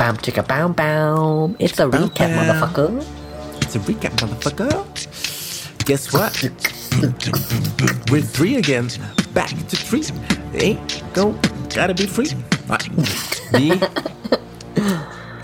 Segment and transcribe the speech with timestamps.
[0.00, 1.56] Bam, chicka, bam, bam.
[1.58, 3.04] It's a recap, motherfucker.
[3.60, 4.72] It's a recap, motherfucker.
[5.84, 6.32] Guess what?
[8.10, 8.88] We're three again.
[9.34, 10.04] Back to three.
[10.54, 11.34] Ain't go,
[11.74, 12.32] gotta be free.
[12.70, 12.80] Nei.
[13.52, 13.68] Vi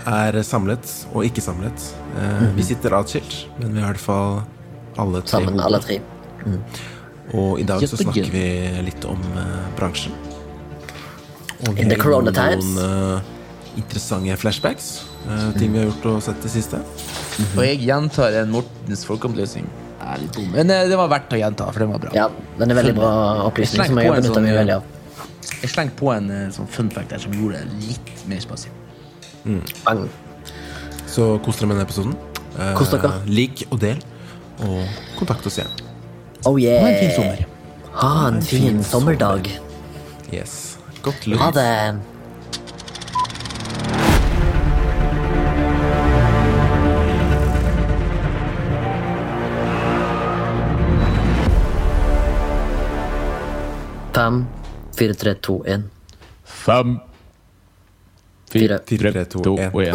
[0.07, 1.87] er samlet og ikke samlet.
[2.17, 4.41] Eh, Vi sitter atskilt, men vi er i hvert fall
[4.97, 5.37] alle tre.
[5.37, 6.01] Sammen, alle tre.
[7.37, 8.45] Og i dag så snakker vi
[8.89, 10.17] litt om eh, bransjen.
[11.77, 13.35] In the corona corona noen times.
[13.77, 14.87] Interessante flashbacks.
[15.27, 16.79] Uh, ting vi har gjort og sett det siste.
[17.53, 19.67] Og jeg gjentar en Mortens folkeopplysning.
[20.07, 20.21] Er.
[20.53, 22.11] Men eh, det var verdt å gjenta, for den var bra.
[22.15, 22.27] Ja,
[22.59, 23.09] den er veldig bra
[23.47, 25.57] opplysning Jeg som jeg slengte på en meg sånn, veldig av.
[25.57, 28.85] Jeg slengte på en eh, sånn fun fact der som gjorde det litt mer spesielt.
[29.83, 30.05] Bang.
[31.09, 32.15] Så kos dere med denne episoden.
[32.77, 33.11] Kos dere.
[33.27, 34.01] Lik og del,
[34.67, 35.87] og kontakt oss igjen.
[36.47, 36.83] Oh yeah.
[36.83, 37.47] Ha en fin sommer.
[37.97, 39.49] Ha en fin sommerdag.
[40.31, 40.77] Yes.
[41.01, 42.16] Godt Ha det.
[54.17, 54.45] Fem,
[54.97, 55.83] fire, tre, to, én.
[56.43, 56.95] Fem,
[58.49, 58.79] Fire.
[58.87, 59.93] Fire, tre, to, én.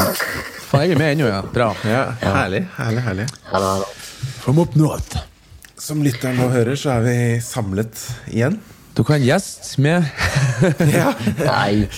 [0.68, 1.40] Faen, jeg er med ennå, ja.
[1.50, 1.72] Bra.
[1.82, 3.26] Ja, herlig, herlig, herlig.
[3.50, 3.72] Hello.
[4.44, 5.18] From up north.
[5.74, 7.98] Som lytteren nå hører, så er vi samlet
[8.30, 8.60] igjen.
[8.94, 10.06] Du kan gjest med
[11.00, 11.10] Ja.
[11.42, 11.88] Nei.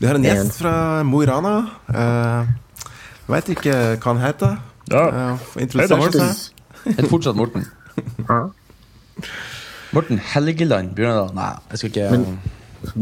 [0.00, 0.74] Vi har en gjest fra
[1.06, 1.56] Mo i Rana.
[1.92, 2.48] Uh,
[3.20, 4.58] jeg veit ikke hva han heter.
[4.90, 5.06] Ja.
[5.14, 6.42] Uh, Introdusere seg.
[6.88, 7.70] Heter fortsatt Morten.
[9.96, 11.32] Morten Helgeland Bjørnadal.
[11.36, 12.38] Nei, jeg skal ikke Men-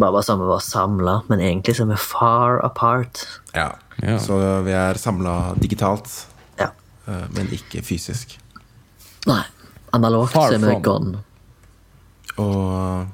[0.01, 3.27] bare sammen var samla, men egentlig så er vi far apart.
[3.55, 3.73] Ja.
[4.03, 4.19] Ja.
[4.19, 6.27] Så vi er samla digitalt,
[6.59, 6.71] Ja.
[7.09, 8.39] uh, men ikke fysisk.
[9.27, 9.43] Nei.
[9.93, 10.83] Analogt Far så er vi from.
[10.83, 11.19] gone.
[12.39, 13.07] Og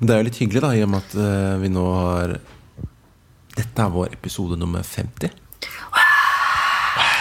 [0.00, 2.38] det er jo litt hyggelig, da, i og med at eh, vi nå har
[3.54, 5.28] Dette er vår episode nummer 50.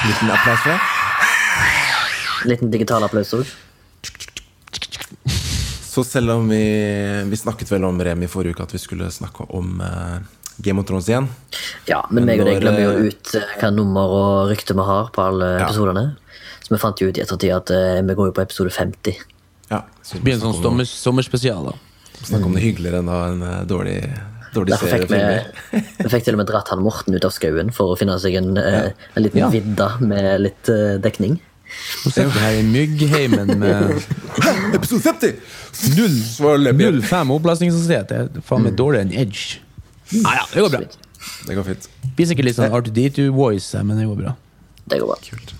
[0.07, 0.79] Liten applaus for det.
[2.49, 3.45] Liten digital applaus òg.
[5.91, 6.61] Så selv om vi,
[7.27, 10.21] vi snakket vel om Remi forrige uke at vi skulle snakke om eh,
[10.63, 11.27] Game of Thrones igjen.
[11.89, 14.85] Ja, men meg og deg glemmer jo eh, ut eh, hva nummer og rykte vi
[14.87, 15.65] har på alle Ja.
[15.67, 16.05] episodene.
[16.63, 19.19] Så vi fant jo ut i ettertid at eh, vi går jo på episode 50.
[19.71, 21.75] Ja, så Det blir en sånn sommer, sommerspesial, da.
[22.23, 23.99] snakke om det hyggeligere enn en uh, dårlig,
[24.55, 27.31] dårlig Derfor serie fikk vi, vi fikk til og med dratt han Morten ut av
[27.35, 29.47] skauen for å finne seg en, eh, en liten Ja.
[29.51, 31.39] vidda med litt eh, dekning.
[32.03, 34.03] Nå sitter vi her i myggheimen med
[34.73, 35.33] Episode 50!
[35.97, 36.93] null, Så fem jeg.
[37.03, 38.11] 0,5 opplastningshastighet.
[38.15, 39.59] Er faen meg dårligere enn Edge.
[40.11, 40.81] Nei ja, det går bra.
[41.47, 41.87] Det går fint.
[42.17, 44.35] Blir sikkert litt sånn R2D2-voice, men det går bra.
[44.91, 45.17] Det går bra.
[45.27, 45.53] Kult.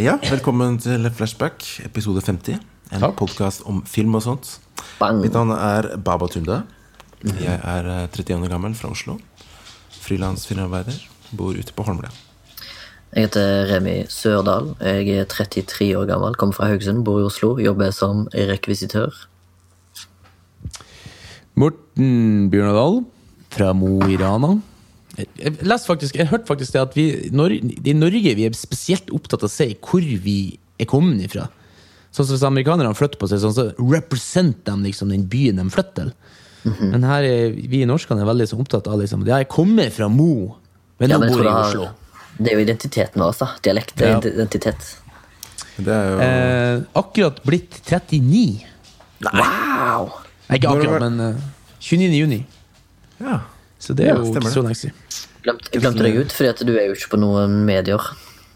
[0.00, 2.58] Ja, velkommen til Flashback, episode 50.
[2.94, 4.56] En podkast om film og sånt.
[4.98, 5.20] Bang.
[5.22, 6.62] Mitt navn er Baba Tunde.
[7.24, 9.16] Jeg er eh, 31 år gammel fra Oslo.
[10.04, 10.98] Frilansfilmarbeider.
[11.34, 12.10] Bor ute på Holmlia.
[13.14, 14.72] Jeg heter Remi Sørdal.
[14.82, 17.52] Jeg er 33 år gammel, kommer fra Haugesund, bor i Oslo.
[17.62, 19.14] Jobber som rekvisitør.
[21.54, 23.04] Morten Bjørnadal
[23.54, 24.56] fra Mo i Rana.
[25.14, 29.12] Jeg, leste faktisk, jeg hørte faktisk det at vi Nor i Norge vi er spesielt
[29.14, 30.38] opptatt av å si hvor vi
[30.82, 31.46] er kommet ifra.
[32.10, 35.68] Sånn som Hvis amerikanerne flytter på seg, sånn, så represent dem liksom den byen de
[35.70, 36.14] flytter til.
[36.80, 40.08] Men her er vi norskene er veldig så opptatt av liksom, ja, jeg kommer fra
[40.10, 40.54] Mo,
[40.98, 41.86] men Ja, nå men bor jeg i Oslo.
[41.90, 42.03] har,
[42.38, 43.48] det er jo identiteten vår, da.
[43.62, 44.18] Dialekt er Ja.
[44.20, 44.96] identitet.
[45.76, 48.64] Det er jo Eh, akkurat blitt 39.
[49.22, 50.12] Wow!
[50.48, 51.40] Nei, ikke akkurat, men uh,
[51.80, 52.12] 29.
[52.18, 52.46] juni.
[53.20, 53.40] Ja.
[53.78, 54.94] Så det er Ja, jo ikke så lenge siden.
[55.44, 58.00] Jeg glemte deg ut, fordi at du er jo ikke på noen medier.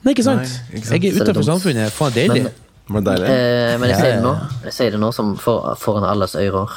[0.04, 0.40] Nei, ikke sant?
[0.40, 1.02] Nei, ikke sant.
[1.02, 1.92] Jeg er utenfor samfunnet.
[1.92, 2.46] Faen, deilig.
[2.88, 3.28] Men- deilig?
[3.28, 4.32] Eh, men jeg sier det nå
[4.64, 6.70] Jeg sier det nå som for, foran alles ører.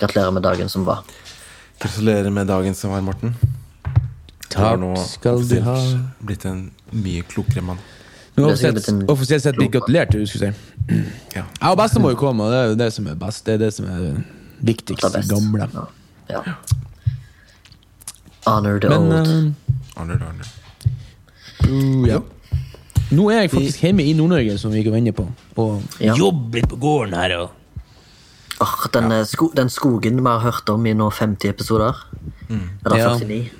[0.00, 1.04] Gratulerer med dagen som var.
[1.78, 3.36] Gratulerer med dagen som var, Morten.
[4.50, 5.76] Takk skal du ha.
[6.26, 7.78] blitt en mye klokere mann.
[8.36, 11.00] Men offisielt, sett blitt gratulert, du skulle si.
[11.36, 11.44] Ja.
[11.60, 13.44] Jeg og bestemor kom, og det er jo det som er best.
[13.46, 14.24] Det er det som er
[14.66, 15.06] viktigst.
[15.12, 15.22] Det.
[15.30, 15.68] Gamle.
[16.30, 16.42] Ja.
[16.46, 16.54] ja.
[18.46, 19.28] Honor the Men old.
[19.28, 20.44] eh, Arne, Arne.
[21.68, 22.20] uh, ja.
[23.10, 25.26] Nå er jeg faktisk hjemme i Nord-Norge, som vi ikke var inne på.
[25.58, 26.14] Og Ja.
[26.14, 27.36] jobber litt på gården her.
[27.40, 27.50] Og
[28.60, 29.24] Oh, den, ja.
[29.24, 31.96] sko den skogen vi har hørt om i nå 50 episoder.
[32.84, 33.14] Eller Ja.
[33.16, 33.50] 49.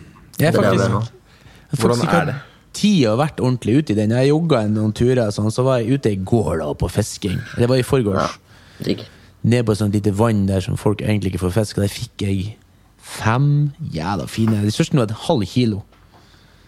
[0.41, 1.01] jeg er er faktisk, nå.
[1.01, 2.35] jeg har Hvordan er det?
[2.73, 4.11] tid og vært ordentlig ute i den.
[4.15, 7.39] Jeg jogga noen turer, sånn, så var jeg ute i går da, på fisking.
[7.59, 8.39] Det var i forgårs.
[8.87, 8.95] Ja.
[9.43, 11.77] Ned på et sånt lite vann der som folk egentlig ikke får fisk.
[11.81, 12.57] Der fikk jeg
[13.01, 15.83] fem jævla fine De største nå er et halv kilo.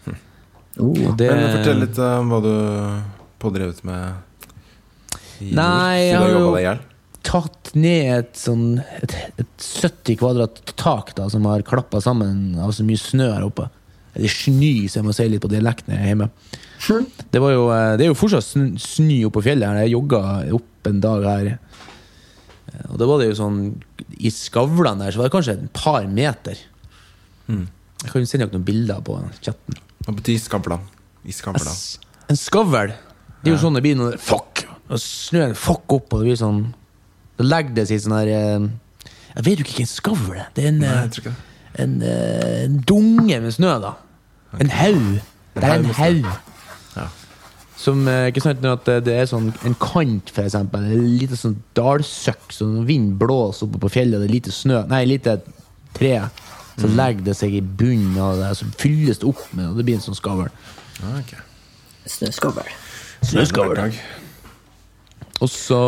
[0.09, 0.15] Uh,
[0.81, 2.53] Og det, Men fortell litt om hva du
[3.43, 4.15] pådrevet med
[5.43, 6.23] i Nei, jeg nord.
[6.23, 6.81] har Du har jo- jobba deg i hjel?
[7.27, 12.73] Tatt ned et sånn et, et 70 kvadrat tak da, som har klappa sammen av
[12.77, 13.69] så mye snø her oppe.
[14.15, 16.27] Eller snø, så jeg må si litt på dialekten her hjemme.
[17.33, 18.45] Det, var jo, eh, det er jo fortsatt
[18.83, 19.85] snø, oppå på fjellet her.
[19.87, 20.21] Jeg jogga
[20.59, 21.51] opp en dag her.
[22.73, 23.61] Eh, Og da var det jo sånn
[24.19, 26.59] I skavlene der så var det kanskje et par meter.
[27.53, 29.77] Jeg kan jo sende dere noen bilder på chatten.
[30.07, 30.85] Hva betyr skavlan?
[31.29, 31.71] I skavlan.
[31.71, 31.99] S-
[32.33, 32.93] En skavl
[33.43, 34.65] Det er jo sånn det blir når Fuck!
[34.93, 36.63] Og snøen fuck opp, og det blir sånn
[37.39, 38.69] Da legger det seg sånn her eh,
[39.37, 40.49] Jeg vet jo ikke hva en skavl er.
[40.55, 41.83] Det er en, Nei, eh, jeg tror ikke det.
[41.85, 43.95] en, eh, en dunge med snø, da.
[44.61, 45.21] En haug.
[45.55, 46.05] Det er haug en med snø.
[46.05, 46.27] haug.
[46.97, 47.07] Ja.
[47.83, 50.85] Som eh, ikke sant når at det- det er sånn en kant, for eksempel.
[50.85, 54.53] En lite sånn dalsøkk, så når vind blåser oppe på fjellet, og det er lite
[54.53, 55.41] snø Nei, lite
[55.95, 56.29] tre.
[56.79, 56.97] Så Mm.
[56.97, 59.95] legger det seg i bunnen av det, så fylles det opp med, og det blir
[59.95, 60.49] en sånn skavl.
[61.03, 61.35] Ah, ok.
[62.07, 62.65] Snøskavl.
[63.23, 63.93] Snøskavl.
[65.43, 65.79] Og så,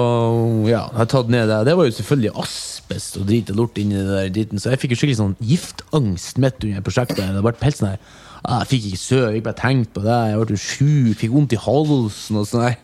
[0.66, 1.60] ja, jeg tatt ned det.
[1.68, 4.82] Det var jo selvfølgelig asbest og drit og lort inni det der driten, så jeg
[4.82, 7.22] fikk jo skikkelig sånn giftangst midt under prosjektet.
[7.36, 8.00] Det ble helt sånn her
[8.42, 10.18] ah, Jeg fikk ikke sove, jeg bare tenkt på det.
[10.32, 12.74] Jeg ble sjuk, fikk vondt i halsen og sånn.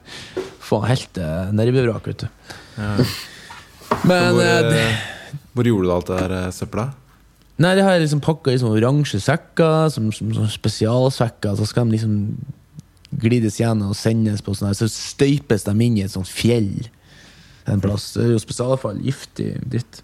[0.70, 2.28] Faen, helt uh, nervevrak, vet du.
[4.06, 6.87] Men Hvor, eh, det, eh, hvor gjorde du alt det der eh, søpla?
[7.61, 11.58] Nei, det har jeg liksom pakka i sånne oransje sekker, som, som, som spesialsekker.
[11.58, 12.14] Så skal de liksom
[13.11, 16.87] glides gjennom og sendes på sånn her, så støypes de inn i et sånt fjell
[17.71, 18.12] en plass.
[18.15, 19.01] Det er jo spesialavfall.
[19.05, 20.03] Giftig dritt.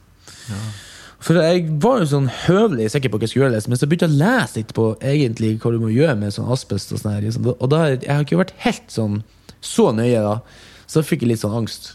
[1.27, 4.07] For jeg var jo sånn høvelig sikker på hva jeg skulle gjøre, men så begynte
[4.07, 6.93] jeg å lese litt på egentlig hva du må gjøre med sånn asbest.
[6.93, 7.49] Og sånn her, liksom.
[7.55, 9.23] Og da, jeg har ikke vært helt sånn
[9.65, 10.37] så nøye, da.
[10.87, 11.95] Så da fikk jeg litt sånn angst.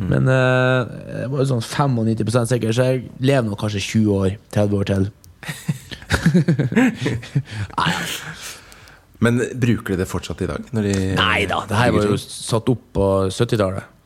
[0.00, 4.30] Men uh, jeg var jo sånn 95 sikker, så jeg lever nå kanskje 20 år,
[4.54, 5.04] 30 år til.
[9.24, 10.64] Men bruker de det fortsatt i dag?
[10.72, 13.98] Når de Nei da, det her var jo satt opp på 70-tallet.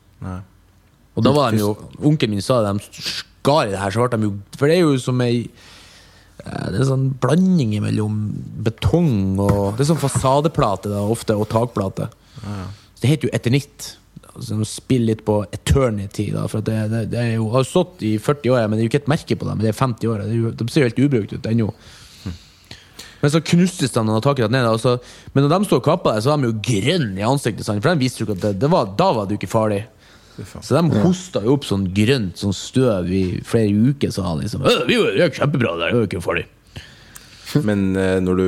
[1.15, 1.71] Og da var de jo
[2.03, 4.75] Onkelen min sa det, de skar i det her, så ble de jo For det
[4.75, 8.17] er jo som ei eh, Det er sånn blanding mellom
[8.67, 12.09] betong og Det er sånn fasadeplate da, ofte, og takplate.
[12.41, 13.93] Så det heter jo eternitt.
[14.35, 18.03] Altså, de spiller litt på eternity, da, for det, det, det er jo, har stått
[18.03, 19.61] i 40 år, men det er jo ikke et merke på dem.
[19.63, 20.23] Det er 50 år.
[20.25, 21.69] Det er jo, de ser jo helt ubrukt ut ennå.
[23.21, 24.67] Men så knustes de og taket ned.
[24.67, 24.97] Altså.
[25.33, 27.67] Men når de står og kapper deg, så er de jo grønne i ansiktet.
[27.67, 29.83] For de visste jo ikke at det, det var, da var det jo ikke farlig.
[30.35, 34.11] Så de hosta jo opp sånn grønt sånn støv i flere uker.
[34.11, 36.45] Så han liksom «Øh, Vi gjør det kjempebra, det er jo ikke farlig.
[37.67, 38.47] Men eh, når du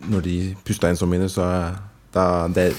[0.00, 0.34] Når de
[0.64, 1.74] pusta inn så mye, så er
[2.14, 2.70] da, det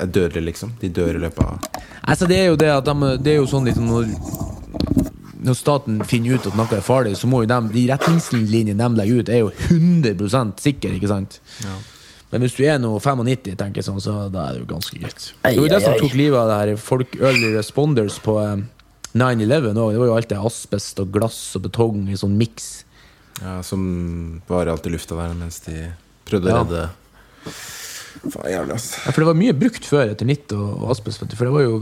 [0.00, 0.72] er dødelig, liksom?
[0.80, 3.50] De dør i løpet av Altså, det er jo det at de, det er jo
[3.50, 4.08] sånn liksom når,
[5.42, 9.00] når staten finner ut at noe er farlig, så må jo de, de retningslinjene de
[9.00, 11.40] legger ut, er jo 100 sikre, ikke sant?
[12.32, 14.96] Men hvis du er nå 95, tenker jeg sånn, så da er det jo ganske
[15.02, 15.26] greit.
[15.44, 18.62] Det var jo det som tok livet av det her folk early responders på eh,
[19.12, 19.92] 9-11 òg.
[19.92, 22.70] Det var jo alt det asbest og glass og betong i sånn miks.
[23.42, 23.82] Ja, Som
[24.48, 25.90] var alt i lufta der mens de
[26.28, 26.62] prøvde å Ja.
[26.62, 26.86] redde
[28.22, 28.86] Faen, jævlig, ass.
[29.02, 31.78] Ja, for det var mye brukt før eternitt og, og asbest, for det var jo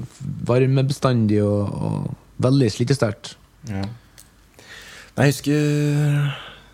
[0.49, 3.35] varmebestandig og, og veldig slitesterkt.
[3.69, 3.83] Ja.
[5.17, 5.59] Nei, jeg husker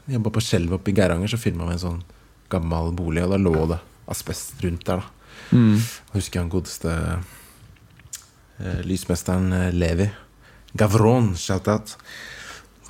[0.07, 2.03] jeg jobba på Skjelv oppe i Geiranger, så filma vi en sånn
[2.53, 3.81] gammel bolig, og da lå det
[4.13, 5.03] asbest rundt der.
[5.03, 5.57] da
[6.13, 6.93] Jeg husker han godeste
[8.61, 10.07] eh, lysmesteren eh, Levi.
[10.79, 11.97] Gavron, shout-out.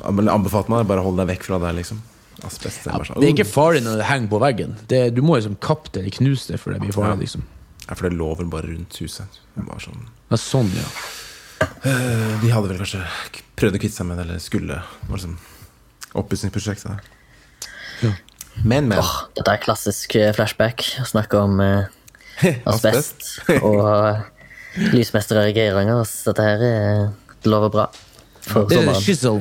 [0.03, 2.03] Han anbefalte meg bare hold deg vekk fra det, liksom.
[2.45, 2.83] Asbest.
[2.85, 4.75] Det er bare sånn, Det er ikke farlig når det henger på veggen.
[4.91, 7.15] Det, du må liksom kappe det eller knuse det før det blir farlig.
[7.17, 7.23] Ja.
[7.25, 7.47] liksom
[7.87, 9.41] Ja, for det lå vel bare rundt huset.
[9.57, 10.89] Sånn ja, Sånn, ja.
[11.61, 13.03] Eh, De hadde vel kanskje
[13.57, 14.81] prøvd å kvitte seg med det, eller skulle.
[15.03, 15.37] Det var liksom
[16.21, 16.87] oppussingsprosjekt.
[18.05, 18.13] Ja.
[18.65, 18.99] Men, men.
[19.01, 20.85] Oh, dette er klassisk eh, flashback.
[21.03, 23.27] Å snakke om eh, asbest
[23.61, 24.23] og eh,
[24.97, 26.03] lysmestere i Geiranger.
[26.09, 27.05] Så Dette her er,
[27.43, 27.87] det lover bra
[28.47, 29.03] for Det er sommeren.
[29.03, 29.41] shizzle.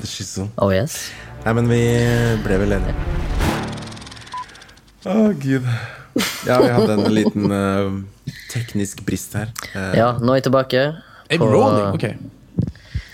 [0.00, 0.52] Det er sånn.
[0.60, 1.02] Oh yes.
[1.44, 1.80] Nei, men vi
[2.44, 2.94] ble vel enige.
[5.08, 5.64] Å, gud.
[6.44, 9.52] Ja, vi hadde en liten uh, teknisk brist her.
[9.72, 10.82] Uh, Ja, nå er jeg tilbake.
[11.30, 11.94] Er Rowling.
[11.94, 12.04] Ok.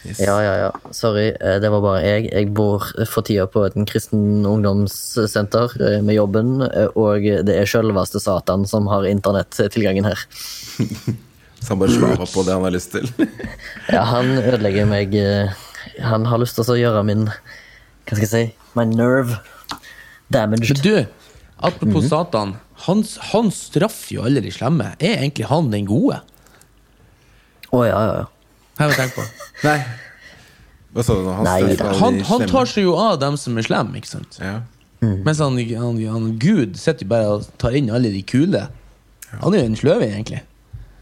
[0.07, 0.21] yes.
[0.23, 0.71] Ja, ja, ja.
[0.95, 2.31] Sorry, eh, det var bare jeg.
[2.33, 7.69] Jeg bor for tida på et kristen ungdomssenter eh, med jobben, eh, og det er
[7.69, 10.27] sjølveste Satan som har internettilgangen her.
[11.67, 13.09] Så han bare slava på det han har lyst til.
[13.95, 15.53] Ja, han ødelegger meg eh,
[16.05, 18.43] Han har lyst til å gjøre min Hva skal jeg si?
[18.77, 19.39] My nerve
[19.81, 20.83] Men damaged.
[20.83, 21.07] du,
[21.65, 22.57] apropos Satan.
[22.87, 24.91] Han, han straffer jo alle de slemme.
[24.99, 26.19] Er egentlig han den gode?
[27.73, 28.27] Å, ja, ja, ja.
[28.79, 29.27] Har jeg tenkt på.
[29.69, 29.79] Nei.
[30.97, 31.35] Hva sa du nå?
[31.39, 31.93] Han, Nei, da.
[32.01, 34.39] Han, han tar seg jo av dem som er slemme, ikke sant?
[34.41, 34.61] Ja.
[35.05, 38.65] Mens han, han, han Gud sitter jo bare og tar inn alle de kule.
[39.43, 40.43] Han er jo en sløve, egentlig.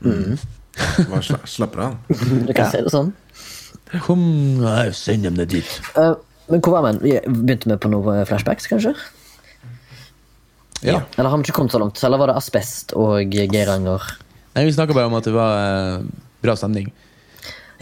[1.11, 1.99] Bare sla, slapper av.
[2.11, 3.13] Du kan si det sånn.
[4.03, 4.25] Kom,
[4.59, 5.69] nei, send dem ned dit.
[5.95, 6.17] Uh,
[6.51, 7.13] men hvor var vi?
[7.15, 8.95] Vi Begynte vi på noen flashbacks, kanskje?
[10.85, 11.01] Ja.
[11.17, 12.03] Eller har vi ikke kommet så langt?
[12.05, 14.03] Eller var det asbest og Geiranger?
[14.55, 16.05] Nei, Vi snakka bare om at det var eh,
[16.45, 16.93] bra stemning.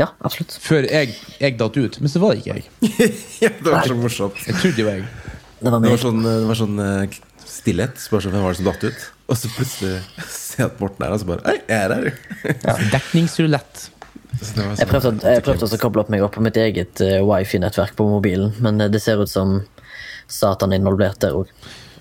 [0.00, 0.54] Ja, absolutt.
[0.62, 1.98] Før jeg, jeg datt ut.
[2.00, 2.92] Men så var det ikke jeg.
[3.44, 4.40] ja, det var så morsomt.
[4.48, 5.08] Jeg trodde det var jeg.
[5.62, 8.00] Det var Det var sånn, det var sånn uh, stillhet.
[8.02, 9.08] Spørs sånn, Hvem var det som datt ut?
[9.30, 11.94] Og så plutselig ser jeg at Morten er her, og så bare Hei, jeg er
[11.96, 12.88] her!
[12.92, 13.84] Dekningsrulett.
[14.40, 16.42] Så det var Jeg sånn prøvde, jeg prøvde også å koble opp meg opp på
[16.44, 19.60] mitt eget uh, wifi-nettverk på mobilen, men eh, det ser ut som
[20.32, 21.50] Satan er involvert der òg.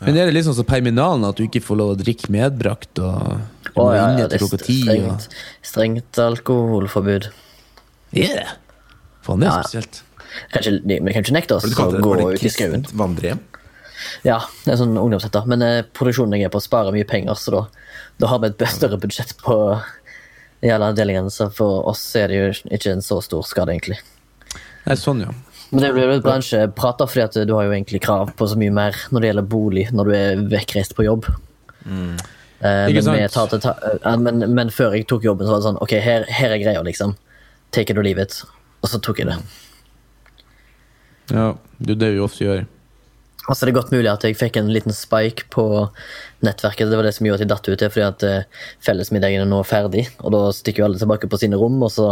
[0.01, 2.97] Men er det liksom så perminalen at du ikke får lov å drikke medbrakt?
[2.99, 4.79] Og du må inne til klokka ti?
[4.89, 4.95] Og...
[5.21, 5.27] strengt,
[5.71, 7.29] strengt alkoholforbud.
[8.17, 8.47] Er det?
[9.21, 9.61] Faen, det er Ja.
[9.61, 10.01] spesielt.
[10.53, 12.85] Kanskje, vi kan ikke nekte oss å gå ut i skauen.
[12.97, 13.39] vandrehjem?
[14.25, 15.45] Ja, det er sånn ungdomssetter.
[15.45, 17.61] Men eh, produksjonen jeg er på, sparer mye penger, så da,
[18.17, 19.57] da har vi et større budsjett på
[20.61, 21.29] i alle avdelingene.
[21.33, 23.99] Så for oss er det jo ikke en så stor skade, egentlig.
[24.87, 25.33] Nei, sånn, ja.
[25.71, 28.47] Men det blir jo et bransjeprat, da, fordi at du har jo egentlig krav på
[28.51, 31.29] så mye mer når det gjelder bolig, når du er vekkreist på jobb.
[32.61, 35.65] Eh, Ikke men, til ta eh, men, men før jeg tok jobben, så var det
[35.69, 37.15] sånn Ok, her, her er greia, liksom.
[37.73, 38.41] Take it or leave it.
[38.83, 39.39] Og så tok jeg det.
[41.31, 41.53] ja.
[41.81, 42.59] Det er det vi ofte gjør.
[43.49, 45.63] Altså Det er godt mulig at jeg fikk en liten spike på
[46.45, 46.91] nettverket.
[46.91, 47.79] Det var det som gjorde at jeg datt ut.
[47.81, 51.39] Det fordi at eh, fellesmiddagen er nå ferdig, og da stikker jo alle tilbake på
[51.41, 52.11] sine rom, og så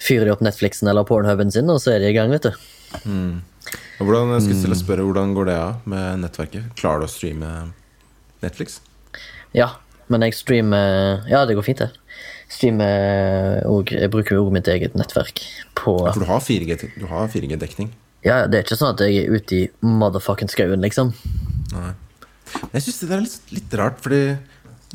[0.00, 2.70] fyrer de opp Netflixen eller Pornhuben sin, og så er de i gang, vet du.
[3.00, 6.72] Og hvordan, jeg skulle til å spørre, hvordan går det av med nettverket?
[6.80, 7.50] Klarer du å streame
[8.42, 8.80] Netflix?
[9.56, 9.74] Ja,
[10.10, 11.90] men jeg streamer Ja, det går fint, det.
[12.50, 15.42] Streamer og Jeg bruker jo mitt eget nettverk
[15.78, 17.92] på Ja, for du har 4G du har 4G-dekning.
[18.26, 21.14] Ja, det er ikke sånn at jeg er ute i motherfucking skauen, liksom.
[21.72, 21.92] Nei.
[22.74, 24.34] Jeg syns det er litt, litt rart, fordi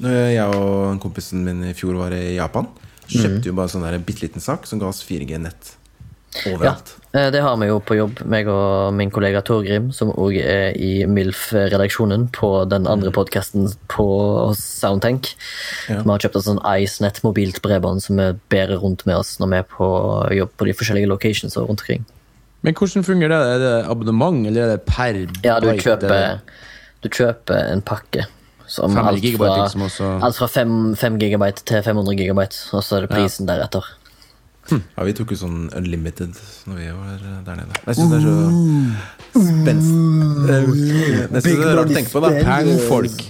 [0.03, 2.67] når jeg og en kompisen min i fjor var i Japan,
[3.07, 5.84] kjøpte vi bare en sånn bitte liten sak som ga oss 4G-nett Ja,
[6.51, 6.95] overalt.
[7.15, 10.75] Ja, det har vi jo på jobb, meg og min kollega Torgrim, som òg er
[10.75, 14.07] i MILF-redaksjonen på den andre podkasten på
[14.59, 15.31] Soundtank.
[15.87, 16.01] Ja.
[16.01, 19.53] Vi har kjøpt oss sånn IceNet mobilt bredbånd som vi bærer rundt med oss når
[19.53, 19.89] vi er på
[20.41, 22.05] jobb på de forskjellige locations og rundt omkring.
[22.65, 23.55] Men hvordan fungerer det?
[23.55, 26.41] Er det abonnement, eller er det per Ja, du kjøper,
[27.05, 28.25] du kjøper en pakke.
[28.67, 29.83] Som alt fra, liksom,
[30.25, 33.85] alt fra 5, 5 gigabyte til 500 gigabyte, og så er det prisen deretter.
[34.71, 37.81] Ja, vi tok jo sånn unlimited når vi var der nede.
[37.85, 42.31] Jeg syns det er så spenstig Jeg synes det er rart å tenke på, da.
[42.47, 43.25] Pengefolk.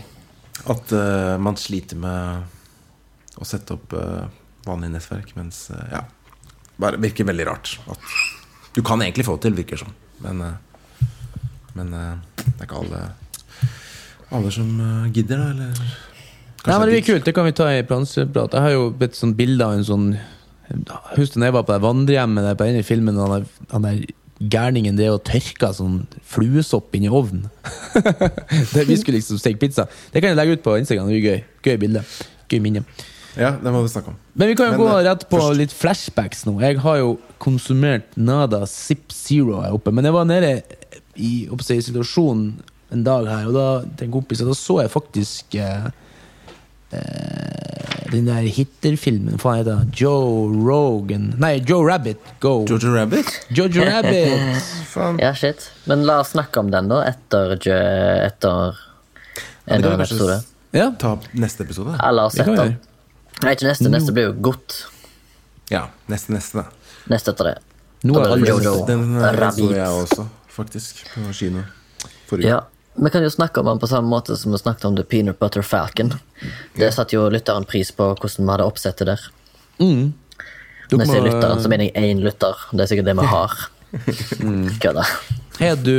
[0.75, 4.25] At uh, man sliter med å sette opp uh,
[4.65, 6.06] vanlig nettverk, mens uh, ja,
[6.82, 7.75] bare virker veldig rart.
[7.92, 8.00] At
[8.75, 9.94] du kan egentlig få det til, virker sånn.
[10.24, 10.56] Men, uh,
[11.75, 13.01] men eh, det er ikke alle,
[14.36, 15.50] alle som eh, gidder, da.
[15.51, 15.74] Eller
[16.65, 18.56] Nei, men Det blir kult, det kan vi ta i planseprat.
[18.58, 20.06] Jeg har jo et sånn bilde av en sånn
[21.15, 23.17] Husker da jeg var på det vandrehjemmet der på denne filmen?
[23.22, 24.00] Han der, han der
[24.51, 27.45] gærningen det å tørke sånn fluesopp inn i ovnen.
[28.74, 29.86] der vi skulle liksom steke pizza.
[30.12, 31.07] Det kan jeg legge ut på Instagram.
[31.12, 31.43] Det blir gøy.
[31.65, 32.03] Gøy bilde.
[32.51, 32.84] Gøy minne.
[33.36, 34.19] Ja, det må vi snakke om.
[34.39, 36.53] Men vi kan jo Men, gå eh, rett på først- litt flashbacks nå.
[36.63, 39.91] Jeg har jo konsumert Nada Zip Zero her oppe.
[39.91, 40.51] Men jeg var nede
[41.15, 42.53] i oppe, i situasjonen
[42.95, 43.67] en dag her, og da
[43.98, 45.88] til en kompis, og da så jeg faktisk eh,
[48.12, 49.38] den der hitterfilmen.
[49.42, 49.92] Hva heter den?
[49.96, 52.22] Joe Rogan Nei, Joe Rabbit.
[52.44, 52.66] Go.
[52.70, 53.32] Jojo Rabbit?
[53.50, 54.74] Jojo Rabbit.
[55.20, 55.72] Ja, shit.
[55.90, 58.78] Men la oss snakke om den, da, etter, etter
[59.66, 60.38] en annen episode.
[60.75, 60.92] Ja.
[61.00, 61.98] Ta opp neste episode.
[62.00, 62.78] Alle la oss sette den.
[63.44, 63.92] Nei, ikke neste.
[63.92, 64.78] Neste blir jo godt.
[65.72, 66.94] Ja, neste neste, da.
[67.12, 67.56] Neste etter det.
[68.06, 68.78] Nå er det Jojo.
[68.88, 69.66] Den eh, Rabbit.
[69.66, 71.66] så jeg også, faktisk, på kino
[72.30, 72.62] forrige Ja,
[72.96, 75.40] Vi kan jo snakke om den på samme måte som vi snakket om The Peanut
[75.40, 76.14] Butter Falcon.
[76.78, 79.25] Det satte jo lytteren pris på hvordan vi hadde oppsettet der.
[79.82, 80.14] Mm.
[80.94, 82.56] Når jeg sier lytteren, så mener jeg én lytter.
[82.72, 83.58] Det er sikkert det vi har.
[84.86, 85.04] Kødda.
[85.60, 85.96] Hei, du.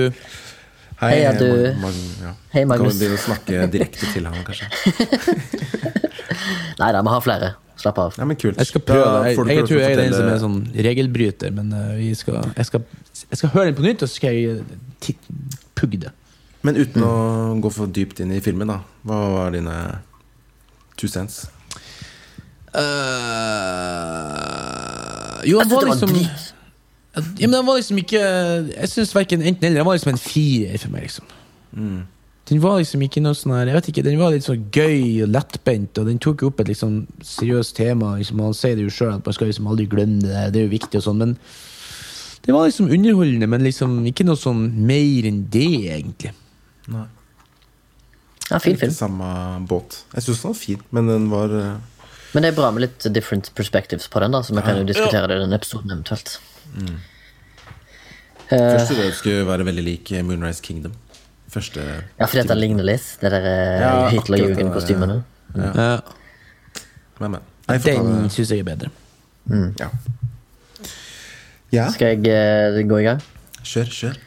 [1.03, 2.33] Hei, Hei, du- Mag- ja.
[2.55, 2.95] Hei, Magnus.
[2.95, 4.71] Kan du begynne å snakke direkte til ham, kanskje?
[6.81, 7.50] Nei da, vi har flere.
[7.76, 8.15] Slapp av.
[8.17, 8.57] Ja, men kult.
[8.57, 9.05] Jeg skal prøve.
[9.05, 10.57] Da Jeg, får jeg, tror jeg er den som er sånn
[10.88, 12.87] regelbryter, men uh, vi skal, jeg, skal,
[13.26, 15.19] jeg skal høre den på nytt, og så skal jeg
[15.76, 16.15] pugge det.
[16.66, 17.14] Men uten å
[17.62, 18.80] gå for dypt inn i filmen, da.
[19.06, 19.76] Hva var dine
[20.99, 21.44] two cents?
[22.76, 22.82] Uh,
[25.46, 26.44] jo, Jeg synes det var liksom drit.
[27.40, 29.78] ja, men den var liksom ikke Jeg synes verken enten eller.
[29.80, 31.26] Den var liksom en firer for meg, liksom.
[32.46, 35.25] Den var liksom ikke noe sånn her Jeg vet ikke, Den var litt så gøy
[35.25, 36.92] og lettbent, og den tok jo opp et liksom
[37.25, 38.16] seriøst tema.
[38.20, 40.44] Liksom, han sier det jo sjøl, at man skal liksom aldri glemme det.
[40.54, 41.32] Det er jo viktig og sånn, men
[42.46, 46.32] det var liksom underholdende, men liksom ikke noe sånn mer enn det, egentlig.
[46.93, 47.07] Nei.
[48.50, 48.93] Ja, fin film.
[48.93, 49.28] Ikke samme
[49.66, 50.05] båt.
[50.14, 53.07] Jeg syns den var fin, men den var eh, Men det er bra med litt
[53.14, 56.37] different perspectives på den, da, så vi kan jo diskutere det i den episoden eventuelt.
[58.47, 60.95] Først trodde jeg det skulle være veldig lik Moonrise Kingdom.
[61.50, 61.83] Første
[62.19, 63.09] Ja, fordi den ligner litt.
[63.21, 65.23] Det der eh, Ja, Hitler-Jugend-kostymene.
[65.57, 66.00] Ja,
[67.19, 67.40] Men, men.
[67.66, 68.90] Nei, ta den syns jeg er bedre.
[69.81, 69.88] Ja.
[71.73, 71.87] ja.
[71.95, 73.23] Skal jeg uh, gå i gang?
[73.64, 74.19] Kjør, kjør.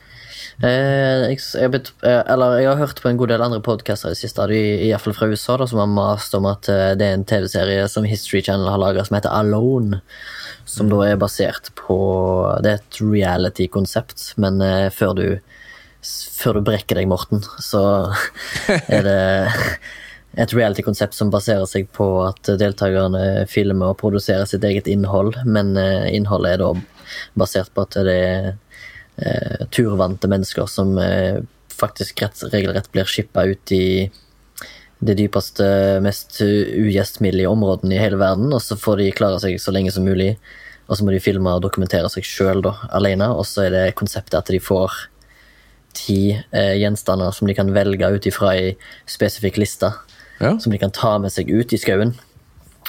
[0.59, 4.11] Eh, jeg, jeg, har eh, eller, jeg har hørt på en god del andre podcaster
[4.11, 7.15] i det siste, iallfall fra USA, da, som har mast om at eh, det er
[7.15, 10.01] en TV-serie som History Channel har laga som heter Alone.
[10.69, 11.95] Som da er basert på
[12.61, 14.59] Det er et reality-konsept, men
[14.93, 15.23] før du
[16.39, 17.81] før du brekker deg, Morten, så
[18.93, 19.23] er det
[20.39, 25.73] et reality-konsept som baserer seg på at deltakerne filmer og produserer sitt eget innhold, men
[26.13, 26.69] innholdet er da
[27.41, 28.51] basert på at det er
[29.71, 31.39] turvante mennesker som eh,
[31.79, 34.09] faktisk rett, regelrett blir skippa ut i
[34.99, 35.63] det dypeste,
[36.03, 40.03] mest ugjestmilde områdene i hele verden, og så får de klare seg så lenge som
[40.03, 40.33] mulig.
[40.89, 44.35] Og så må de filme og dokumentere seg sjøl alene, og så er det konseptet
[44.41, 44.91] at de får
[45.95, 48.73] ti eh, gjenstander som de kan velge ut ifra ei
[49.09, 49.93] spesifikk liste,
[50.39, 50.53] Ja.
[50.59, 52.13] som de kan ta med seg ut i skauen.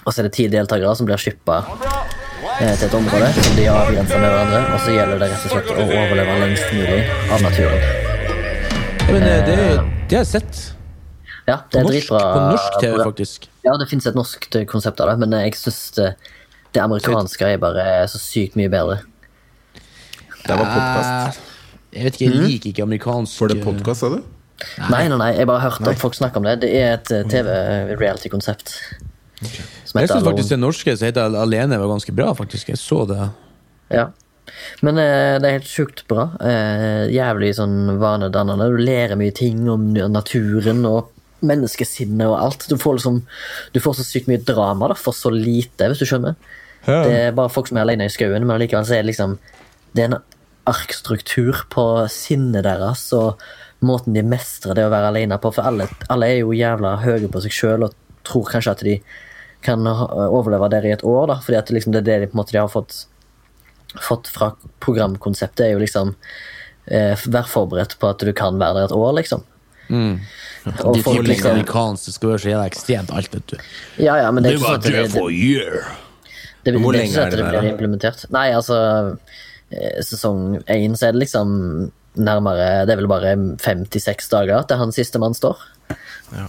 [0.06, 3.64] Og så er det ti deltakere som blir skippa eh, til et område som de
[3.68, 7.00] har avgrensa med hverandre, og så gjelder det rett og slett å overleve lengst mulig
[7.36, 7.82] av naturen.
[9.10, 9.56] Men eh, det,
[10.08, 10.60] det har jeg sett.
[11.48, 12.20] Ja, det er norsk, dritbra.
[12.32, 13.48] på norsk TV, faktisk.
[13.66, 16.10] Ja, det fins et norsk konsept av det, men jeg syns det,
[16.76, 19.00] det amerikanske er bare så sykt mye bedre.
[20.40, 21.40] Det var podkast.
[21.40, 21.46] Eh,
[21.90, 24.20] Jeg vet ikke, jeg liker ikke amerikansk Var det er podkast, sa du?
[24.92, 26.58] Nei, nei, nei, jeg bare har hørt folk snakke om det.
[26.62, 28.76] Det er et eh, TV-reality-konsept.
[29.90, 32.30] Som Jeg syns faktisk det norske som heter Alene, var ganske bra.
[32.38, 33.30] faktisk Jeg så det.
[33.90, 34.10] Ja.
[34.86, 36.28] Men eh, det er helt sjukt bra.
[36.42, 38.70] Eh, jævlig sånn vanedannende.
[38.70, 41.10] Du lærer mye ting om naturen og
[41.46, 42.66] menneskesinnet og alt.
[42.70, 43.22] Du får liksom
[43.74, 46.36] Du får så sykt mye drama da, for så lite, hvis du skjønner.
[46.86, 49.38] Det er bare folk som er alene i skauen, men allikevel så er det liksom
[49.92, 50.22] Det er en
[50.70, 53.40] arkstruktur på sinnet deres og
[53.82, 55.50] måten de mestrer det å være alene på.
[55.56, 57.96] For alle, alle er jo jævla høye på seg sjøl og
[58.28, 58.98] tror kanskje at de
[59.64, 62.36] kan overleve der i et år, da, fordi at liksom det er det de, på
[62.36, 63.04] en måte, de har fått,
[64.00, 66.14] fått fra programkonseptet, er jo liksom
[66.86, 69.44] eh, Vær forberedt på at du kan være der et år, liksom.
[69.90, 73.56] Og De folk liksom amerikanske skal være så jævla ekstremt alt, vet du.
[73.98, 77.24] Ja, ja, men det er ikke sånn at det, det, det, det, Hvor lenge sånn
[77.24, 78.24] er det det blir implementert.
[78.34, 78.78] Nei, altså
[79.72, 81.56] eh, Sesong én så er det liksom
[82.20, 85.60] nærmere Det er vel bare 56 dager til han siste mann står.
[86.34, 86.48] Ja.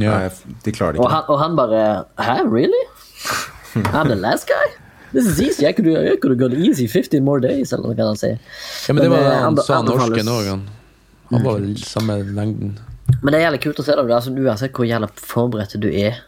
[0.00, 0.30] Nei,
[0.64, 1.14] de klarer det Og ikke.
[1.14, 1.80] han, og han bare
[2.16, 2.84] Hæ, really?
[3.92, 4.70] I'm the last guy?
[5.12, 5.66] This is easy.
[5.68, 8.30] I could, I could have gone easy 15 more days, eller hva kan han si.
[8.88, 10.62] ja, men det var eh, han sa norsken òg, han.
[11.32, 12.78] Han var vel samme lengden.
[13.20, 14.06] Men det er jævlig kult å se det.
[14.08, 16.22] Altså, uansett hvor jævla forberedt du er,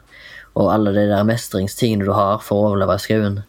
[0.54, 3.40] og alle de der mestringstingene du har for å overleve i skauen,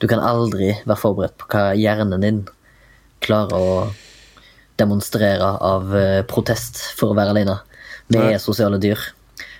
[0.00, 2.40] du kan aldri være forberedt på hva hjernen din
[3.20, 3.78] klarer å
[4.80, 7.58] demonstrere av eh, protest for å være alene.
[8.08, 9.00] Vi er sosiale dyr.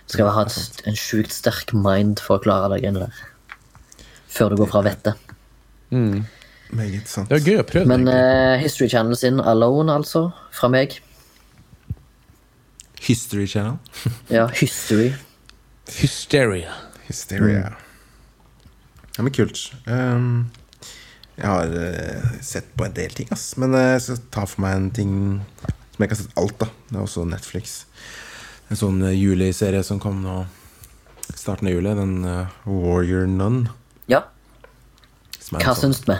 [0.08, 3.24] Skal ha et, en sjukt sterk mind for å klare de greiene der.
[4.32, 5.28] Før du går fra vettet.
[5.90, 7.30] Meget sant.
[7.30, 7.88] Det var gøy å prøve.
[7.88, 10.98] Men eh, History Channel sin Alone, altså, fra meg.
[13.04, 13.78] History Channel.
[14.36, 15.12] Ja, History.
[15.98, 16.74] Hysteria.
[17.06, 17.72] Hysteria.
[19.16, 19.72] Ja, men kult.
[19.86, 20.50] Um,
[21.38, 23.50] jeg har uh, sett på en del ting, ass.
[23.60, 25.14] Men uh, jeg skal ta for meg en ting
[25.94, 26.68] som jeg ikke har sett alt, da.
[26.90, 27.78] Det er også Netflix.
[28.68, 30.42] En sånn uh, juliserie som kom nå
[31.34, 31.94] starten av juli.
[31.96, 33.66] Den uh, Warrior Nun.
[34.08, 34.24] Ja,
[35.52, 36.14] hva sånn syns du?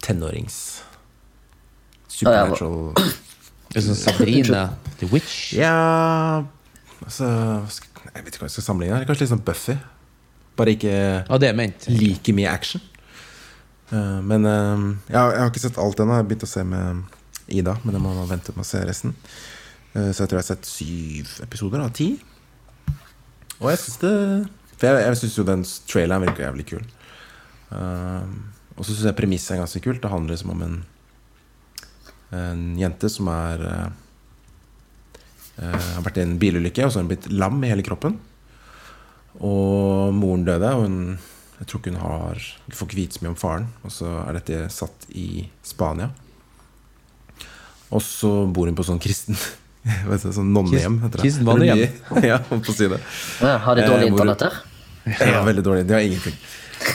[0.00, 2.94] tenårings ja, Supernatural
[3.70, 4.62] Det er sånn Sabrina
[4.98, 5.52] The Witch.
[5.54, 6.42] Ja
[7.04, 8.96] Altså Jeg vet ikke hva jeg skal sammenligne.
[8.98, 9.76] Det er Kanskje litt sånn Buffy.
[10.58, 11.86] Bare ikke Ja, det ment.
[11.88, 12.82] like mye action.
[13.92, 16.16] Uh, men uh, jeg, har, jeg har ikke sett alt ennå.
[16.16, 17.16] Jeg har begynt å se med
[17.50, 19.14] Ida, men jeg må vente med å se resten.
[19.94, 22.12] Eh, så jeg tror jeg har sett syv episoder av ti.
[23.60, 24.14] Og jeg syns det
[24.78, 26.84] For jeg, jeg syns jo den traileren virker jævlig kul.
[27.76, 28.30] Eh,
[28.76, 30.02] og så syns jeg premisset er ganske kult.
[30.02, 30.80] Det handler liksom om en
[32.30, 33.88] En jente som er uh,
[35.58, 38.14] Har vært i en bilulykke, og så har hun blitt lam i hele kroppen.
[39.42, 41.18] Og moren døde, og hun
[41.58, 43.66] jeg tror ikke hun har Hun får ikke vite så mye om faren.
[43.82, 46.12] Og så er dette satt i Spania.
[47.90, 49.36] Og så bor hun på sånn kristen
[50.10, 50.98] heter Sånn nonnehjem.
[51.04, 51.22] heter det.
[51.24, 51.84] Kristen vannehjem.
[52.30, 52.98] Ja, holdt på å si det.
[53.40, 54.58] Ja, har de Eh, dårlig internett der?
[55.24, 55.86] Ja, veldig dårlig.
[55.88, 56.36] De har ingenting.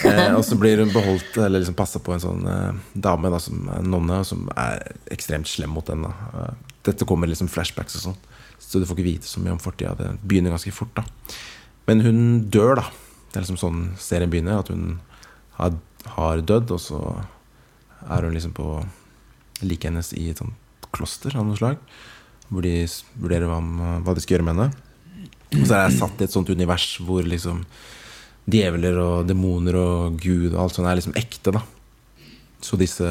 [0.09, 3.39] Eh, og så blir hun beholdt Eller liksom passa på en sånn eh, dame da,
[3.41, 4.81] som er nonne, som er
[5.13, 6.09] ekstremt slem mot henne.
[6.33, 6.53] Eh,
[6.85, 8.17] dette kommer liksom flashbacks og sånn,
[8.61, 9.95] så du får ikke vite så mye om fortida.
[9.97, 11.05] Det begynner ganske fort, da.
[11.89, 12.19] Men hun
[12.53, 12.85] dør, da.
[13.31, 14.61] Det er liksom sånn serien begynner.
[14.61, 14.99] At hun
[15.57, 15.73] har,
[16.17, 17.01] har dødd, og så
[18.05, 18.67] er hun liksom på
[19.65, 21.81] liket hennes i et sånt kloster av noe slag.
[22.49, 22.73] Hvor de
[23.19, 23.59] vurderer hva,
[24.05, 24.81] hva de skal gjøre med henne.
[25.55, 27.63] Og så er jeg satt i et sånt univers hvor liksom
[28.51, 31.63] djevler og demoner og gud og alt sånt er liksom ekte, da.
[32.61, 33.07] Så disse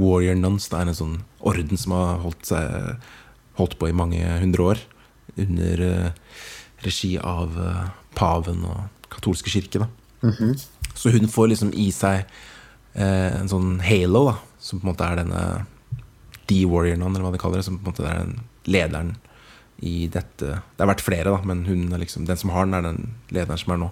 [0.00, 1.16] warrior nuns det er en sånn
[1.46, 3.00] orden som har holdt, seg,
[3.60, 4.84] holdt på i mange hundre år.
[5.40, 6.36] Under eh,
[6.84, 9.84] regi av eh, paven og katolske kirke.
[9.84, 9.88] da
[10.94, 12.24] Så hun får liksom i seg
[12.94, 15.42] eh, en sånn halo, da som på en måte er denne
[16.50, 17.66] The Warrior Nun, eller hva de kaller det.
[17.66, 19.14] Som på en måte er den lederen
[19.80, 22.76] i dette Det har vært flere, da, men hun er liksom, den som har den,
[22.76, 23.88] er den lederen som er nå.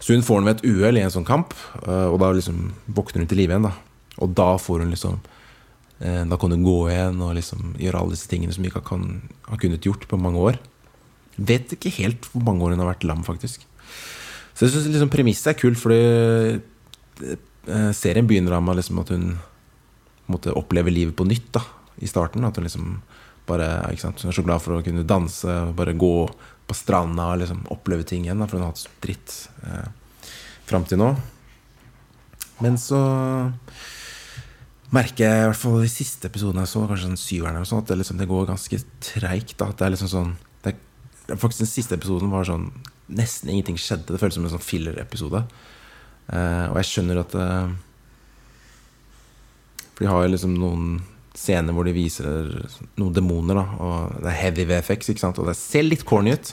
[0.00, 2.70] Så hun får den ved et uhell i en sånn kamp, eh, og da liksom
[2.86, 3.66] våkner hun til live igjen.
[3.66, 5.18] da Og da får hun liksom
[6.00, 8.86] eh, Da kan hun gå igjen og liksom gjøre alle disse tingene som hun ikke
[8.86, 9.08] kan,
[9.48, 10.60] har kunnet gjort på mange år.
[11.36, 13.66] Vet ikke helt hvor mange år hun har vært lam, faktisk.
[14.54, 16.00] Så jeg syns liksom premisset er kult, fordi
[17.26, 19.38] eh, serien begynner da med liksom at hun
[20.30, 21.64] måtte oppleve livet på nytt da
[22.00, 22.46] i starten.
[22.46, 23.00] At hun liksom
[23.48, 24.22] bare ikke sant?
[24.22, 26.14] Hun er så glad for å kunne danse, bare gå
[26.70, 28.40] på stranda og liksom oppleve ting igjen.
[28.42, 29.88] Da, for hun har hatt så dritt eh,
[30.68, 31.10] fram til nå.
[32.60, 33.00] Men så
[34.94, 37.82] merker jeg i hvert fall i siste episoden jeg så, kanskje den syveren, eller sånn,
[37.82, 39.56] at det, liksom, det går ganske treigt.
[39.58, 40.32] det er liksom sånn
[40.66, 40.78] er,
[41.30, 42.70] Faktisk den siste episoden var sånn
[43.10, 44.12] Nesten ingenting skjedde.
[44.12, 45.40] Det føltes som en sånn filler-episode.
[46.30, 47.72] Eh, og jeg skjønner at eh,
[49.96, 50.84] For de har jo liksom noen
[51.40, 52.52] scener hvor de viser
[53.00, 53.60] noen demoner.
[53.80, 55.40] Og det er heavy VFX, ikke sant.
[55.40, 56.52] Og det ser litt corny ut.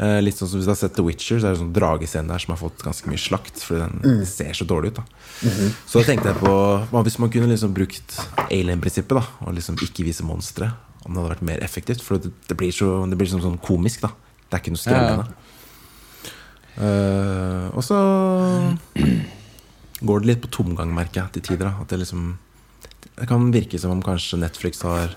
[0.00, 2.32] Eh, litt sånn som Hvis du har sett The Witcher, så er det sånn dragescene
[2.32, 3.60] der som har fått ganske mye slakt.
[3.64, 5.00] Fordi den ser så dårlig ut.
[5.02, 5.50] da
[5.86, 8.16] Så da tenkte jeg på hvis man kunne liksom brukt
[8.48, 10.70] alien-prinsippet, da og liksom ikke vise monstre?
[11.04, 12.04] Om det hadde vært mer effektivt.
[12.04, 14.12] For det, det blir så Det blir sånn, sånn komisk, da.
[14.48, 15.28] Det er ikke noe skremmende.
[16.80, 17.98] Eh, og så
[20.08, 21.68] går det litt på tomgang, merker jeg, til tider.
[21.68, 21.84] Da.
[21.84, 22.38] At det liksom
[23.16, 25.14] Det kan virke som om kanskje Netflix har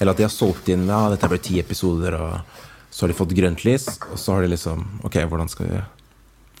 [0.00, 2.40] Eller at de har solgt inn Ja, dette blir ti episoder, og
[2.90, 5.80] så har de fått grønt lys, og så har de liksom Ok, hvordan skal vi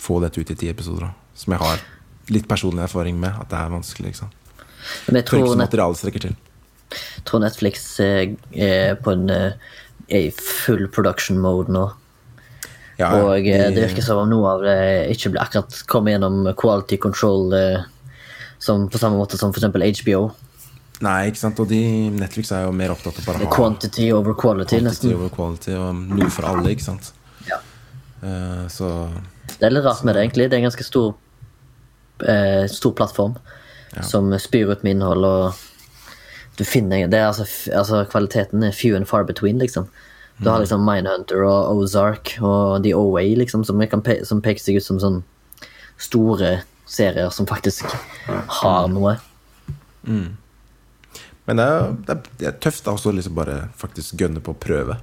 [0.06, 1.10] få dette ut i ti episoder, da?
[1.34, 1.80] Som jeg har
[2.30, 4.10] litt personlig erfaring med, at det er vanskelig.
[4.12, 4.28] Liksom.
[5.08, 6.34] Men jeg tror, ikke tror, net, materialet strekker til.
[7.24, 9.52] tror Netflix eh, er på en eh,
[10.08, 11.86] er i full production mode nå.
[13.00, 14.76] Ja, ja, Og eh, de- det virker som om noe av det
[15.16, 17.82] ikke blir akkurat kommet gjennom quality control eh,
[18.58, 20.28] som på samme måte som eksempel HBO.
[21.04, 21.60] Nei, ikke sant.
[21.60, 21.80] Og de,
[22.16, 25.14] Netflix er jo mer opptatt av bare ha Quantity over quality, quantity nesten.
[25.18, 27.12] over quality, og noe for alle, ikke sant.
[27.48, 27.60] Ja.
[28.22, 28.90] Uh, så
[29.52, 30.48] Det er litt rart med det, egentlig.
[30.48, 31.14] Det er en ganske stor,
[32.24, 33.38] uh, stor plattform
[34.04, 38.96] som spyr ut med innhold, og du finner det er altså, altså Kvaliteten er few
[38.96, 39.88] and far between, liksom.
[40.36, 44.60] Du har liksom Mindhunter og Ozark og The OA, liksom, som, kan pe som peker
[44.60, 45.22] seg ut som sånn
[45.96, 47.88] store serier som faktisk
[48.60, 49.16] har noe.
[51.46, 54.58] Men det er, det er, det er tøft også liksom bare faktisk gønne på å
[54.60, 54.96] prøve.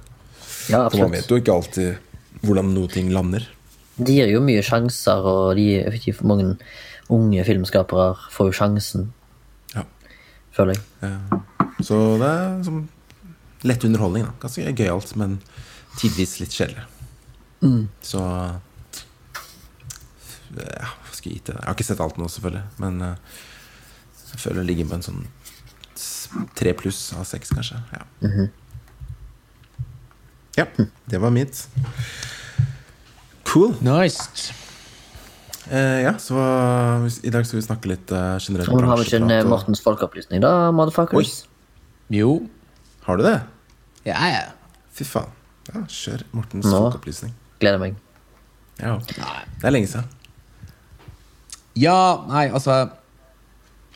[0.68, 3.46] Ja, For man vet jo ikke alltid hvordan noe ting lander.
[3.96, 6.56] De gir jo mye sjanser, og de, effektivt mange
[7.12, 9.06] unge filmskapere får jo sjansen,
[9.74, 9.84] Ja.
[10.56, 10.84] føler jeg.
[11.02, 11.40] Ja.
[11.84, 12.82] Så det er som
[13.64, 14.24] lett underholdning.
[14.28, 15.38] da Ganske gøyalt, men
[16.00, 16.84] tidvis litt kjedelig.
[18.04, 18.20] Så
[20.54, 20.90] ja,
[21.24, 21.54] jeg gi til?
[21.56, 22.64] Jeg har ikke sett alt nå, selvfølgelig.
[22.82, 23.16] Men eh,
[24.34, 25.22] jeg føler det ligger på en sånn
[26.58, 27.80] tre pluss av seks, kanskje.
[27.94, 28.02] Ja.
[30.62, 30.66] ja,
[31.10, 31.66] det var mitt.
[33.48, 33.74] Cool.
[33.84, 34.52] Nice.
[35.70, 36.36] Eh, ja, så
[37.22, 39.80] i dag skal vi snakke litt uh, generelt Men har vi ikke en eh, Mortens
[39.84, 41.44] folkeopplysning, da, motherfuckers?
[42.12, 42.42] Jo.
[43.06, 43.38] Har du det?
[44.04, 44.42] Ja, ja.
[44.92, 45.32] Fy faen.
[45.70, 46.74] Ja, kjør Mortens Nå.
[46.76, 47.32] folkeopplysning.
[47.62, 47.96] Gleder meg.
[48.80, 48.98] Ja.
[49.06, 50.10] Det er lenge siden.
[51.80, 51.96] Ja,
[52.28, 52.84] nei, altså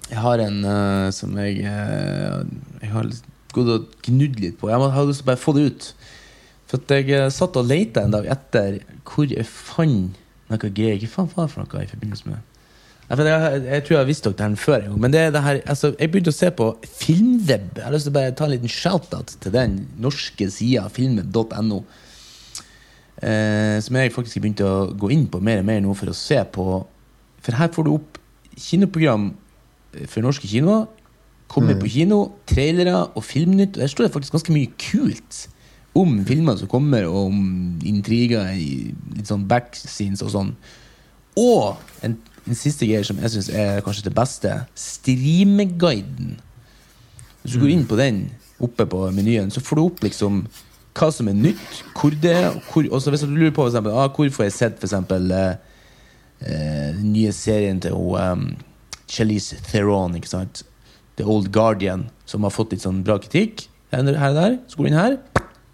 [0.09, 2.45] Jeg har en uh, som jeg uh,
[2.81, 3.11] Jeg har
[3.55, 4.71] gått og gnudd litt på.
[4.71, 5.89] Jeg hadde lyst til å bare få det ut.
[6.69, 10.19] For jeg eh, satt og leita en dag etter hvor jeg fant
[10.53, 11.01] noe greier.
[11.01, 12.45] Hva faen var det for noe i forbindelse med
[13.09, 14.83] jeg, jeg, jeg tror jeg har visst dere den før.
[15.01, 17.71] Men det det her, altså, jeg begynte å se på Filmweb.
[17.79, 21.81] Jeg har lyst til å bare ta en liten shout-out til den norske sida, filmweb.no.
[23.19, 26.15] Eh, som jeg faktisk begynte å gå inn på mer og mer nå for å
[26.15, 26.67] se på
[27.43, 28.19] For her får du opp
[28.55, 29.33] kinoprogram
[30.07, 30.87] for norske kinoer.
[31.49, 33.77] Kommer på kino, trailere og filmnytt.
[33.77, 35.47] Og der står det faktisk ganske mye kult
[35.97, 37.39] om filmer som kommer, og om
[37.89, 40.53] intriger i litt sånn backscenes og sånn.
[41.39, 44.53] Og en, en siste greie som jeg syns er kanskje det beste.
[44.79, 46.37] Streameguiden.
[47.43, 48.27] Hvis du går inn på den
[48.63, 50.43] oppe på menyen, så får du opp liksom
[50.99, 52.57] hva som er nytt, hvor det er,
[52.91, 55.31] og så hvis du lurer på for eksempel, ah, hvor får jeg sett for eksempel
[55.31, 55.53] eh,
[56.43, 58.49] eh, den nye serien til hun, um,
[59.09, 60.63] Charlize Theron, ikke sant?
[61.19, 63.67] The Old Guardian, som har fått litt sånn bra kritikk.
[63.93, 64.57] Her her og der.
[64.69, 65.19] Så går du inn her,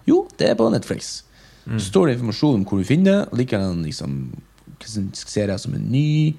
[0.04, 1.24] Jo, det er på Netflix.
[1.64, 1.78] Mm.
[1.78, 4.16] Så står det informasjon om hvor du finner det, og likevel liksom
[4.78, 6.34] hvilken serie som er ny.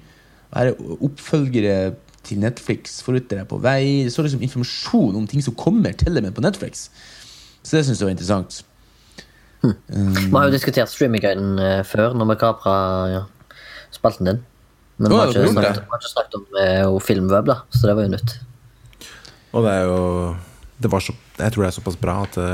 [0.54, 4.06] Her er oppfølgere til Netflix, forut er på vei.
[4.06, 6.88] Det står liksom informasjon om ting som kommer til og med på Netflix.
[7.62, 8.62] Så det syns jeg var interessant.
[9.66, 12.74] Vi har jo diskutert streamingguiden eh, før, når vi kapra
[13.10, 13.22] ja,
[13.94, 14.44] spalten din.
[14.96, 18.06] Men vi har ikke snakket, har ikke snakket om eh, Filmweb, da, så det var
[18.06, 18.36] jo nytt.
[19.52, 20.02] Og det er jo
[20.76, 22.50] det var så, Jeg tror det er såpass bra at det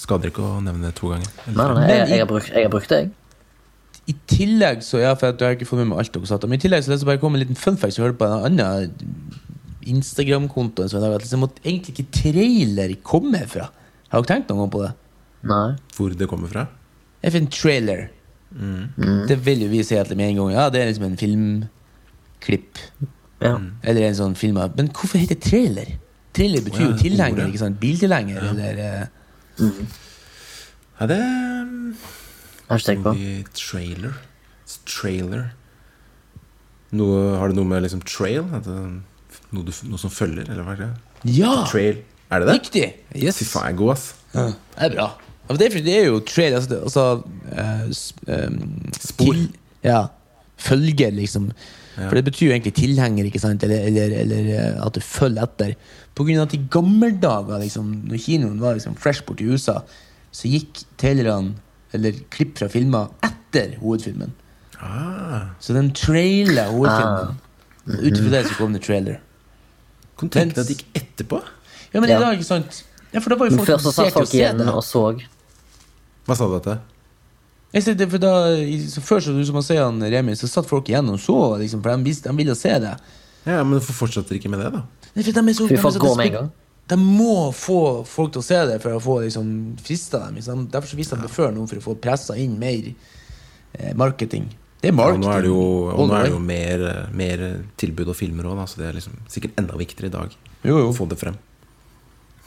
[0.00, 1.28] skader ikke å nevne det to ganger.
[1.48, 3.10] Nei, nei, jeg, jeg, har brukt, jeg har brukt det, jeg.
[4.10, 6.56] I tillegg så ja, for jeg har ikke fått med meg alt dere sa, men
[6.56, 7.94] i tillegg så det bare kom en liten fun fact.
[7.94, 8.88] som jeg hørte på en annen
[9.90, 13.68] Instagram-konto sånn liksom at egentlig ikke trailer kommer fra.
[14.10, 14.90] Har dere tenkt noen gang på det?
[15.50, 15.68] Nei.
[15.96, 16.66] Hvor det kommer fra?
[17.20, 18.02] Jeg finner trailer.
[18.50, 20.52] Det vil jo vi si med en gang.
[20.52, 22.80] Ja, det er liksom en filmklipp.
[23.40, 23.54] Ja.
[23.82, 25.94] Eller en sånn film Men hvorfor heter det trailer?
[26.36, 27.78] Trailer betyr ja, jo tilhenger, ikke sant?
[27.80, 29.06] Biltilhenger, eller eh,
[31.00, 31.20] Ja, det
[32.84, 33.14] tenkt på.
[33.56, 34.20] Trailer.
[34.86, 35.48] Trailer.
[36.94, 38.44] Noe, har det noe med liksom trail?
[38.50, 40.90] Noe, du, noe som følger, eller hva er det?
[41.38, 41.54] Ja!
[41.70, 42.04] Trail.
[42.30, 42.54] Er det det?
[42.60, 42.86] Riktig!
[43.18, 43.40] Yes.
[43.40, 44.06] Fy faen, jeg er god, ass.
[44.34, 45.08] Ja, det er bra.
[45.50, 47.04] Ja, for det, er, det er jo trail, altså, altså
[47.58, 47.86] uh,
[48.30, 48.58] ehm,
[48.94, 49.32] Spor.
[49.34, 49.48] Til,
[49.82, 50.04] ja.
[50.60, 51.48] Følger, liksom.
[51.96, 53.64] For det betyr jo egentlig tilhenger, ikke sant?
[53.66, 55.72] Eller, eller, eller eh, at du følger etter.
[56.14, 59.48] På grunn av at i gamle dager, liksom, når kinoen var liksom fresh bort i
[59.50, 59.80] USA,
[60.32, 61.56] så gikk trailerne,
[61.96, 64.30] eller klipp fra filmer, etter hovedfilmen.
[64.80, 67.42] Ah, Så den trailer hovedfilmen.
[67.90, 69.18] Ut ifra det så kom det trailer.
[70.16, 71.42] Kunne tenke deg at det gikk etterpå.
[71.90, 72.16] Ja, men Ja.
[72.16, 72.84] i dag, ikke sant?
[73.10, 75.04] Ja, for da var jo Men folk først så satt folk igjen og så.
[76.30, 76.78] Hva sa du dette?
[77.74, 78.30] Jeg det, for da,
[79.06, 81.82] før så du som han sier han Remi, så satt folk igjen og så, liksom,
[81.84, 82.96] for de, visste, de ville se det.
[83.44, 84.82] Ja, men hvorfor fortsetter dere ikke med det, da?
[85.14, 86.48] Nei, for de er så, de er så med en gang.
[86.90, 87.76] De må få
[88.08, 89.52] folk til å se det for å få liksom,
[89.86, 90.40] frista dem.
[90.40, 90.64] Liksom.
[90.72, 94.48] Derfor så viste de det før nå, for å få pressa inn mer eh, marketing.
[94.80, 95.22] Det er Ja, og marketing.
[95.22, 95.62] nå er det jo,
[95.94, 96.84] og nå er det jo mer,
[97.22, 97.46] mer
[97.78, 100.90] tilbud og filmer òg, så det er liksom sikkert enda viktigere i dag Jo, jo.
[100.90, 101.38] å få det frem.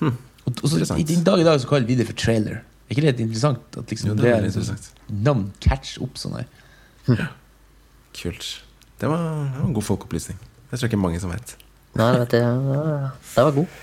[0.04, 2.65] Og, og så, i, I dag i dag så kaller vi det for trailer.
[2.94, 3.78] Er ikke det litt interessant?
[3.82, 5.06] At liksom, Jo, det det er liksom, interessant.
[5.26, 7.24] navn catcher opp sånn her.
[8.14, 8.50] Kult.
[9.02, 10.38] Det var, det var en god folkeopplysning.
[10.70, 11.56] Det tror jeg ikke mange som vet.
[11.98, 12.44] Nei, det vet jeg.
[12.46, 13.80] Ja, Det var god.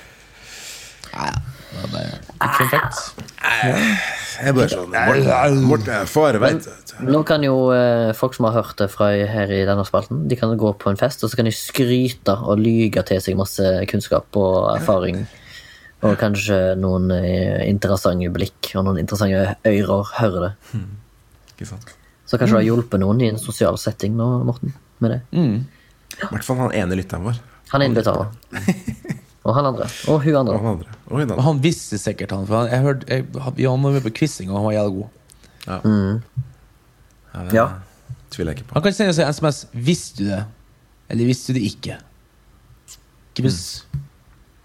[1.11, 1.40] Ja, ja.
[1.70, 2.96] Det var bare fun fact.
[4.40, 6.66] Jeg bare sånn Morten, Morten veit.
[7.07, 10.37] Nå kan jo eh, folk som har hørt det fra her i denne spalten, de
[10.37, 13.62] kan gå på en fest, og så kan de skryte og lyge til seg masse
[13.90, 15.23] kunnskap og erfaring.
[16.02, 20.52] Og kanskje noen eh, interessante blikk og noen interessante ører hører det.
[21.52, 21.90] Ikke sant?
[22.26, 25.20] Så kanskje det har hjulpet noen i en sosial setting nå, Morten, med det.
[25.34, 27.40] I hvert fall han ene lytteren vår.
[27.72, 28.30] Han inviterer.
[29.44, 29.86] Og han andre.
[30.10, 30.94] Og hun Og han andre.
[31.08, 32.46] Og hun Og han visste sikkert, han.
[32.46, 35.08] For han, jeg hørte, jeg, vi var med på quizing, og han var jævlig god.
[35.66, 35.78] Ja.
[37.34, 37.66] Ja, det Ja.
[38.30, 38.74] tviler jeg ikke på.
[38.74, 40.44] Han kan sende oss en SMS 'Visste du det?'
[41.10, 41.98] eller 'Visste du det ikke?'
[43.34, 43.98] Give Mm.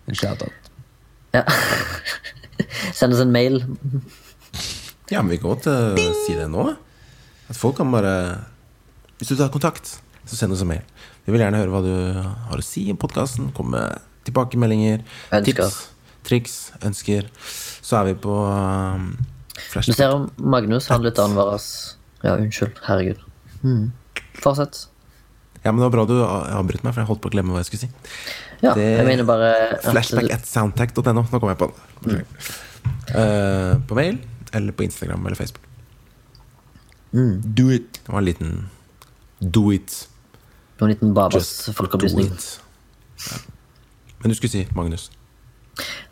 [0.07, 0.64] en shout-out.
[1.35, 1.43] Ja.
[2.95, 3.59] Send oss en mail.
[5.11, 5.75] Ja, men vi kan godt å
[6.25, 6.69] si det nå.
[7.51, 8.13] At folk kan bare
[9.19, 10.81] Hvis du tar kontakt, så send oss en mail.
[11.25, 11.93] Vi vil gjerne høre hva du
[12.49, 13.51] har å si om podkasten.
[13.57, 15.03] Komme med tilbakemeldinger,
[15.35, 15.45] Ønsker.
[15.61, 15.77] tips,
[16.25, 17.29] triks, ønsker.
[17.85, 19.11] Så er vi på um,
[19.85, 21.53] Du ser om Magnus, han litt vår
[22.25, 22.81] Ja, unnskyld.
[22.87, 23.21] Herregud.
[23.61, 23.91] Mm.
[24.41, 24.87] Fortsett.
[25.63, 27.61] Ja, men det var bra du avbrøt meg, for jeg holdt på å glemme hva
[27.63, 27.91] jeg skulle si.
[28.61, 29.51] Ja, Det- jeg mener bare
[29.83, 31.13] Flashback at soundtac.no.
[31.31, 31.71] Nå kom jeg på
[32.05, 32.25] den.
[33.15, 34.19] Uh, på mail
[34.53, 35.61] eller på Instagram eller Facebook.
[37.55, 37.99] Do it.
[38.05, 38.69] Det var en liten
[39.39, 40.07] do it.
[40.81, 42.31] En liten Babas folkeopplysning.
[43.31, 43.37] Ja.
[44.19, 45.09] Men du skulle si, Magnus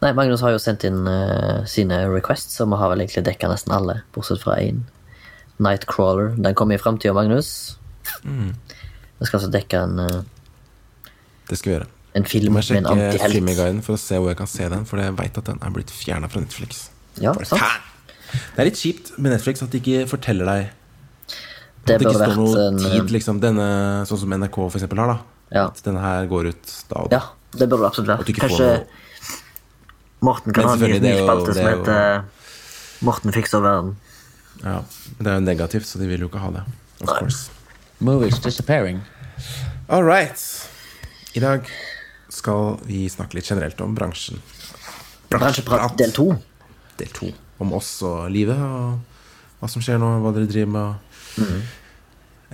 [0.02, 3.48] Nei, Magnus har jo sendt inn uh, sine requests, og vi har vel egentlig dekka
[3.48, 4.82] nesten alle, bortsett fra én.
[5.64, 6.34] Nightcrawler.
[6.36, 7.78] Den kommer i framtida, Magnus.
[8.28, 8.52] Mm.
[9.24, 11.08] Skal altså dekke en, uh,
[11.48, 11.88] Det skal vi gjøre.
[12.14, 14.86] En film med en sjekke må sjekke for å se hvor jeg kan se den,
[14.90, 16.88] for jeg veit at den er blitt fjerna fra Netflix.
[17.22, 17.62] Ja, sant?
[18.34, 20.72] Det er litt kjipt med Netflix at de ikke forteller deg
[21.86, 23.42] Det det ikke står noe en eh, tid, liksom.
[23.44, 23.68] Denne,
[24.10, 25.18] sånn som NRK for eksempel har, da.
[25.54, 25.66] Ja.
[25.70, 27.20] At denne her går ut da og da.
[27.20, 28.40] Ja, det burde det absolutt være vært.
[28.42, 29.02] Kanskje noe
[30.24, 32.22] Morten kan ha en ny det spalte som er jo- heter eh,
[33.04, 33.96] Morten fikser verden.
[34.64, 34.78] Ja.
[35.18, 36.64] Men det er jo negativt, så de vil jo ikke ha det.
[37.02, 37.18] Of Nei.
[37.20, 37.50] course.
[38.00, 39.02] Movies disappearing.
[39.90, 40.40] All right.
[41.36, 41.68] I dag
[42.34, 44.42] skal vi snakke litt generelt om bransjen.
[45.32, 46.32] Bransjeprat del to.
[47.00, 47.32] Del to.
[47.62, 51.20] Om oss og livet, og hva som skjer nå, hva dere driver med.
[51.44, 51.62] Mhm.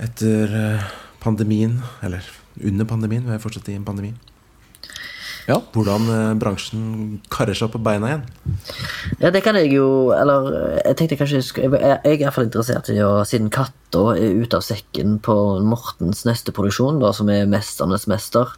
[0.00, 0.90] Etter eh,
[1.20, 2.24] pandemien, eller
[2.64, 4.14] under pandemien, vi er fortsatt i en pandemi.
[5.48, 5.58] Ja.
[5.74, 8.24] Hvordan eh, bransjen karrer seg opp på beina igjen.
[9.22, 10.50] Ja, det kan jeg jo Eller
[10.84, 14.36] jeg tenkte kanskje jeg Jeg er i hvert fall interessert i å Siden katta er
[14.44, 15.34] ute av sekken på
[15.66, 18.52] Mortens neste produksjon, da, som er 'Mesternes mester',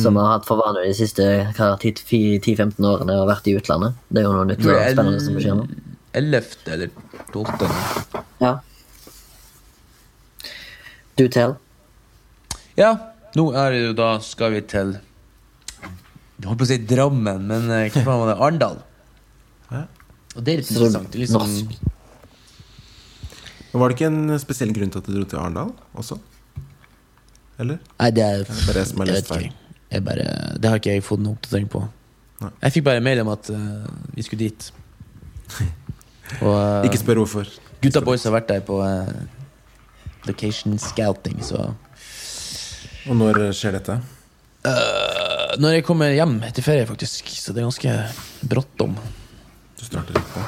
[0.00, 3.98] som har hatt for vane de siste 10-15 årene og vært i utlandet.
[4.10, 5.66] Det er jo noe nytt og spennende som skjer nå.
[6.14, 6.56] 11.
[6.70, 6.90] eller
[7.34, 7.66] 12.
[8.42, 8.52] Ja.
[11.18, 11.56] Du tell.
[12.78, 12.90] Ja,
[13.38, 17.70] nå er det jo da skal vi til Jeg holdt på å si Drammen, men
[17.70, 18.38] eh, hva faen var det?
[18.42, 18.78] Arendal.
[20.34, 21.10] Og det er litt Så interessant.
[21.12, 21.90] Det er liksom, norsk.
[23.74, 26.18] Var det ikke en spesiell grunn til at du dro til Arendal også?
[27.62, 27.78] Eller?
[28.00, 29.52] Nei, det er bare jeg som har lest feil.
[29.94, 30.26] Jeg bare,
[30.58, 31.84] det har ikke jeg fått noen oppdatering på.
[32.42, 32.50] Nei.
[32.64, 34.66] Jeg fikk bare mail om at uh, vi skulle dit.
[36.44, 37.48] Og uh, Ikke spør hvorfor.
[37.84, 39.06] gutta boys har vært der på uh,
[40.26, 41.68] location scouting, så
[43.04, 43.98] Og når skjer dette?
[44.64, 47.96] Eh, Når jeg kommer hjem etter ferie, faktisk, så det er ganske
[48.48, 48.96] bråttom.
[49.76, 50.44] Du starter litt på.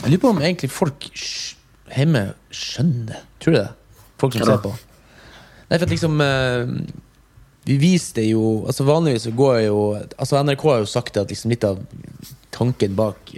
[0.00, 1.06] Jeg lurer på om egentlig folk
[1.94, 2.22] hjemme
[2.54, 3.68] skjønner Tror du det?
[4.20, 4.72] Folk som ser på.
[5.68, 6.22] Nei, for at liksom
[7.64, 11.64] Vi viste jo Altså Vanligvis går jo Altså NRK har jo sagt at liksom litt
[11.64, 11.80] av
[12.54, 13.32] tanken bak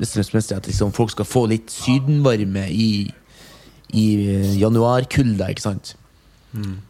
[0.00, 2.90] Mesternes at liksom folk skal få litt sydenvarme i,
[3.94, 5.92] i eh, januarkulda, ikke sant?
[6.50, 6.80] Mm.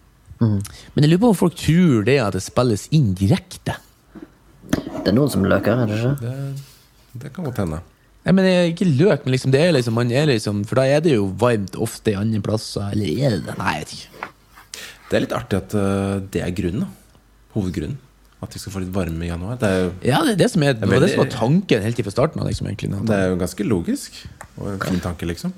[0.40, 3.76] Men jeg lurer på om folk tror det at det spilles inn direkte.
[4.72, 6.14] Det er noen som løker, er det ikke?
[6.22, 7.82] Det, det kan godt hende.
[8.24, 10.80] Nei, men det er ikke løk, men liksom, det er liksom, man er liksom For
[10.80, 12.90] da er det jo varmt ofte i andre plasser.
[12.92, 13.54] Eller er det det?
[13.60, 14.32] Nei, jeg vet ikke.
[15.08, 16.84] Det er litt artig at eh, det er grunnen.
[16.84, 17.96] da Hovedgrunnen.
[18.44, 19.56] At vi skal få litt varme i januar.
[19.58, 21.82] Det er jo, Ja, det er det som er, det var det som var tanken
[21.82, 22.46] helt fra starten av.
[22.46, 24.20] Liksom, egentlig, det er jo ganske logisk.
[24.60, 25.54] Og en fin tanke, liksom.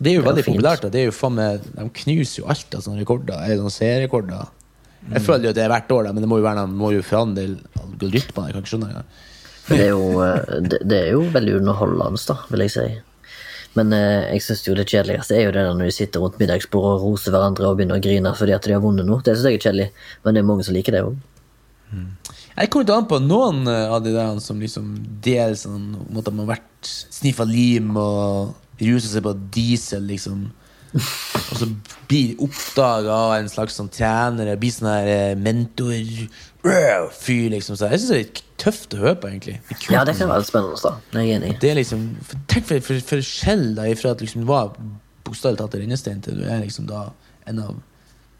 [0.00, 0.84] Det er jo veldig populært.
[0.92, 3.40] Det er jo faen med, de knuser jo alt av sånne rekorder.
[3.40, 4.52] Er sånne serierekorder.
[5.14, 7.04] Jeg føler jo at det er hvert år, men det må jo være må jo
[7.04, 7.46] forandre
[7.80, 8.50] algoritmene.
[8.50, 9.04] Jeg kan ikke skjønne det.
[9.70, 12.86] Det er jo, eh, det, det er jo veldig underholdende, da, vil jeg si.
[13.78, 16.40] Men eh, jeg synes jo det kjedeligste er jo det der når de sitter rundt
[16.42, 19.22] middagsbordet og roser hverandre og begynner å grine fordi at de har vunnet noe.
[19.22, 19.88] Det synes jeg er kjedelig,
[20.24, 21.18] men det er mange som liker det òg.
[21.90, 24.90] Jeg kommer ikke an på noen eh, av de der som liksom
[25.24, 30.48] deler sånn de har vært sniffa lim og rusa seg på diesel, liksom.
[30.94, 31.66] Og så
[32.10, 37.76] blir oppdaga av en slags sånn trener, blir sånn her eh, mentor-fyr, liksom.
[37.78, 39.56] Så jeg syns det er litt tøft å høre på, egentlig.
[39.68, 39.76] Det.
[39.94, 40.92] Ja, det kan være spennende, da.
[41.14, 41.52] Jeg er enig.
[41.62, 44.66] Det er liksom for- Tenk for, for, for skjell da ifra at liksom du var
[45.26, 47.00] bokstavelig talt rennestein til du er liksom da
[47.50, 47.72] en av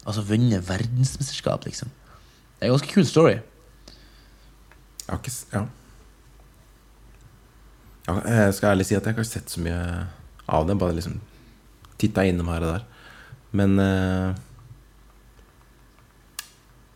[0.01, 1.85] Altså vunnet verdensmesterskap, liksom.
[2.57, 3.35] Det er en ganske kul story.
[3.37, 5.61] Jeg har ikke Ja.
[8.07, 8.15] ja.
[8.47, 9.77] Jeg skal ærlig si at jeg har ikke sett så mye
[10.49, 10.73] av det.
[10.81, 11.19] Bare liksom
[12.01, 12.87] titta innom her og der.
[13.57, 14.39] Men eh,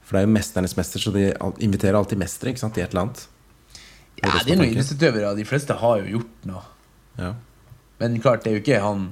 [0.06, 1.30] For det er jo mesternes mester, så de
[1.65, 3.24] inviterer alltid mestere ikke sant, i et eller annet.
[4.22, 5.34] Ja, det er noen idrettsutøvere.
[5.38, 6.62] De fleste har jo gjort noe.
[7.20, 7.32] Ja.
[8.00, 9.06] Men klart, det er jo ikke han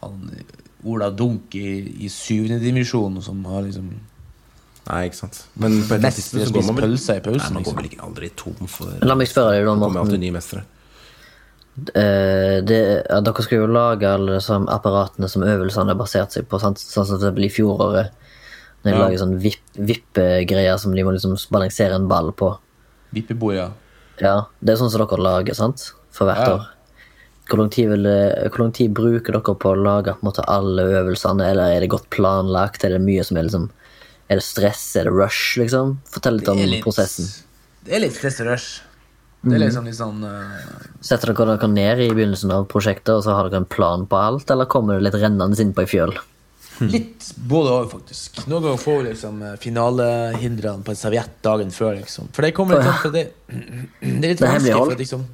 [0.00, 0.30] Han
[0.88, 1.66] Ola Dunk i,
[2.06, 3.90] i syvende divisjon som har liksom
[4.88, 5.42] Nei, ikke sant.
[5.60, 7.60] Men på et eller annet tidspunkt så går man vel pølser i pausen, Nei, man
[7.60, 7.76] går liksom.
[7.78, 9.98] vel ikke aldri tom for La meg spørre deg, da, Morten.
[10.00, 10.62] alltid nye mestere.
[10.64, 11.69] Eh,
[12.66, 16.60] det, ja, dere skal jo lage alle disse apparatene som øvelsene har basert seg på,
[16.60, 16.78] sant?
[16.78, 18.10] sånn som det blir i fjoråret.
[18.82, 19.04] Når de Ja.
[19.04, 22.58] lager sånn vipp- vippegreier som de må liksom balansere en ball på.
[23.12, 23.70] Vippebord, ja.
[24.20, 25.92] Ja, Det er sånn som dere lager, sant?
[26.10, 26.56] For hvert Ja.
[26.56, 26.66] år.
[27.48, 31.80] Hvor lang, tid tid bruker dere på å lage på måte alle øvelsene, eller er
[31.80, 32.84] det godt planlagt?
[32.84, 33.70] Er det mye som er liksom
[34.30, 34.94] Er det stress?
[34.94, 35.98] Er det rush, liksom?
[36.08, 37.42] Fortell litt om Det er litt- prosessen.
[37.84, 38.80] Det er litt stress og rush.
[39.40, 40.56] Det er liksom litt sånn uh...
[41.00, 44.18] Setter dere dere ned i begynnelsen av prosjektet, og så har dere en plan på
[44.20, 46.12] alt, eller kommer det litt rennende innpå i ei fjøl?
[46.80, 48.42] Litt både og, faktisk.
[48.48, 52.30] Noen ganger får vi liksom eh, finalehindrene på en serviett dagen før, liksom.
[52.36, 53.26] For det kommer litt sånn for det,
[54.00, 55.26] det er litt vanskelig, for at liksom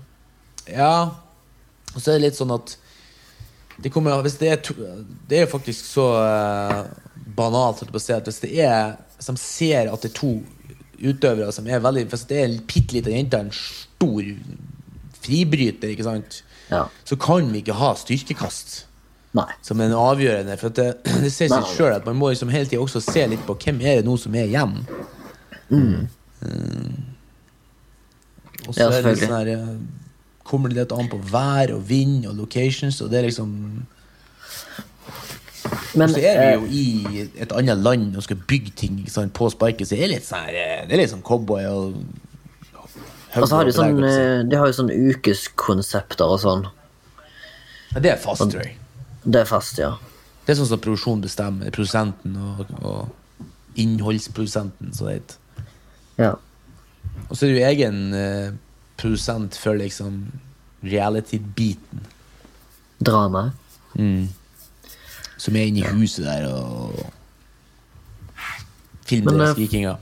[0.67, 0.95] Ja.
[1.95, 2.77] Og så er det litt sånn at
[3.83, 4.73] det kommer Hvis det er to,
[5.29, 6.87] Det er jo faktisk så uh,
[7.37, 10.11] banalt holdt jeg på å si, at hvis det er Hvis de ser at det
[10.11, 10.33] er to
[11.03, 14.23] utøvere som er veldig Hvis det er en bitte lita jente en stor
[15.23, 16.85] fribryter, ikke sant, Ja.
[17.05, 18.85] så kan vi ikke ha styrkekast
[19.35, 19.49] Nei.
[19.63, 20.57] som en avgjørende.
[20.59, 20.89] For det,
[21.23, 23.81] det sier seg sjøl at man må liksom hele tida også se litt på hvem
[23.83, 24.79] er det nå som er igjen.
[25.71, 26.07] Mm.
[28.67, 29.71] Og så Ja, er det litt sånn her eh,
[30.47, 33.53] Kommer det litt an på vær og vind og locations, og det er liksom
[35.95, 39.33] Men Så er vi eh, jo i et annet land og skal bygge ting sant,
[39.37, 42.01] på sparket, så det er litt sånn eh, Det er litt sånn cowboy og
[43.37, 46.67] Og så har de sånn eh, De har jo sånn ukeskonsepter og sånn.
[47.95, 48.77] Ja, Det er fast, tror jeg.
[49.25, 49.95] Det er fast, ja.
[50.47, 51.73] Det er sånn som produksjonen bestemmer.
[51.75, 55.65] Produsenten og, og innholdsprodusenten, så det heter.
[56.21, 56.35] Ja.
[57.27, 58.55] Og så er du egen uh,
[59.01, 60.21] produsent for liksom
[60.87, 62.07] reality-biten.
[63.03, 63.51] Drama.
[65.37, 66.97] Som er inne i huset der og
[69.07, 69.97] filmer Men, eh, skrikinga.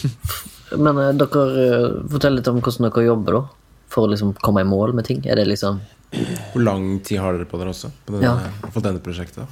[0.84, 3.42] Men eh, dere forteller fortell litt om hvordan dere jobber, da.
[3.90, 5.24] For å liksom komme i mål med ting.
[5.26, 5.80] Er det liksom
[6.52, 7.90] Hvor lang tid har dere på dere også?
[8.06, 8.70] På denne, Ja.
[8.70, 9.46] For denne prosjektet?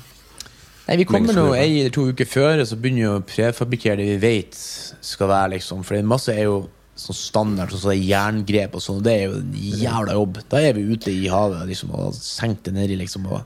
[0.88, 3.98] Nei, Vi kommer nå ei eller to uker før, og så begynner vi å prefabrikkere
[4.00, 5.50] det vi vet skal være.
[5.58, 9.02] liksom For det masse er jo sånn standard, sånn som det er jerngrep og sånn.
[9.04, 10.40] Det er jo en jævla jobb.
[10.48, 13.26] Da er vi ute i havet liksom og senker det nedi, liksom.
[13.28, 13.42] Og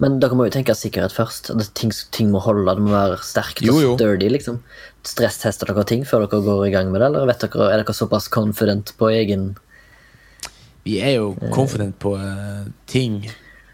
[0.00, 1.50] Men dere må jo tenke sikkerhet først.
[1.52, 3.74] At ting, ting må holde, det må være sterkt jo.
[3.76, 4.30] og sturdy.
[4.32, 4.62] liksom
[5.04, 7.96] Stresstester dere ting før dere går i gang med det, eller vet dere, er dere
[7.96, 9.52] såpass confident på egen
[10.84, 13.18] vi er jo confident på uh, ting.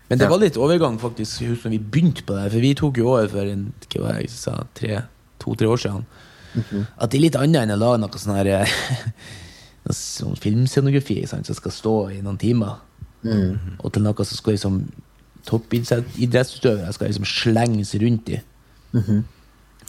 [0.08, 0.30] Men det Ja.
[0.30, 2.50] var litt overgang, faktisk, når vi begynte på det.
[2.50, 5.04] For vi tok jo over for en, hva var det jeg sa, tre,
[5.38, 6.04] to-tre år siden.
[6.98, 8.74] At det er litt annet enn å lage noe sånn her eh,
[9.94, 12.82] sånn filmscenografi som skal stå i noen timer.
[13.26, 14.80] Og til noe som skal liksom
[15.48, 18.40] toppidrettsutøvere skal liksom slenges rundt i.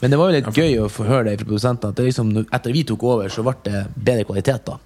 [0.00, 1.90] Men det var jo litt gøy å få høre det fra produsentene.
[1.90, 4.68] At det liksom, etter vi tok over, så ble det bedre kvalitet.
[4.68, 4.78] da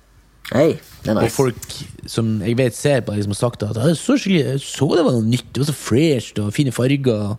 [0.50, 1.76] hey, det er og folk
[2.10, 5.48] som jeg vet ser på liksom, har sagt at så, så det var noe nytt,
[5.52, 7.36] det var så fresh og fine farger.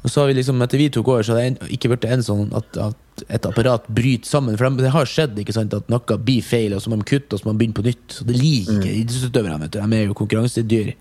[0.00, 2.22] Og så har vi liksom, etter vi tok over, så har det ikke blitt en
[2.24, 4.56] sånn at, at et apparat bryter sammen.
[4.56, 7.36] For det har skjedd ikke sant, at noe blir feil, og så må de kutte,
[7.36, 8.06] og så må de begynne på nytt.
[8.16, 9.68] Så det liker ikke idrettsutøverne.
[9.68, 10.94] De er jo konkurransedyr.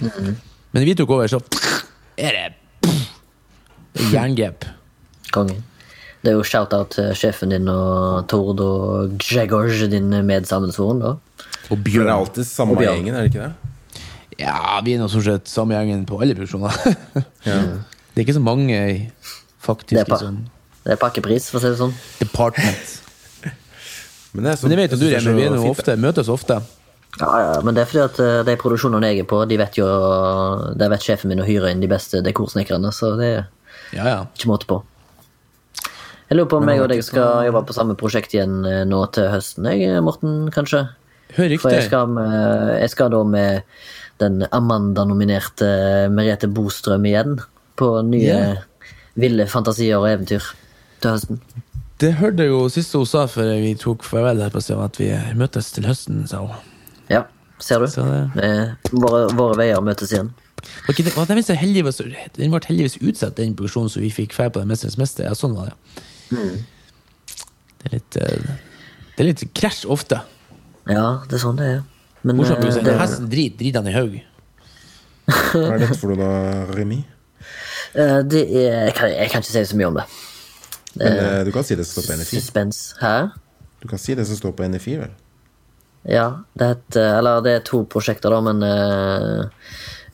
[0.00, 1.42] Men vi tok over, så
[2.16, 2.46] er det
[3.96, 4.64] det er jerngrep.
[5.32, 5.60] Kongen.
[6.24, 11.00] Det er jo shout-out til sjefen din og Tord og Gregor, din medsammensvoren.
[11.04, 11.12] da.
[11.16, 12.10] Og For det er bjørn.
[12.16, 12.98] alltid samme bjørn.
[13.04, 13.52] gjengen, er det ikke det?
[14.40, 16.76] Ja, vi er nå stort sett samme gjengen på alle produksjoner.
[18.16, 18.76] Det er ikke så mange,
[19.60, 20.36] faktisk, Det liksom.
[20.86, 21.90] det er pakkepris, for å si det sånn.
[22.16, 22.94] Department.
[24.32, 25.42] Men det, er så, Men det vet jo du, jeg Remi.
[25.42, 26.56] Vi er så ofte, møtes ofte.
[27.20, 29.78] Ja, ja, men det er fordi at eh, de produksjonene jeg er på, de vet
[29.78, 29.86] jo
[30.76, 33.42] Der vet sjefen min å hyre inn de beste dekorsnekkerne, så det er
[33.96, 34.18] Ja, ja.
[34.36, 34.78] ikke måte på.
[36.28, 39.00] Jeg lurer på om jeg og deg skal jobbe på samme prosjekt igjen eh, nå
[39.16, 40.82] til høsten, jeg, Morten, kanskje?
[41.36, 43.62] Hør For jeg skal, med, jeg skal da med
[44.20, 45.70] den Amanda-nominerte
[46.12, 47.38] Merete Bostrøm igjen
[47.76, 48.62] på nye yeah.
[49.18, 50.44] ville fantasier og eventyr
[51.02, 51.40] til høsten.
[52.00, 54.98] Det hørte jeg jo siste hun sa før vi tok farvel her på stedet, at
[55.00, 56.56] vi møtes til høsten, sa hun.
[57.08, 57.22] Ja,
[57.58, 57.86] ser du?
[57.88, 60.32] Så det- Eh, våre, våre veier møtes igjen.
[60.88, 62.00] Okay, det, det, det heldigvis,
[62.36, 65.24] den ble heldigvis utsatt, den produksjonen, som vi fikk feil på den Mesterens mester.
[65.24, 65.76] Ja, sånn var det.
[67.80, 68.54] Det er litt eh,
[69.16, 70.20] Det er litt krasj ofte.
[70.90, 71.82] Ja, det er sånn det er.
[72.26, 74.16] Men Morsomt eh, det, hesten driter, drit han i haug.
[75.26, 77.04] Hva er dette for noe, da, Remi?
[77.94, 80.06] Eh, det er jeg kan, jeg kan ikke si så mye om det.
[80.96, 82.40] Men eh, du kan si det som står på NFI.
[82.40, 82.82] Suspens.
[83.00, 83.14] Hæ?
[83.82, 85.14] Du kan si det som står på NFI, vel?
[86.06, 89.48] Ja, det heter Eller det er to prosjekter, da, men uh,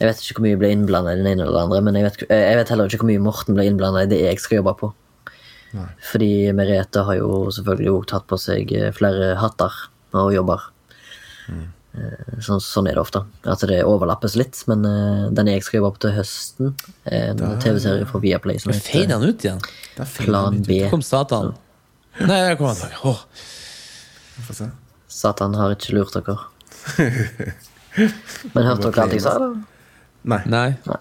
[0.01, 1.99] Jeg vet ikke hvor mye jeg ble innblanda i den ene eller den andre, men
[1.99, 4.59] jeg vet, jeg vet heller ikke hvor mye Morten ble innblanda i det jeg skal
[4.59, 4.89] jobbe på.
[5.76, 5.87] Nei.
[6.05, 9.76] Fordi Merete har jo selvfølgelig òg tatt på seg eh, flere hatter
[10.18, 10.64] og jobber.
[11.49, 11.68] Eh,
[12.40, 13.20] Sånn, sånn er det ofte.
[13.45, 14.57] At det overlappes litt.
[14.70, 16.72] Men uh, den jeg skriver opp til høsten,
[17.05, 19.61] er en TV-serie fra Viaplay som Men feide han ut igjen?
[20.22, 20.78] Plan B.
[20.86, 21.53] Så kom Satan.
[22.20, 22.97] Nei, der kom han.
[23.12, 23.20] Åh.
[24.49, 24.70] Få.
[25.12, 26.38] Satan har ikke lurt dere.
[28.55, 29.61] Men hørte dere alt jeg sa, eller?
[30.22, 30.38] Nei.
[30.47, 30.68] Nei.
[30.86, 30.99] Nei.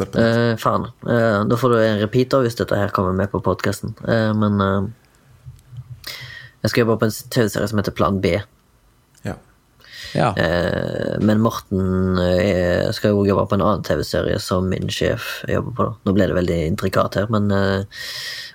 [0.00, 0.18] Uh.
[0.18, 0.88] Eh, faen.
[1.06, 3.94] Uh, da får du en repeater hvis dette her kommer med på podkasten.
[4.08, 4.88] Eh, men eh,
[6.64, 8.34] jeg skriver opp en TV-serie som heter Plan B.
[10.14, 10.32] Ja.
[10.36, 15.76] Eh, men Morten eh, skal jo jobbe på en annen TV-serie som min sjef jobber
[15.78, 15.86] på.
[16.04, 18.02] Nå ble det veldig intrikat her, men eh,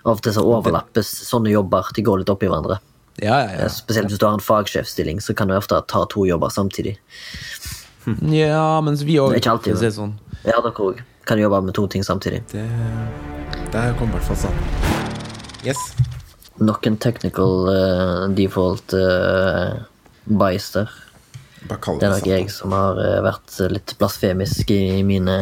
[0.06, 1.90] av og til så overlappes sånne jobber.
[1.96, 2.80] De går litt opp i hverandre.
[3.18, 3.70] Ja, ja, ja.
[3.74, 6.98] Spesielt hvis du har en fagsjefstilling, så kan du ofte ta to jobber samtidig.
[8.32, 9.92] Ja, mens vi òg Det ikke alltid, Men.
[9.92, 10.14] Sånn.
[10.46, 11.02] Ja, dere òg.
[11.28, 12.44] Kan jobbe med to ting samtidig.
[12.54, 12.64] Det
[13.74, 14.62] Der kom i hvert fall sånn.
[15.66, 15.82] Yes.
[16.62, 19.84] Nok en technical uh, default uh,
[20.24, 20.94] bias der.
[21.68, 25.40] Det er nok jeg som har eh, vært litt blasfemisk i mine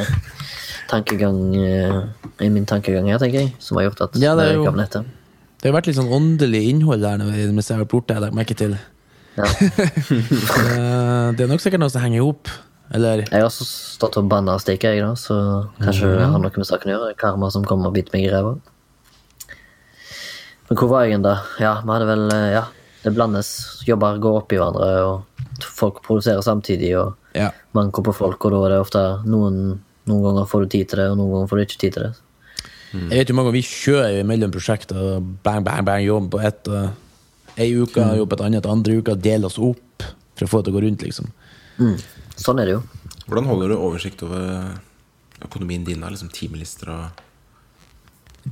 [0.90, 1.98] tankegang eh,
[2.46, 3.54] I min tankegang her, tenker jeg.
[3.60, 7.02] Som har gjort at Ja, det er jo- Det har vært litt sånn åndelig innhold
[7.02, 8.14] der når vi- mens jeg har vært borte.
[8.14, 8.78] Jeg legger merke til.
[9.38, 9.44] Ja.
[10.76, 12.48] Eh, Det er nok sikkert noe som henger i hop.
[12.94, 16.40] Eller Jeg har også stått og banna og steika, jeg, da, så kanskje det har
[16.40, 17.16] noe med saken å gjøre.
[17.18, 18.56] Karma som kommer og biter meg i ræva.
[20.70, 21.36] Men hvor var jeg igjen, da?
[21.62, 22.64] Ja, vi hadde vel eh, Ja,
[23.04, 23.50] det blandes.
[23.86, 27.52] Jobber går opp i hverandre, og folk produserer samtidig, og Ja.
[27.74, 30.98] manko på folk, og da er det ofte noen Noen ganger får du tid til
[31.00, 32.14] det, og noen ganger får du ikke tid til det.
[32.94, 36.42] Jeg vet jo mange ganger vi kjører mellom prosjekter og bang, bang, bang, jobb på
[36.46, 36.68] ett.
[37.58, 40.04] Ei uke, jobbe et annet andre uka, dele oss opp
[40.36, 41.32] for å få det til å gå rundt, liksom.
[42.38, 42.84] Sånn er det jo.
[43.26, 44.78] Hvordan holder du oversikt over
[45.42, 46.00] økonomien din?
[46.02, 46.10] da?
[46.14, 47.10] Liksom timelister og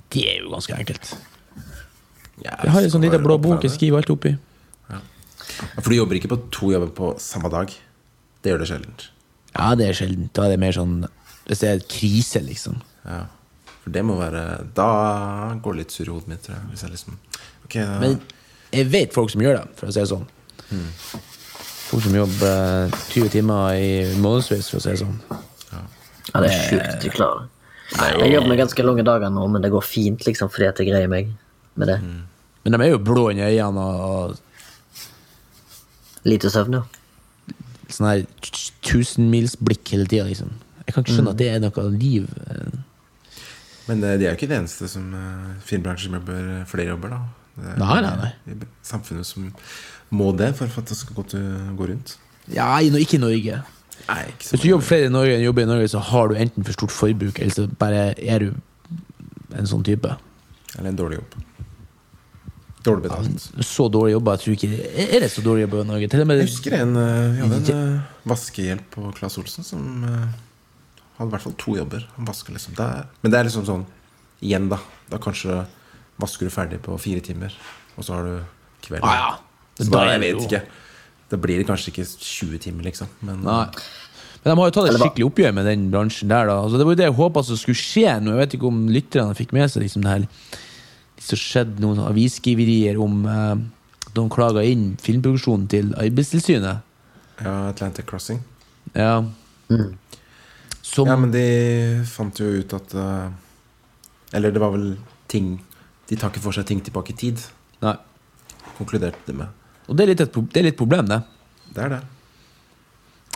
[0.09, 1.13] Det er jo ganske enkelt.
[2.43, 4.33] ja, Jeg har en sånn lita blå bok jeg skriver alt oppi.
[5.79, 7.71] For du jobber ikke på to jobber på samme dag?
[8.43, 8.95] Det gjør det sjelden.
[9.53, 10.29] Ja, det er sjelden.
[10.33, 11.03] Da er det mer sånn
[11.47, 12.79] Hvis det er krise, liksom.
[13.05, 13.25] Ja.
[13.83, 14.43] For det må være
[14.75, 14.87] Da
[15.61, 16.69] går det litt surr i hodet mitt, tror jeg.
[16.71, 17.19] Hvis jeg liksom
[17.67, 18.17] Ok, da, Men
[18.73, 20.23] jeg vet folk som gjør det, for å si det sånn.
[21.91, 25.19] Folk som jobber eh, 20 timer i månedsvis, for å si det sånn.
[26.31, 27.49] Ja, det er sjukt du klarer det.
[27.93, 30.89] Jeg jobber med ganske lange dager nå, men det går fint liksom fordi at jeg
[30.89, 31.29] greier meg
[31.77, 31.99] med det.
[32.63, 34.39] Men de er jo blå inni øynene og
[36.27, 36.83] Lite søvn, ja.
[37.91, 38.23] sånn her
[38.85, 40.53] tusenmilsblikk hele tida, liksom.
[40.83, 42.27] Jeg kan ikke skjønne at det er noe liv.
[42.47, 42.81] eh.
[43.87, 46.93] Men det, de er jo ikke det eneste som uh, filmbransjen som jobber eh, flere
[46.93, 47.21] jobber, da.
[47.53, 48.67] Det er Nei, nei, nei.
[48.81, 49.51] samfunnet som
[50.13, 51.43] må det for at det skal gå, til,
[51.77, 52.15] gå rundt.
[52.53, 53.59] Ja, ikke i Norge.
[54.07, 56.39] Nei, ikke Hvis du jobber flere i Norge enn jobber i Norge, så har du
[56.39, 58.49] enten for stort forbruk, eller så bare er du
[59.53, 60.15] en sånn type.
[60.77, 61.37] Eller en dårlig jobb.
[62.83, 63.45] Dårlig betalt.
[63.63, 64.69] Så dårlig jobba, jeg
[65.07, 66.09] Er det så dårlig jobba i Norge?
[66.11, 70.03] Til og med Jeg husker en eh, hadde en eh, vaskehjelp på Claes Olsen som
[70.03, 70.33] eh,
[71.17, 72.03] hadde i hvert fall to jobber.
[72.17, 73.05] Han vasker liksom der.
[73.21, 73.85] Men det er liksom sånn
[74.43, 74.81] igjen, da.
[75.11, 75.61] Da kanskje
[76.19, 77.55] vasker du ferdig på fire timer,
[77.95, 78.33] og så har du
[78.83, 79.07] kvelden.
[79.07, 79.31] Ah, ja.
[79.79, 80.63] Så Da jeg vet ikke.
[81.31, 83.07] Da blir det kanskje ikke 20 timer, liksom.
[83.23, 83.63] Men Nei.
[84.43, 86.51] Men de har jo tatt et skikkelig oppgjør med den bransjen der.
[86.51, 88.33] da altså, Det var jo det jeg håpa skulle skje nå.
[88.35, 90.25] Jeg vet ikke om lytterne fikk med seg liksom det her
[91.29, 93.55] Det skjedde noen avisskriverier om eh,
[94.13, 96.83] de klaga inn filmproduksjonen til Arbeidstilsynet.
[97.41, 98.41] ja, Atlantic Crossing.
[98.93, 99.23] Ja.
[100.81, 103.31] Som Ja, men de fant jo ut at uh,
[104.35, 104.97] Eller det var vel
[105.31, 105.55] ting
[106.09, 107.39] De tar ikke for seg ting tilbake i tid,
[107.81, 107.95] Nei.
[108.77, 109.47] konkluderte de med.
[109.87, 111.21] Og det er litt et det er litt problem, det.
[111.73, 112.01] Det er det.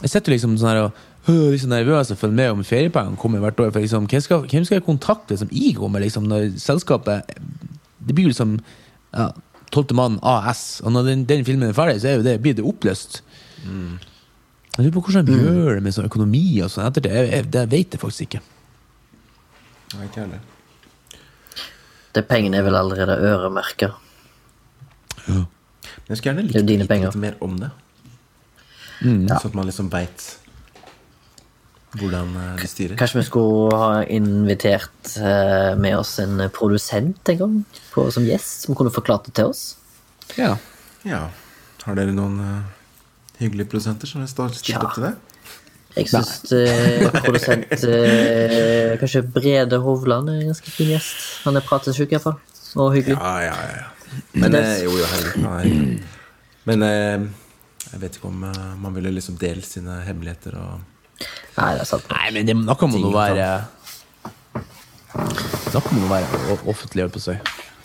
[0.04, 1.00] Jeg sitter liksom sånn her og
[1.32, 3.72] øh, liksom nervøs og følger med om feriepengene kommer hvert år.
[3.72, 7.34] For liksom, hvem, skal, hvem skal jeg kontakte liksom, i går med liksom, når selskapet
[8.08, 9.30] Det blir jo liksom ja,
[9.72, 9.94] 12.
[9.98, 12.66] mann AS, og når den, den filmen er ferdig, så er jo det, blir det
[12.68, 13.22] oppløst.
[14.78, 17.14] Jeg lurer på hvordan de gjør det med sånn økonomi og sånn ettertid.
[17.18, 18.42] Jeg, jeg, det vet jeg faktisk ikke.
[19.96, 20.44] Nei, ikke heller.
[22.16, 23.92] De pengene er vel allerede øremerka.
[25.28, 27.72] Men jeg skulle gjerne er likt dine litt, litt mer om det.
[29.04, 29.38] Ja.
[29.38, 30.28] Sånn at man liksom veit
[31.96, 32.96] hvordan eh, de styrer.
[33.00, 37.56] Kanskje vi skulle ha invitert eh, med oss en produsent en gang
[37.94, 39.64] på, som gjest, som kunne forklart det til oss?
[40.36, 40.56] Ja.
[41.08, 41.28] Ja.
[41.86, 42.60] Har dere noen eh,
[43.40, 44.84] hyggelige produsenter som har stilt ja.
[44.84, 45.16] opp til det?
[45.98, 51.16] Jeg syns uh, produsent uh, Kanskje Brede Hovland er en ganske fin gjest.
[51.48, 52.36] Han er pratesjuk, iallfall.
[52.78, 53.16] Og hyggelig.
[53.18, 53.80] Ja, ja, ja.
[53.80, 54.20] ja.
[54.38, 55.48] Men eh, jo, jo, herregud.
[55.48, 55.96] er hyggelig.
[56.70, 57.26] Men eh,
[57.88, 58.46] jeg vet ikke om
[58.84, 60.86] man ville liksom delt sine hemmeligheter og
[61.58, 62.06] Nei, det er sant.
[62.14, 63.48] Nei, men det, da må man jo være
[65.74, 67.36] Noe må jo være offentlig, holdt på å si.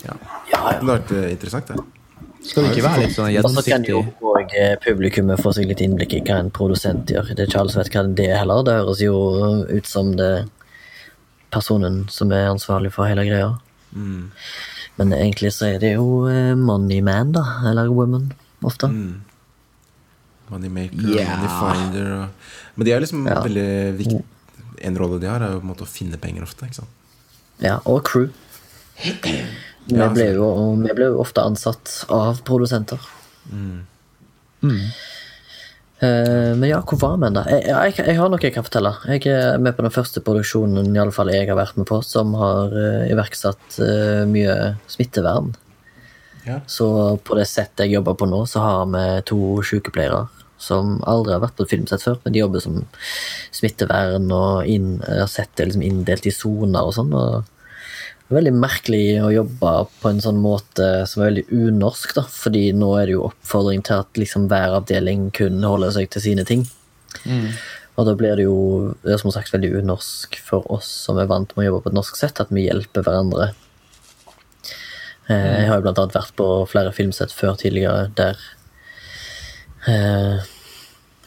[0.03, 0.13] Ja.
[0.13, 0.57] Ja, ja.
[0.59, 1.77] Det hadde vært eh, interessant, det.
[2.43, 4.01] Skal det ikke være litt sånn Og så kan jo
[4.33, 4.51] òg
[4.83, 7.31] publikummet få seg litt innblikk i hva en produsent gjør.
[7.31, 8.65] Det er ikke alle som vet hva det er heller.
[8.67, 9.15] Det høres jo
[9.69, 10.31] ut som det
[11.53, 13.53] personen som er ansvarlig for hele greia.
[14.99, 17.45] Men egentlig så er det jo eh, money man, da.
[17.69, 18.31] Eller woman,
[18.65, 18.89] ofte.
[20.51, 21.31] Moneymaker yeah.
[21.31, 23.41] money finder og Men de er liksom Ja.
[23.43, 24.23] veldig viktig
[24.83, 26.65] En rolle de har, er jo på en måte å finne penger ofte.
[26.65, 26.89] ikke sant?
[27.59, 28.29] Ja, og crew.
[29.03, 32.99] Vi Ja, ble jo, vi ble jo ofte ansatt av produsenter.
[36.03, 37.43] Eh, men ja, hvor var vi da?
[37.47, 38.93] Jeg, jeg, jeg har noe jeg kan fortelle.
[39.07, 42.01] Jeg er med på den første produksjonen i alle fall jeg har vært med på,
[42.03, 44.55] som har uh, iverksatt uh, mye
[44.91, 45.53] smittevern.
[46.43, 46.59] Ja.
[46.67, 46.87] Så
[47.23, 50.25] på det settet jeg jobber på nå, så har vi to sykepleiere
[50.63, 52.79] som aldri har vært på et filmsett før, men de jobber som
[53.53, 57.11] smittevern og inn, har sett det liksom inndelt i soner og sånn.
[57.13, 57.49] og
[58.23, 62.23] det er veldig merkelig å jobbe på en sånn måte som er veldig unorsk, da,
[62.31, 66.23] fordi nå er det jo oppfordring til at liksom hver avdeling kun holder seg til
[66.23, 66.63] sine ting.
[67.93, 68.55] Og da blir det jo
[69.03, 71.91] det er som sagt veldig unorsk for oss som er vant med å jobbe på
[71.91, 73.51] et norsk sett, at vi hjelper hverandre.
[75.29, 78.39] Eh, Jeg har jo blant annet vært på flere filmsett før tidligere der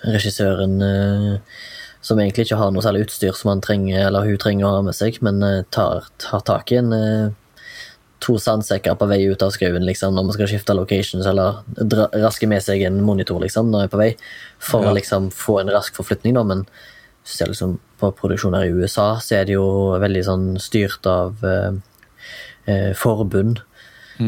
[0.06, 1.56] regissøren eh,
[2.06, 4.84] som egentlig ikke har noe særlig utstyr som han trenger, eller hun trenger å ha
[4.86, 7.34] med seg, men eh, tar, tar tak i en eh,
[8.22, 12.06] to sandsekker på vei ut av skauen liksom, når man skal skifte locations, eller dra,
[12.16, 14.10] raske med seg en monitor liksom, når man er på vei,
[14.62, 14.92] for Ja.
[14.92, 16.34] å liksom få en rask forflytning.
[16.38, 16.42] Da.
[16.46, 16.64] Men
[17.26, 19.66] ser liksom på produksjoner i USA, så er det jo
[20.00, 21.72] veldig sånn styrt av eh,
[22.70, 23.60] eh, forbund.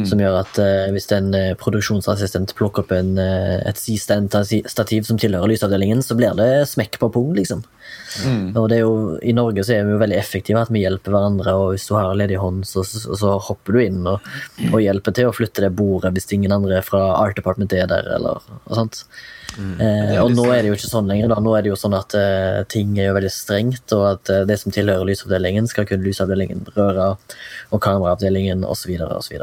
[0.08, 5.20] Som gjør at uh, hvis en uh, produksjonsassistent plukker opp en, uh, et C-stand-stativ som
[5.20, 7.64] tilhører lysavdelingen, så blir det smekk på pung, liksom.
[8.56, 11.14] Og det er jo, I Norge så er vi jo veldig effektive, at vi hjelper
[11.14, 11.54] hverandre.
[11.56, 14.28] og Hvis du har ledig hånd, så, så, så hopper du inn og,
[14.72, 18.08] og hjelper til å flytte det bordet hvis ingen andre fra Art Department er der.
[18.16, 19.04] eller og sånt.
[19.58, 21.32] Eh, og nå er det jo ikke sånn lenger.
[21.32, 24.32] da, Nå er det jo sånn at eh, ting er jo veldig strengt, og at
[24.32, 27.10] eh, det som tilhører lysavdelingen, skal kun lysavdelingen røre,
[27.72, 28.94] og kameraavdelingen osv.
[29.08, 29.40] osv.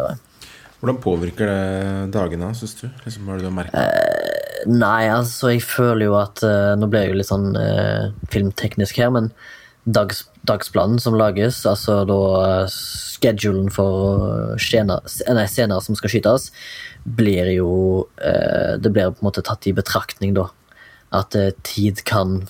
[0.86, 2.83] Hvordan påvirker det dagene, syns du?
[3.01, 4.65] Liksom, det du har merket?
[4.69, 8.99] Nei, altså, jeg føler jo at eh, Nå ble jeg jo litt sånn eh, filmteknisk
[9.01, 9.31] her, men
[9.97, 12.75] dags, dagsplanen som lages, altså da eh,
[13.17, 15.01] schedulen for scener,
[15.33, 16.51] nei, scener som skal skytes,
[17.17, 17.71] blir jo
[18.21, 20.51] eh, Det blir på en måte tatt i betraktning, da.
[21.17, 22.43] At eh, tid kan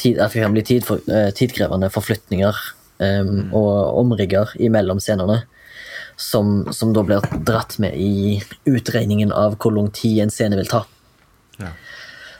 [0.00, 2.64] tid, At det kan bli tid for, eh, tidkrevende forflytninger
[3.04, 5.42] eh, og omrigger imellom scenene
[6.16, 10.70] som, som da blir dratt med i utregningen av hvor lang tid en scene vil
[10.70, 10.84] ta.
[11.60, 11.72] Ja.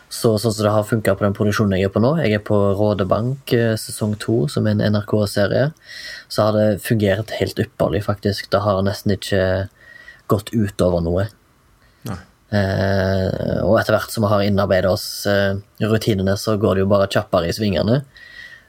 [0.08, 2.44] Så sånn som det har funka på den produksjonen jeg er på nå, jeg er
[2.46, 5.72] på Rådebank eh, sesong to, som er en NRK-serie,
[6.32, 8.48] så har det fungert helt ypperlig, faktisk.
[8.52, 9.42] Det har nesten ikke
[10.30, 11.26] gått utover noe.
[12.54, 16.90] Eh, og etter hvert som vi har innarbeidet oss eh, rutinene, så går det jo
[16.92, 18.00] bare kjappere i svingene.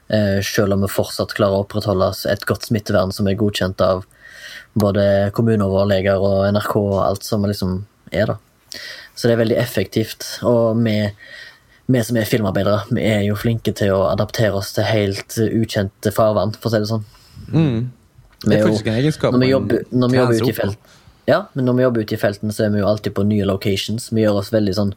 [0.08, 4.04] Eh, selv om vi fortsatt klarer å opprettholde et godt smittevern som er godkjent av
[4.80, 5.04] både
[5.36, 8.80] kommuneoverleger og NRK og alt som liksom er, da.
[9.18, 10.26] Så det er veldig effektivt.
[10.46, 10.96] Og vi,
[11.90, 16.12] vi som er filmarbeidere, vi er jo flinke til å adaptere oss til helt ukjente
[16.14, 17.08] farvann, for å si det sånn.
[17.50, 17.90] Mm.
[18.44, 20.94] Det er faktisk en egenskap Når vi jobber, når vi jobber ute i felt
[21.28, 23.44] ja, men når vi jobber ute i felten, så er vi jo alltid på nye
[23.44, 24.06] locations.
[24.16, 24.92] Vi gjør oss veldig sånn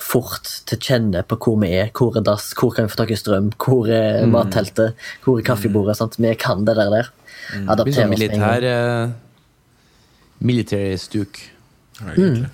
[0.00, 1.90] fort til kjenne på hvor vi er.
[1.92, 4.32] Hvor er dass, hvor kan vi få tak i strøm, hvor er Mm.
[4.32, 4.94] matteltet,
[5.26, 5.98] hvor er kaffebordet.
[5.98, 6.16] sant?
[6.16, 6.88] Vi kan det der.
[6.88, 7.10] der.
[7.50, 9.14] Blir Adaptere sånn oss med Militær militær eh,
[10.44, 11.40] Military stuk.
[12.16, 12.46] Mm.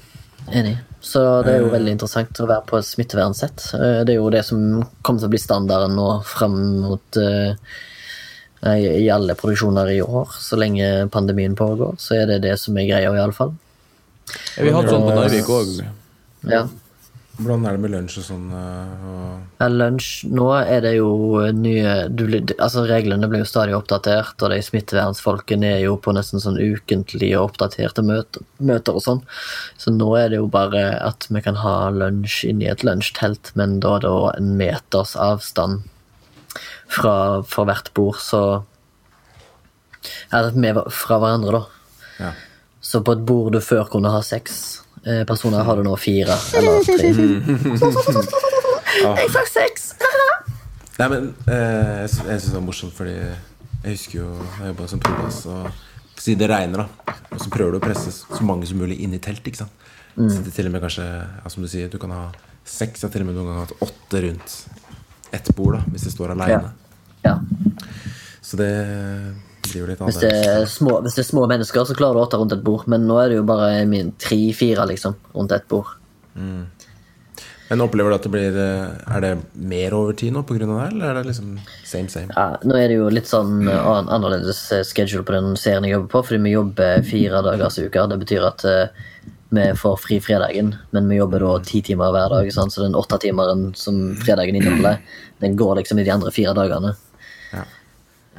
[0.53, 0.79] Enig.
[1.01, 3.71] Så det er jo veldig interessant å være på et smittevernsett.
[3.79, 7.55] Eh, Det er jo det som kommer til å bli standarden nå fram mot uh,
[8.61, 10.37] i i alle produksjoner i år.
[10.37, 13.55] Så lenge pandemien pågår, så er det det som er greia, iallfall.
[14.57, 15.73] Ja, vi hadde sånn på Narvik òg.
[16.51, 16.67] Ja.
[17.41, 18.49] Hvordan er det med lunsj og sånn?
[18.53, 19.29] eh, Og...
[19.61, 21.11] Ja, Lunsj Nå er det jo
[21.57, 22.25] nye du,
[22.59, 27.39] altså Reglene blir jo stadig oppdatert, og de smittevernsfolkene er jo på nesten sånn ukentlige
[27.39, 29.23] og oppdaterte møter, møter og sånn.
[29.81, 33.79] Så nå er det jo bare at vi kan ha lunsj inni et lunsjtelt, men
[33.85, 35.87] da er det en meters avstand
[36.91, 37.15] fra
[37.47, 38.65] for hvert bord, så
[40.33, 41.65] Eller med, fra hverandre, da.
[42.21, 42.31] Ja.
[42.81, 44.81] Så på et bord du før kunne ha seks
[45.29, 47.11] personer, har du nå fire eller tre.
[49.01, 49.93] Jeg sa seks!
[51.01, 54.27] Nei, men eh, jeg, sy- syns det var morsomt, fordi jeg husker jo
[54.59, 55.39] jeg jobba som probass.
[55.49, 55.71] og
[56.21, 59.15] siden det regner, da, og så prøver du å presse så mange som mulig inn
[59.17, 59.87] i telt, ikke sant.
[60.19, 62.27] Sitter til og med kanskje, ja, som du sier, du kan ha
[62.69, 64.59] seks, ja, til og med noen ganger hatt åtte rundt
[65.33, 66.75] ett bord, da, hvis det står aleine.
[67.25, 67.39] Ja.
[68.45, 68.69] Så det
[70.11, 72.63] Hvis det, er små, hvis det er små mennesker, så klarer du åtte rundt et
[72.65, 72.87] bord.
[72.91, 73.71] Men nå er det jo bare
[74.19, 75.97] tre-fire liksom, rundt et bord.
[77.71, 80.59] Men opplever du at det blir eh, Er det mer overtid nå pga.
[80.59, 81.53] det, eller er det liksom
[81.87, 82.33] same, same?
[82.35, 85.87] Ja, nå er det jo litt sånn eh, an- annerledes eh, schedule på den serien
[85.87, 88.67] jeg jobber på, fordi vi jobber fire dagers uka Det betyr at
[89.51, 92.51] vi får fri fredagen, men vi jobber da ti timer hver dag.
[92.55, 92.71] Sant?
[92.75, 95.01] Så den åttetimeren som fredagen inneholder,
[95.43, 96.93] den går liksom i de andre fire dagene.
[97.51, 97.65] Ja.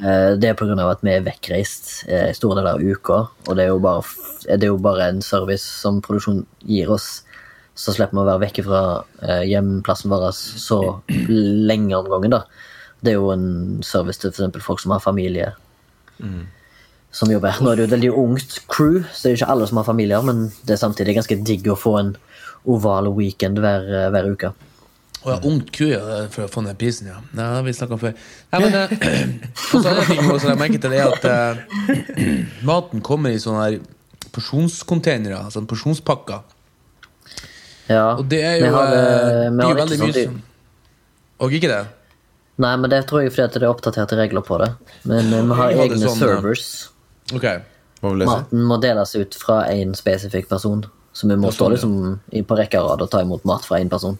[0.02, 0.90] Eh, Det er pga.
[0.90, 4.02] at vi er vekkreist eh, i store deler av uka, og det er bare,
[4.48, 7.24] det er jo bare en service som produksjon gir oss.
[7.76, 8.82] Så slipper vi å være vekke fra
[9.22, 12.32] eh, hjemplassen vår så lenge om gangen.
[12.32, 12.44] da.
[13.02, 14.64] Det er jo en service til f.eks.
[14.66, 15.54] folk som har familie.
[17.12, 17.58] Som jobber.
[17.62, 19.88] Nå er det jo et veldig ungt crew, så det er ikke alle som har
[19.88, 22.12] familier, men det er samtidig ganske digg å få en
[22.70, 24.54] oval weekend hver, eh, hver uke.
[25.22, 25.86] Å ja, ungt ku
[26.34, 27.20] for å få ned prisen, ja.
[27.36, 28.16] Nei, det har vi snakka om før.
[28.54, 28.94] Nei, men, eh,
[29.78, 31.60] også en ting også jeg merket til, er at uh,
[32.70, 33.78] maten kommer i sånne her
[34.34, 36.42] porsjonscontainere, sånn porsjonspakker.
[37.92, 40.36] Ja, Og det er vi jo, har, eh, det er jo veldig mye som
[41.44, 41.82] Og ikke det?
[42.62, 44.72] Nei, men det tror jeg fordi at det er oppdaterte regler på det.
[45.10, 46.18] Men uh, vi har egne sånn, ja.
[46.18, 46.66] servers.
[47.36, 47.48] Ok.
[48.02, 48.34] må vi lese?
[48.34, 50.82] Maten må deles ut fra én spesifikk person.
[51.14, 52.18] Så vi må stå sånn, ja.
[52.32, 54.18] liksom på rekke og rad og ta imot mat fra én person.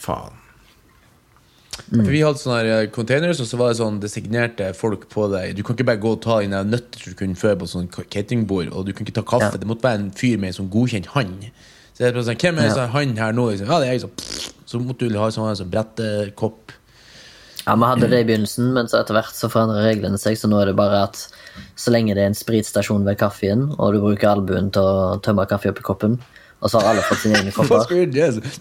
[0.00, 0.40] Faen.
[1.90, 5.56] For Vi hadde sånne eh, containers, og så var det sånn designerte folk på deg.
[5.58, 8.70] Du kan ikke bare gå og ta inn nøtter du kunne før på sånn cateringbord,
[8.72, 9.50] og du kan ikke ta kaffe.
[9.56, 9.60] Ja.
[9.60, 11.48] Det måtte være en fyr med en sånn godkjent hand.
[11.94, 12.86] Så jeg sånn, Hvem er Ja.
[12.94, 13.50] han her nå?
[13.58, 14.00] Ja, det er jeg.
[14.06, 14.10] Så,
[14.66, 16.72] så måtte du ha sånn, sånn brettekopp.
[17.66, 20.36] Ja, Vi hadde det i begynnelsen, men så etter hvert så forandrer reglene seg.
[20.36, 21.20] Så nå er det bare at
[21.80, 25.46] så lenge det er en spritstasjon ved kaffen, og du bruker albuen til å tømme
[25.48, 26.18] kaffe oppi koppen,
[26.60, 28.52] og så har alle fått sine egne kopper skal vi gjøre det?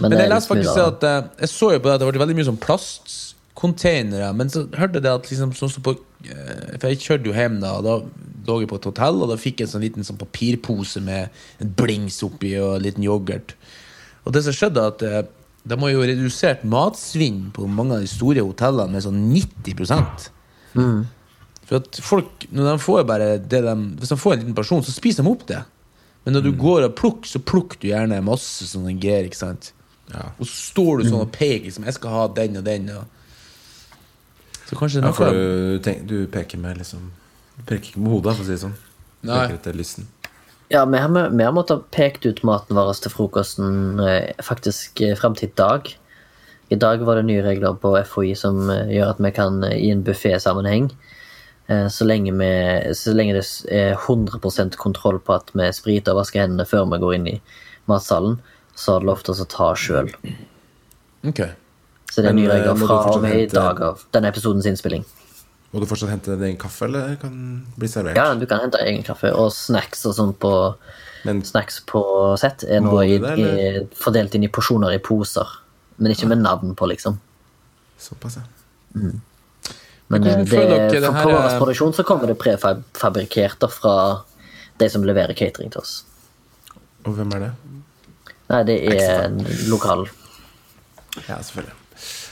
[0.00, 2.22] Men Men jeg leste faktisk at eh, Jeg så jo på det at det ble
[2.24, 5.94] veldig mye sånn plastcontainere, men så hørte jeg det at liksom sånn som på
[6.26, 7.94] eh, For jeg kjørte jo hjem da, og da
[8.48, 11.32] lå jeg på et hotell, og da fikk jeg en sånn liten sånn papirpose med
[11.62, 13.54] en blings oppi og en liten yoghurt.
[14.24, 15.22] Og det som skjedde, at eh,
[15.64, 20.26] de har jo redusert matsvinn på mange av de store hotellene med sånn 90%
[21.64, 24.82] For at folk, når de får bare det de Hvis de får en liten person,
[24.84, 25.62] så spiser de opp det.
[26.26, 29.24] Men når du går og plukker, så plukker du gjerne masse sånne greier.
[29.24, 29.72] ikke sant?
[30.12, 30.28] Ja.
[30.38, 32.90] Og så står du sånn og peker som jeg skal ha den og den.
[32.92, 33.04] Og...
[34.68, 37.08] Så kanskje det er noe noe du, tenk, du peker med liksom
[37.56, 38.76] Du peker ikke med hodet, for å si det sånn.
[39.22, 39.40] Du Nei.
[39.44, 40.08] peker etter lysten.
[40.72, 45.14] Ja, vi har, vi har måttet pekt ut maten vår til frokosten eh, faktisk eh,
[45.18, 45.90] frem til i dag.
[46.72, 49.90] I dag var det nye regler på FHI som eh, gjør at vi kan i
[49.92, 50.88] en buffé-sammenheng
[51.68, 52.50] eh, så lenge, vi,
[52.96, 57.00] så lenge det er 100% kontroll på at vi spriter og vasker hendene før vi
[57.04, 57.38] går inn i
[57.90, 58.40] matsalen,
[58.74, 60.10] så har det lov til å ta sjøl.
[61.28, 61.40] Ok.
[62.10, 65.04] Så det er Men, nye eh, fra og med i dag av denne episodens innspilling.
[65.74, 67.34] Må du fortsatt hente din kaffe, eller kan
[67.76, 68.14] bli servert?
[68.18, 70.52] Ja, du kan hente egen kaffe og snacks og sånn på
[71.24, 72.02] Men Snacks på
[72.38, 72.92] sett er nå
[73.96, 75.48] fordelt inn i porsjoner i poser.
[75.96, 77.16] Men ikke med navn på, liksom.
[77.98, 78.44] såpass, ja.
[78.94, 83.94] Men hvordan eh, det, dere for er- vår produksjon så kommer det prefabrikert fra
[84.78, 86.04] de som leverer catering til oss.
[87.06, 87.52] Og hvem er det?
[88.50, 89.38] Nei, det er en
[89.70, 90.04] lokal
[91.28, 91.74] Ja, selvfølgelig.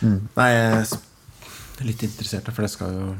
[0.03, 0.29] Mm.
[0.37, 0.87] Nei, jeg
[1.81, 3.13] er litt interessert, for det skal jo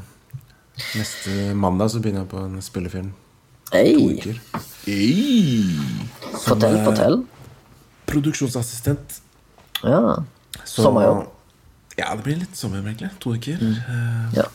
[0.97, 3.11] Neste mandag så begynner jeg på en spillefilm.
[3.69, 3.93] To Hei!
[4.17, 4.39] uker.
[6.43, 7.19] Fortell, eh, fortell.
[8.09, 9.19] Produksjonsassistent.
[9.83, 10.15] Ja.
[10.65, 11.27] Sommerjobb.
[11.97, 13.11] Ja, det blir litt sommerjobb, egentlig.
[13.21, 13.61] To uker.
[13.61, 13.75] Mm.
[13.77, 14.47] Eh, Ja.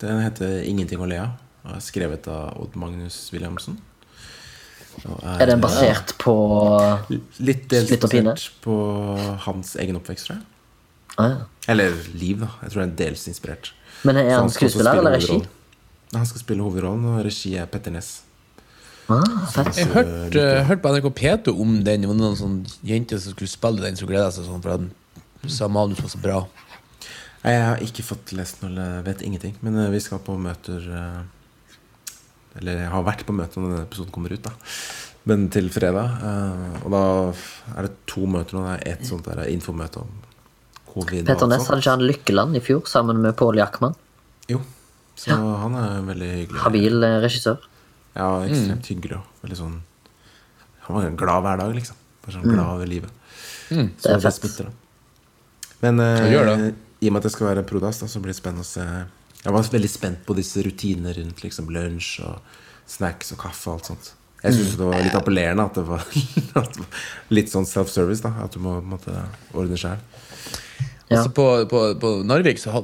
[0.00, 1.36] Den heter 'Ingenting å le av'.
[1.64, 3.78] og er Skrevet av Odd Magnus Williamsen.
[5.06, 6.34] Og Er den basert på
[7.10, 8.32] Litt pine?
[8.32, 8.76] basert på
[9.46, 10.44] hans egen oppvekst, tror jeg.
[11.18, 11.44] ah, ja.
[11.68, 12.48] Eller liv, da.
[12.62, 13.72] Jeg tror det er dels inspirert.
[14.06, 15.32] Men er han, han skuespiller eller regi?
[15.32, 15.54] hovedrollen.
[16.14, 18.22] Han skal spille hovedrollen, og regi er Petter Næss.
[19.08, 19.24] Ah.
[19.76, 22.02] Jeg hørte uh, hørt på NRK P2 om den.
[22.04, 24.90] Det var noen sånn jenter som skulle spille den, som gleda seg sånn, for den
[25.48, 26.38] sa manus var så bra.
[27.44, 29.54] Jeg har ikke fått lest noe, eller vet ingenting.
[29.64, 31.20] Men eh, vi skal på møter eh,
[32.56, 34.50] Eller jeg har vært på møte når denne episoden kommer ut, da.
[35.28, 36.08] Men til fredag.
[36.24, 37.02] eh, Og da
[37.76, 38.64] er det to møter nå.
[38.64, 40.08] Det er ett sånt der infomøte om
[40.88, 41.26] covid.
[41.26, 43.94] Petter Ness, Næss hadde ikke han Lykkeland i fjor sammen med Pål Jackman?
[44.48, 44.62] Jo.
[45.18, 46.60] Så han er veldig hyggelig.
[46.64, 47.58] Habil eh, regissør.
[48.16, 49.76] Ja, ekstremt hyggelig og veldig sånn
[50.88, 51.96] Han var glad hver dag, liksom.
[52.24, 53.10] Bare sånn glad over livet.
[53.68, 54.38] Det Så er det fett.
[54.40, 54.70] smitter, da.
[55.82, 56.24] Men eh,
[56.56, 56.74] det.
[57.04, 58.86] i og med at det skal være prodas, da, så blir det spennende å se
[59.44, 62.56] Jeg var veldig spent på disse rutinene rundt liksom lunsj og
[62.88, 64.14] snacks og kaffe og alt sånt.
[64.42, 66.04] Jeg syns det var litt appellerende at det var,
[66.62, 68.22] at det var litt sånn self-service.
[68.22, 69.14] da At du må måtte
[69.52, 69.98] ordne sjøl.
[71.08, 71.22] Ja.
[71.22, 72.74] Altså på, på, på Narvik så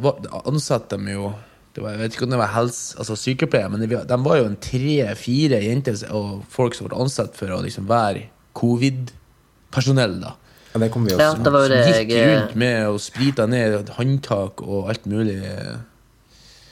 [0.49, 1.35] ansatte de jo
[1.75, 4.39] det var, Jeg vet ikke om det var helse, altså sykepleier, men de, de var
[4.39, 10.21] jo en tre-fire jenter og folk som ble ansatt for å liksom være covid-personell.
[10.23, 10.37] da
[10.71, 14.63] Ja, det kom vi Ja, det var det gikk rundt med og sprita ned håndtak
[14.63, 15.41] og alt mulig.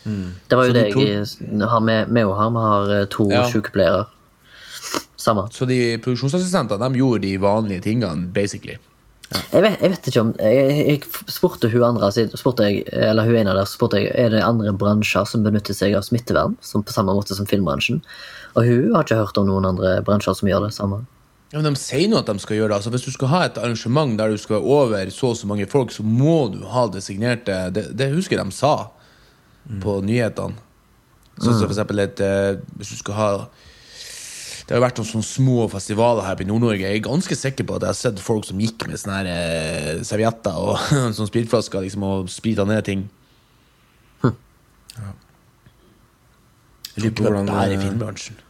[0.05, 2.48] Det var jo det du jeg har med, med og ha.
[2.50, 3.44] Vi har eh, to Ja.
[3.50, 4.07] sykepleiere.
[5.16, 5.46] Samme.
[5.55, 8.78] Så de produksjonsassistentene de gjorde de vanlige tingene, basically.
[9.53, 13.38] Jeg vet, jeg vet ikke om Jeg, jeg spurte hun andre spurte jeg, Eller hun
[13.40, 16.92] ene der spurte jeg Er det andre bransjer som benytter seg av smittevern, som på
[16.92, 18.03] samme måte som filmbransjen.
[18.55, 21.00] Og hun har ikke hørt om noen andre bransjer som gjør det samme.
[21.53, 22.76] Ja, men De sier nå at de skal gjøre det.
[22.82, 25.48] Altså, hvis du skal ha et arrangement der du skal være over så og så
[25.48, 28.90] mange folk, så må du ha designerte Det, det husker jeg de sa
[29.82, 30.58] på nyhetene.
[31.40, 35.08] Sånn som for eksempel et eh, Hvis du skal ha Det har jo vært noen
[35.08, 36.84] sånne små festivaler her i Nord-Norge.
[36.84, 39.30] Jeg er ganske sikker på at jeg har sett folk som gikk med sånne her,
[39.32, 40.76] eh, servietter og
[41.16, 43.08] sånne spritflasker liksom, og sprita ned ting.
[46.92, 48.40] Jeg lurer på Hvordan, det er i eh, filmbransjen.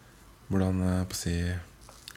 [0.51, 1.37] hvordan på å si,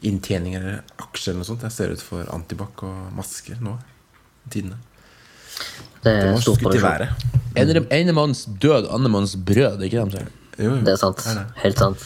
[0.10, 1.66] inntjening eller aksjer eller noe sånt.
[1.70, 3.78] Jeg ser ut for antibac og masker nå.
[4.50, 4.82] Tidene.
[6.06, 7.08] Det er stor produksjon.
[7.56, 7.88] Mm.
[7.96, 9.82] Ene, manns død, andre manns brød.
[9.88, 10.78] Ikke det de sier?
[10.86, 11.26] Det er sant.
[11.64, 12.06] Helt sant.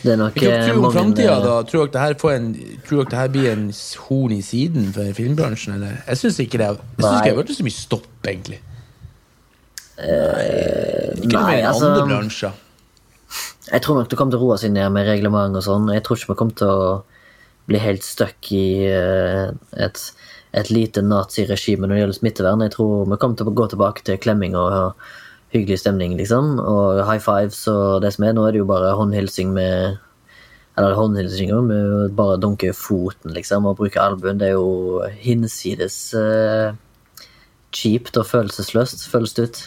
[0.00, 1.58] Det er nok Hva eh, om framtida, da?
[1.68, 2.48] Tror dere det her, får en,
[2.86, 3.66] tror dere det her blir en
[4.06, 5.76] horn i siden for filmbransjen?
[5.76, 6.00] Eller?
[6.06, 8.60] Jeg syns ikke det Jeg synes ikke det har vært så mye stopp, egentlig.
[10.00, 12.58] ikke noe nei, mer altså- andre bransjer.
[13.70, 15.92] Jeg tror nok det kommer til å roe seg ned med reglement og sånn.
[15.94, 17.02] Jeg tror ikke vi kommer til å
[17.70, 20.00] bli helt stuck i uh, et
[20.56, 22.62] et lite naziregime når det gjelder smittevern.
[22.66, 24.96] Jeg tror vi kommer til å gå tilbake til klemming og
[25.54, 26.58] hyggelig stemning, liksom.
[26.62, 28.36] Og high fives og det som er.
[28.36, 29.98] Nå er det jo bare håndhilsing med
[30.78, 34.38] Eller håndhilsinger med bare dunke foten, liksom, og bruke albuen.
[34.38, 36.70] Det er jo hinsides uh,
[37.74, 39.60] kjipt og følelsesløst, føles det ut.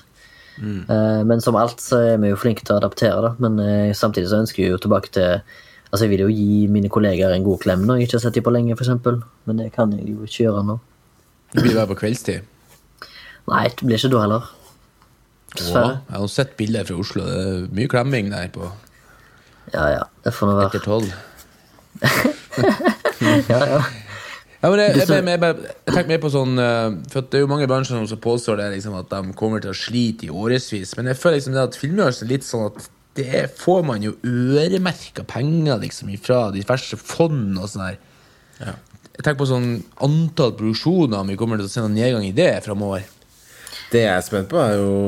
[0.64, 0.80] Mm.
[0.88, 3.34] Uh, men som alt så er vi jo flinke til å adaptere, da.
[3.44, 5.44] Men uh, samtidig så ønsker vi jo tilbake til
[5.94, 8.38] Altså, jeg vil jo gi mine kollegaer en god klem når jeg ikke har sett
[8.40, 8.90] dem på lenge, f.eks.
[9.46, 10.80] Men det kan jeg jo ikke gjøre nå.
[11.54, 12.48] Du blir der på kveldstid?
[13.52, 14.48] Nei, det blir ikke da heller.
[15.54, 16.00] Dessverre.
[16.08, 17.28] Jeg har sett bilder fra Oslo.
[17.30, 18.72] Det er mye klemming der på
[19.74, 20.08] Ja, ja.
[20.26, 20.72] Det får nå være.
[20.72, 21.14] Etter tolv.
[23.52, 23.84] ja, ja.
[24.64, 27.50] Ja, men jeg, jeg, jeg, jeg, tenker mer på sånn eh, For det er jo
[27.52, 30.96] mange bransjer som påstår det liksom, at de kommer til å slite i årevis.
[30.98, 34.16] Men jeg føler liksom det at filmbransjen er litt sånn at det får man jo
[34.26, 38.00] øremerka penger liksom fra diverse fond og sånn her.
[38.60, 38.74] Ja.
[39.14, 39.70] Jeg tenker på sånn
[40.02, 43.06] antall produksjoner, om vi kommer til å se noen nedgang i det framover.
[43.94, 45.00] Det jeg er spent på, er jo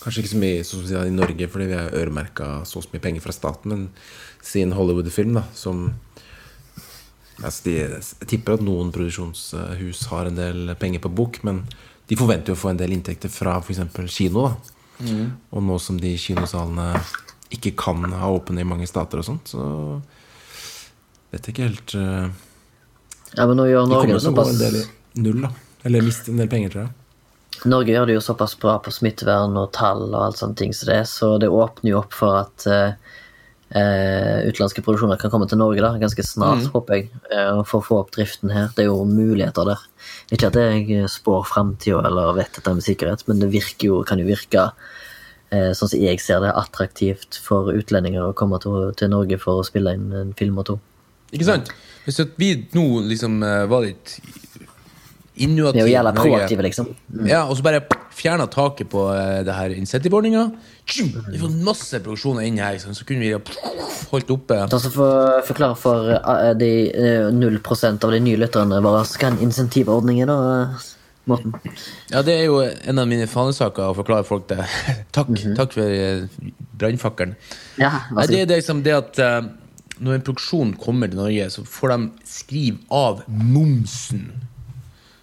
[0.00, 3.20] Kanskje ikke så mye sånn som i Norge, fordi vi har øremerka så mye penger
[3.20, 3.82] fra staten, men
[4.40, 5.90] siden Hollywood-film, da, som
[7.42, 11.66] altså de, Jeg tipper at noen produksjonshus har en del penger på bok, men
[12.08, 13.84] de forventer jo å få en del inntekter fra f.eks.
[14.08, 14.48] kino.
[14.48, 15.26] da Mm.
[15.50, 16.92] Og nå som de kinosalene
[17.50, 19.64] ikke kan ha åpne i mange stater og sånt, så
[21.32, 22.30] vet jeg ikke helt uh,
[23.36, 24.56] Ja, men nå gjør Norge det såpass
[25.18, 25.50] null, da.
[25.86, 26.96] Eller miste en del penger, tror jeg.
[27.70, 30.88] Norge gjør det jo såpass bra på smittevern og tall og alt sånne ting så
[30.88, 33.09] det, så det åpner jo opp for at uh,
[33.76, 36.72] uh, utenlandske produksjoner kan komme til Norge da, ganske snart, mm.
[36.74, 38.70] håper jeg, Eh, for å få opp driften her.
[38.74, 39.84] Det er jo muligheter der.
[40.34, 43.52] Ikke at jeg spår framtida eller vet dette med sikkerhet, men det
[43.84, 44.66] jo, kan jo virke
[45.54, 49.60] eh, sånn som jeg ser det, attraktivt for utlendinger å komme til, til, Norge for
[49.60, 50.78] å spille inn en film og to.
[51.30, 51.70] Ikke sant?
[52.06, 54.18] Hvis vi nå liksom eh, var litt
[55.44, 56.92] innovative Det er jo jævla proaktive, liksom.
[57.08, 57.26] Mm.
[57.30, 57.82] Ja, og så bare
[58.14, 60.46] fjerna taket på uh, det her insentivordninga.
[61.30, 63.32] Vi får masse produksjoner inn her, så kunne vi
[64.10, 67.60] holdt oppe altså for, Forklare for uh, de uh, 0
[67.90, 70.66] av de nye lytterne våre hva en insentivordning er, da?
[71.28, 71.54] Morten?
[72.10, 74.64] Ja, det er jo en av mine fanesaker å forklare folk det.
[75.16, 75.56] takk, mm -hmm.
[75.56, 77.36] takk for brannfakkelen.
[77.78, 77.92] Ja,
[78.26, 79.20] det er liksom det at
[80.00, 84.30] når en produksjon kommer til Norge, så får de skrive av momsen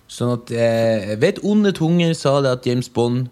[0.07, 3.27] Sånn at jeg vet onde tunger sa det at James Bond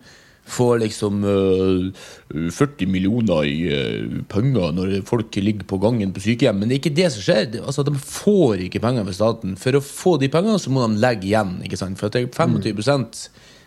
[0.45, 1.87] får liksom uh,
[2.29, 6.59] eh, 40 millioner i uh, penger når folk ligger på gangen på sykehjem.
[6.61, 7.57] Men det er ikke det som skjer.
[7.63, 9.55] Altså, de får ikke penger fra staten.
[9.57, 11.57] For å få de pengene så må de legge igjen.
[11.65, 11.97] ikke sant?
[11.99, 13.09] For at det er 25 mm.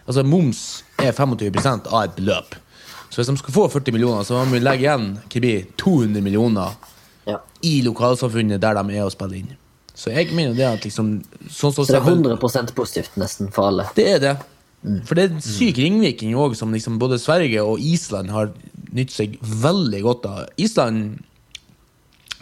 [0.08, 0.62] Altså Moms
[1.02, 2.54] er 25% av et beløp.
[3.08, 6.78] Så hvis de skal få 40 millioner, så må de legge igjen 200 millioner
[7.28, 7.40] ja.
[7.66, 9.57] i lokalsamfunnet der de er og spiller inn.
[9.98, 11.18] Så jeg mener det at liksom
[11.50, 13.88] sånn så, så det er 100% positivt nesten for alle?
[13.96, 14.34] Det er det.
[14.86, 15.00] Mm.
[15.08, 18.52] For det er syk ringvirkning òg, som liksom både Sverige og Island har
[18.94, 20.44] nytt seg veldig godt av.
[20.60, 21.18] Island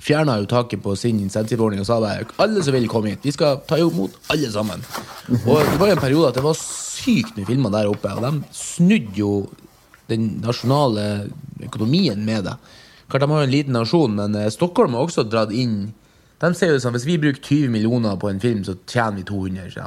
[0.07, 3.34] fjerna jo taket på sin insentivordning og sa bare alle som vil komme hit, vi
[3.34, 4.84] skal ta imot alle sammen.
[4.84, 5.48] Mm -hmm.
[5.48, 8.22] Og Det var jo en periode at det var sykt mye filmer der oppe, og
[8.22, 9.48] de snudde jo
[10.09, 11.30] den nasjonale
[11.62, 12.57] økonomien med det.
[13.09, 15.94] Klart De har jo en liten nasjon, men eh, Stockholm har også dratt inn
[16.41, 19.26] de sier jo sånn hvis vi bruker 20 millioner på en film, så tjener vi
[19.28, 19.70] 200.
[19.70, 19.87] Ikke?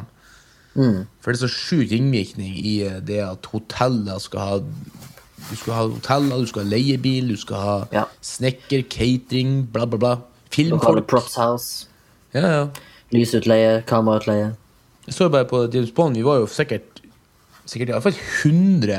[0.80, 1.04] Mm.
[1.22, 4.58] For det er så sjuk innvirkning i eh, det at hoteller skal ha
[5.50, 8.04] Du skal ha hoteller, du skal ha leiebil, du skal ha ja.
[8.22, 10.16] snekker, catering, bla, bla, bla.
[10.52, 11.08] Filmfolk.
[11.08, 11.88] Props House.
[12.34, 12.66] Ja, ja.
[13.16, 14.52] Lysutleie, kamerautleie.
[15.08, 17.00] Jeg så bare på James Bond, vi var jo sikkert
[17.70, 18.96] Sikkert fall 100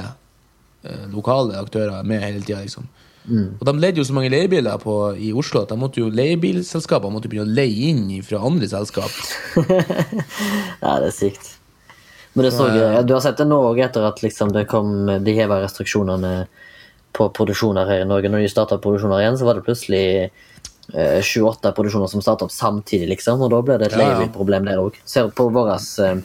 [0.87, 2.61] eh, lokale aktører med hele tida.
[2.63, 2.87] Liksom.
[3.29, 3.61] Mm.
[3.61, 7.13] Og De leide jo så mange leiebiler på, i Oslo at de måtte jo leiebilselskapene
[7.15, 9.13] måtte begynne å leie inn fra andre selskap.
[10.85, 11.57] ja, det er sykt.
[12.33, 15.11] Men det så, ja, du har sett det nå òg, etter at liksom det kom,
[15.25, 16.35] de heva restriksjonene
[17.17, 18.31] på produksjoner her i Norge.
[18.31, 20.05] Når de starta produksjoner igjen, så var det plutselig
[20.95, 23.43] eh, 28 produksjoner som starta opp samtidig, liksom.
[23.43, 24.99] Og da ble det et leiebilproblem der òg.
[25.11, 26.23] Ser på våres eh,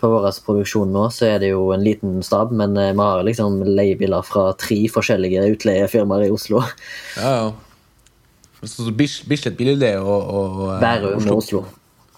[0.00, 3.24] på vår produksjon nå, så er det jo en liten stab, men eh, vi har
[3.26, 6.62] liksom leiebiler fra tre forskjellige utleiefirmaer i Oslo.
[7.18, 7.50] Ja, ja.
[8.60, 11.64] Så Bislett Billedleie og, og eh, Bærum og Oslo.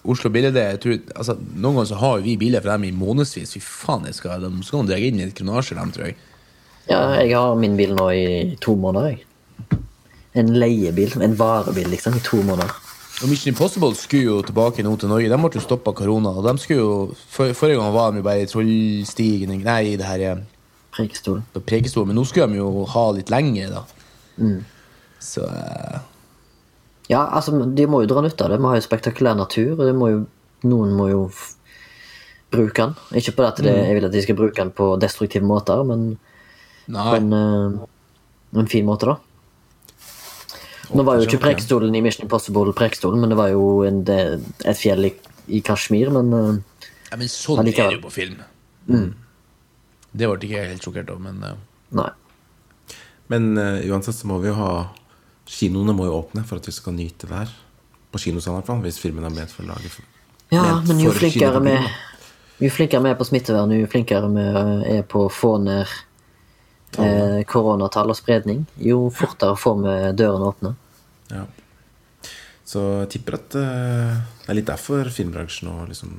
[0.03, 0.75] Oslo Billedleie
[1.15, 3.55] altså, Noen ganger så har vi biler for dem i månedsvis.
[3.55, 6.17] Fy faen, jeg skal, de skal dra inn i et kronasje, dem, tror jeg.
[6.89, 8.25] Ja, jeg har min bil nå i
[8.63, 9.79] to måneder, jeg.
[10.35, 11.13] En leiebil.
[11.23, 12.73] En varebil, liksom, i to måneder.
[13.21, 15.29] Og Mission Impossible skulle jo tilbake nå til Norge.
[15.29, 16.33] De ble jo stoppa korona.
[16.33, 16.95] Og de skulle jo,
[17.29, 20.41] for, Forrige gang var de jo bare i Trollstigen Nei, det her
[20.93, 21.45] Prekestolen.
[21.57, 22.11] Prekestolen.
[22.11, 23.83] Men nå skulle de jo ha litt lenger, da.
[24.37, 24.59] Mm.
[25.23, 26.01] Så uh...
[27.09, 28.61] Ja, altså, de må jo dra nytte av det.
[28.61, 29.73] Vi har jo spektakulær natur.
[29.77, 30.23] og må jo,
[30.69, 31.23] Noen må jo
[32.53, 32.93] bruke den.
[33.19, 36.13] Ikke på at det, jeg vil at de skal bruke den på destruktive måter, men
[36.87, 37.07] Nei.
[37.09, 39.17] på en, uh, en fin måte, da.
[40.93, 44.79] Nå var jo ikke prekestolen i Mission Impossible prekestolen, men det var jo en, et
[44.79, 45.13] fjell i,
[45.47, 48.41] i Kashmir, men eh, Ja, men sånn er det jo på film.
[50.13, 51.57] Det ble ikke jeg helt sjokkert av, men uh.
[51.97, 52.11] nei.
[53.31, 54.71] Men uh, uansett så må vi jo ha
[55.49, 57.49] Kinoene må jo åpne for at vi skal nyte her.
[58.13, 59.97] På kinosalen i hvert fall, hvis filmen er ment for laget.
[60.53, 61.73] Ja, men jo flinkere vi
[62.63, 64.43] jo flinkere vi er på smittevern, jo flinkere vi
[64.97, 65.89] er på å få ned
[67.01, 70.73] eh, koronatall og spredning, jo fortere får vi dørene åpne.
[71.33, 71.45] Ja.
[72.63, 74.13] Så jeg tipper at uh,
[74.43, 76.15] det er litt derfor filmbransjen nå liksom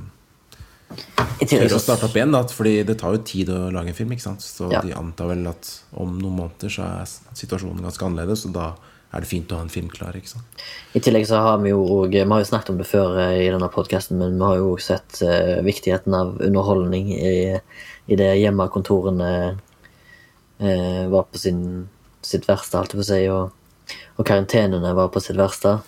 [1.49, 2.35] tør å starte opp igjen.
[2.35, 4.13] Da, fordi det tar jo tid å lage en film.
[4.13, 4.43] ikke sant?
[4.43, 4.81] Så Ja.
[4.81, 8.75] de antar vel at om noen måneder så er situasjonen ganske annerledes, og da
[9.15, 10.15] er det fint å ha en film klar.
[10.17, 10.45] ikke sant?
[10.95, 13.47] I tillegg så har vi jo og, Vi har jo snakket om det før eh,
[13.47, 17.61] i denne podkasten, men vi har jo også sett uh, viktigheten av underholdning i,
[18.07, 19.59] i det hjemmekontorene
[20.61, 21.89] uh, var på sin,
[22.23, 23.53] sitt verste, holdt jeg på å si, og,
[24.17, 25.79] og karantenene var på sitt verste.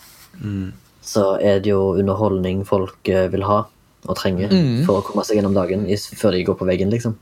[1.07, 3.63] Så er det jo underholdning folk eh, vil ha
[4.07, 4.51] og trenger
[4.87, 5.87] for å komme seg gjennom dagen
[6.19, 7.17] før de går på veggen, liksom.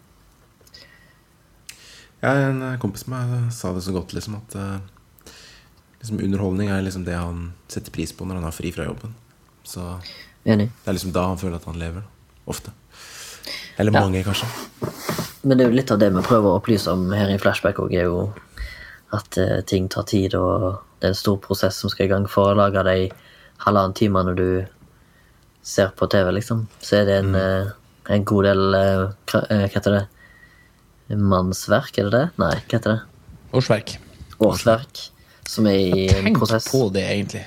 [2.24, 5.34] Ja, En eh, kompis med meg sa det så godt, liksom, at eh,
[6.00, 9.14] liksom, underholdning er liksom det han setter pris på når han har fri fra jobben.
[9.64, 9.84] Så
[10.44, 10.70] Enig.
[10.84, 12.04] det er liksom da han føler at han lever.
[12.48, 12.72] Ofte.
[13.76, 14.00] Eller Ja.
[14.04, 14.46] mange, kanskje.
[15.42, 17.76] Men det er jo litt av det vi prøver å opplyse om her i Flashback
[17.82, 18.32] òg, er jo
[19.12, 22.24] at eh, ting tar tid, og det er en stor prosess som skal i gang
[22.30, 23.10] for å lage de
[23.60, 24.48] halvannen når du
[25.64, 26.62] ser på TV, liksom.
[26.80, 27.72] Så er det en, mm.
[28.16, 29.02] en god del eh,
[29.36, 30.04] eh, Hva heter det?
[31.20, 32.24] Mannsverk, er det det?
[32.40, 33.02] Nei, hva heter det?
[33.54, 33.98] årsverk.
[34.38, 35.02] Årsverk.
[35.48, 37.44] Som er i en Tenk på det, egentlig.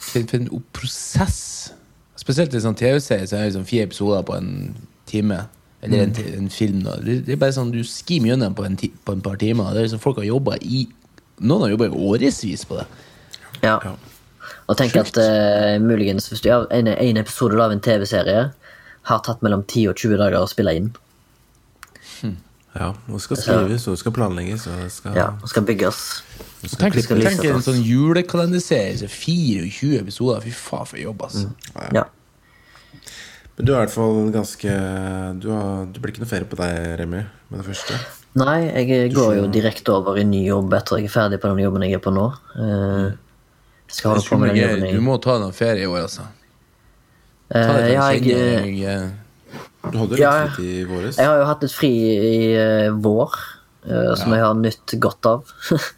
[0.00, 1.40] For, en prosess.
[2.16, 4.50] Spesielt i sånn TV-serie så er det liksom fire episoder på en
[5.06, 5.42] time.
[5.84, 6.80] Eller en, en film.
[6.88, 6.96] Da.
[7.04, 9.76] Det, det er bare sånn Du skimer gjennom på en, ti, på en par timer.
[9.76, 10.86] Det er liksom Folk har jobba i
[11.40, 12.86] Noen har jobba i årevis på det.
[13.62, 13.76] Ja.
[13.84, 13.96] Ja.
[14.66, 18.46] Og tenk at uh, muligens hvis du gjør en, en episode av en TV-serie,
[19.06, 20.88] har tatt mellom 10 og 20 dager å spille inn.
[22.76, 26.00] Ja, og skal skrives, og skal planlegges, og skal, Ja, og skal bygges.
[26.66, 28.98] skal Tenk, skal tenk en sånn julekalenderserie.
[29.00, 30.42] så 24 episoder.
[30.44, 31.48] Fy faen, for jobb, altså.
[31.94, 32.04] Ja.
[33.56, 34.72] Men du er i hvert fall ganske
[35.40, 37.96] Du, har, du blir ikke noe ferie på deg, Remi, med det første.
[38.36, 41.62] Nei, jeg går jo direkte over i ny jobb etter jeg er ferdig på den
[41.64, 42.26] jobben jeg er på nå.
[42.60, 43.06] Eh,
[43.86, 46.02] Jeg skal holde på med den jobben Du må ta deg en ferie i år,
[46.08, 46.26] altså.
[47.52, 49.08] Ta Eh, deg Ja, en jeg, eh,
[49.92, 51.16] Du hadde jo litt Ja, fri i våres.
[51.16, 53.36] jeg har jo hatt litt fri i eh, vår,
[53.88, 55.52] eh, som jeg har nytt godt av.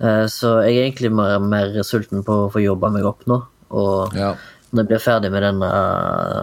[0.00, 3.40] Eh, Så jeg er egentlig mer, mer sulten på å få jobba meg opp nå.
[3.74, 4.28] Og ja.
[4.70, 5.70] når jeg blir ferdig med denne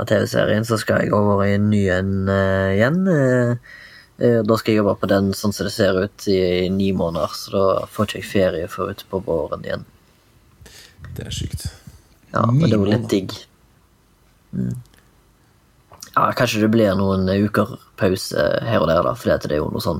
[0.09, 3.07] TV-serien, så skal jeg over i en ny en eh, igjen.
[3.07, 3.55] Eh, eh,
[4.17, 7.33] Da skal jeg jobbe på den sånn som det ser ut, i, ni måneder.
[7.35, 9.83] Så da får ikke jeg ferie før utpå våren igjen.
[11.17, 11.67] Det er sykt.
[12.31, 13.35] Ja, men det er jo litt digg.
[14.55, 14.75] Mm.
[16.15, 19.67] Ja, kanskje det blir noen uker pause her og der, da, for det er jo
[19.73, 19.99] noe sånn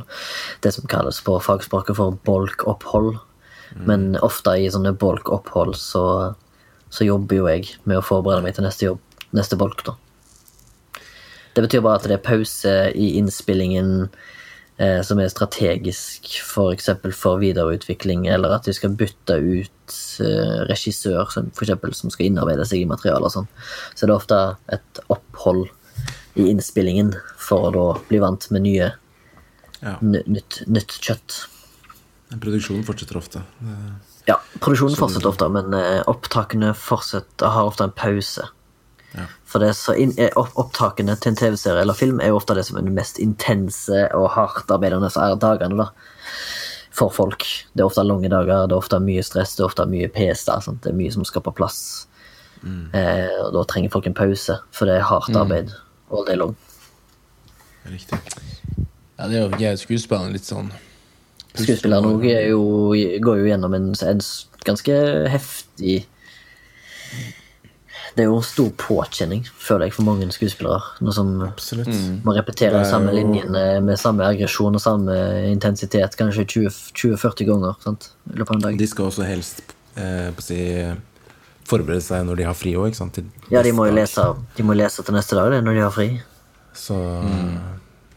[0.63, 3.18] Det som kalles på fagspråket for bolkopphold.
[3.76, 6.05] Men ofte i sånne bolkopphold så,
[6.89, 9.01] så jobber jo jeg med å forberede meg til neste jobb,
[9.36, 9.97] neste bolk, da.
[11.56, 14.10] Det betyr bare at det er pause i innspillingen
[14.78, 16.89] eh, som er strategisk, f.eks.
[17.01, 19.95] For, for videreutvikling, eller at vi skal bytte ut
[20.26, 23.49] eh, regissør, som, for eksempel, som skal innarbeide seg i materialet og sånn.
[23.95, 24.41] Så det er ofte
[24.76, 25.70] et opphold
[26.36, 28.91] i innspillingen for å da bli vant med nye,
[29.80, 29.95] Ja.
[30.01, 31.45] nytt, nytt kjøtt.
[32.36, 33.41] Produksjonen fortsetter ofte.
[34.28, 38.47] Ja, produksjonen fortsetter ofte, men eh, opptakene fortsetter, har ofte en pause.
[39.16, 39.26] Ja.
[39.47, 42.55] For det er så inn, opp, Opptakene til en TV-serie eller film er jo ofte
[42.57, 45.89] det som er de mest intense og hardt arbeidende så- dagene da,
[46.95, 47.43] for folk.
[47.76, 50.45] Det er ofte lange dager, det er ofte mye stress, det er ofte mye pes.
[50.47, 50.82] Da, sant?
[50.84, 52.07] Det er mye som skal på plass.
[52.66, 55.72] Eh, og Da trenger folk en pause, for det er hardt arbeid
[56.11, 56.55] all day long.
[57.86, 58.20] det Riktig.
[59.20, 60.72] ja, det er jo jeg skuespillerne litt sånn
[61.55, 62.49] Skuespilleren er
[63.22, 64.20] går jo gjennom en, en
[64.66, 64.95] ganske
[65.30, 66.05] heftig
[68.16, 70.80] Det er jo en stor påkjenning, føler jeg, for mange skuespillere.
[71.03, 71.89] Noe som Absolutt.
[72.24, 75.11] må repetere de samme jo- linjene med samme aggresjon og samme
[75.51, 78.11] intensitet kanskje 20 20-40 ganger sant?
[78.32, 78.78] i løpet av en dag.
[78.80, 79.59] De skal også helst
[79.97, 80.59] eh, på å si,
[81.68, 83.13] forberede seg når de har fri òg, ikke sant?
[83.20, 84.24] Til Ja, de må jo lese,
[84.55, 86.07] de må lese til neste dag det, når de har fri.
[86.74, 87.59] Så Men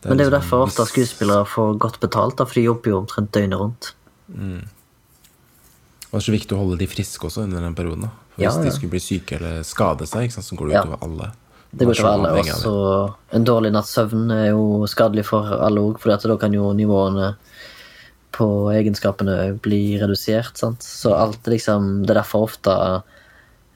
[0.02, 3.00] det er jo liksom- derfor ofte skuespillere får godt betalt, da, for de jobber jo
[3.02, 3.92] omtrent døgnet rundt.
[4.30, 8.02] Og det er så viktig å holde de friske også under den perioden.
[8.02, 8.70] da For Ja, Hvis ja.
[8.70, 10.82] de skulle bli syke eller skade seg, sant, så går det Ja.
[10.86, 11.32] utover alle.
[11.74, 12.42] Det går utover alle.
[12.46, 16.70] Også en dårlig natts søvn er jo skadelig for alle òg, for da kan jo
[16.72, 17.34] nivåene
[18.32, 20.56] på egenskapene bli redusert.
[20.56, 20.78] sant?
[20.80, 23.02] Så alt er liksom Det er derfor ofte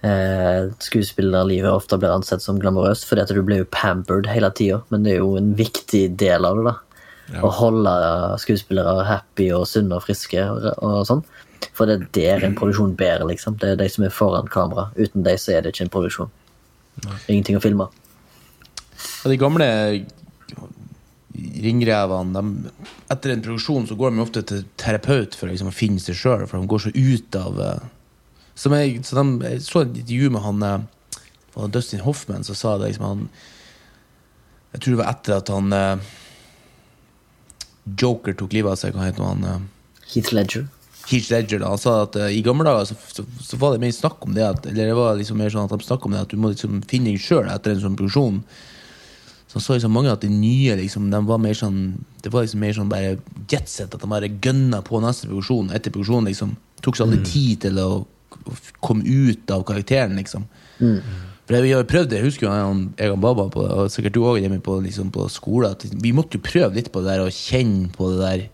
[0.05, 4.83] eh, skuespillerlivet ofte blir ansett som glamorøst, fordi at du blir jo pampered hele tida,
[4.91, 6.65] men det er jo en viktig del av det.
[6.65, 6.79] da.
[7.43, 7.93] Å holde
[8.43, 11.23] skuespillere happy og sunne og friske og, og sånn.
[11.77, 13.59] For det er der en produksjon bærer, liksom.
[13.61, 14.91] Det er de som er foran kamera.
[14.99, 16.33] Uten de så er det ikke en produksjon.
[17.31, 17.89] Ingenting å filme.
[19.23, 19.69] Ja, de gamle
[21.33, 22.71] ringrevene de,
[23.13, 26.45] Etter en produksjon så går de ofte til terapeut for liksom, å finne seg sjøl,
[26.49, 27.87] for de går så ut av eh,
[28.63, 32.77] som jeg, så de, jeg så et intervju med han eh, Dustin Hoffman som sa
[32.81, 32.93] det.
[32.93, 33.25] Liksom, han,
[34.75, 36.13] jeg tror det var etter at han eh,
[37.99, 38.95] Joker tok livet av seg.
[38.95, 39.69] Hva heter han?
[40.13, 40.69] Heath Ledger.
[41.13, 43.85] Heath Ledger da, han sa at uh, i gamle dager så, så, så var det
[43.85, 46.23] mer snakk om det at, Eller det var liksom mer sånn at de om det
[46.25, 48.41] at du må liksom finne deg sjøl etter en sånn produksjon.
[49.53, 51.81] Så så liksom mange at de nye liksom, de var mer sånn
[52.25, 53.19] Det var liksom mer sånn bare
[53.51, 53.93] jetset.
[53.93, 56.31] At de bare gønna på neste produksjon etter produksjon.
[56.31, 57.91] liksom Tok seg aldri tid til å
[58.33, 60.47] å komme ut av karakteren, liksom.
[61.43, 62.53] For Vi har jo prøvd det, jeg husker jo
[62.97, 66.15] jeg og Baba, på, og sikkert du òg hjemme på, liksom, på skolen, at vi
[66.15, 68.45] måtte jo prøve litt på det der og kjenne på det der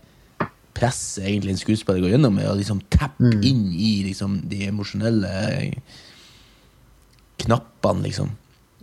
[0.79, 5.33] presset egentlig en skuespiller går gjennom, med å liksom tappe inn i liksom, de emosjonelle
[7.43, 8.31] knappene, liksom.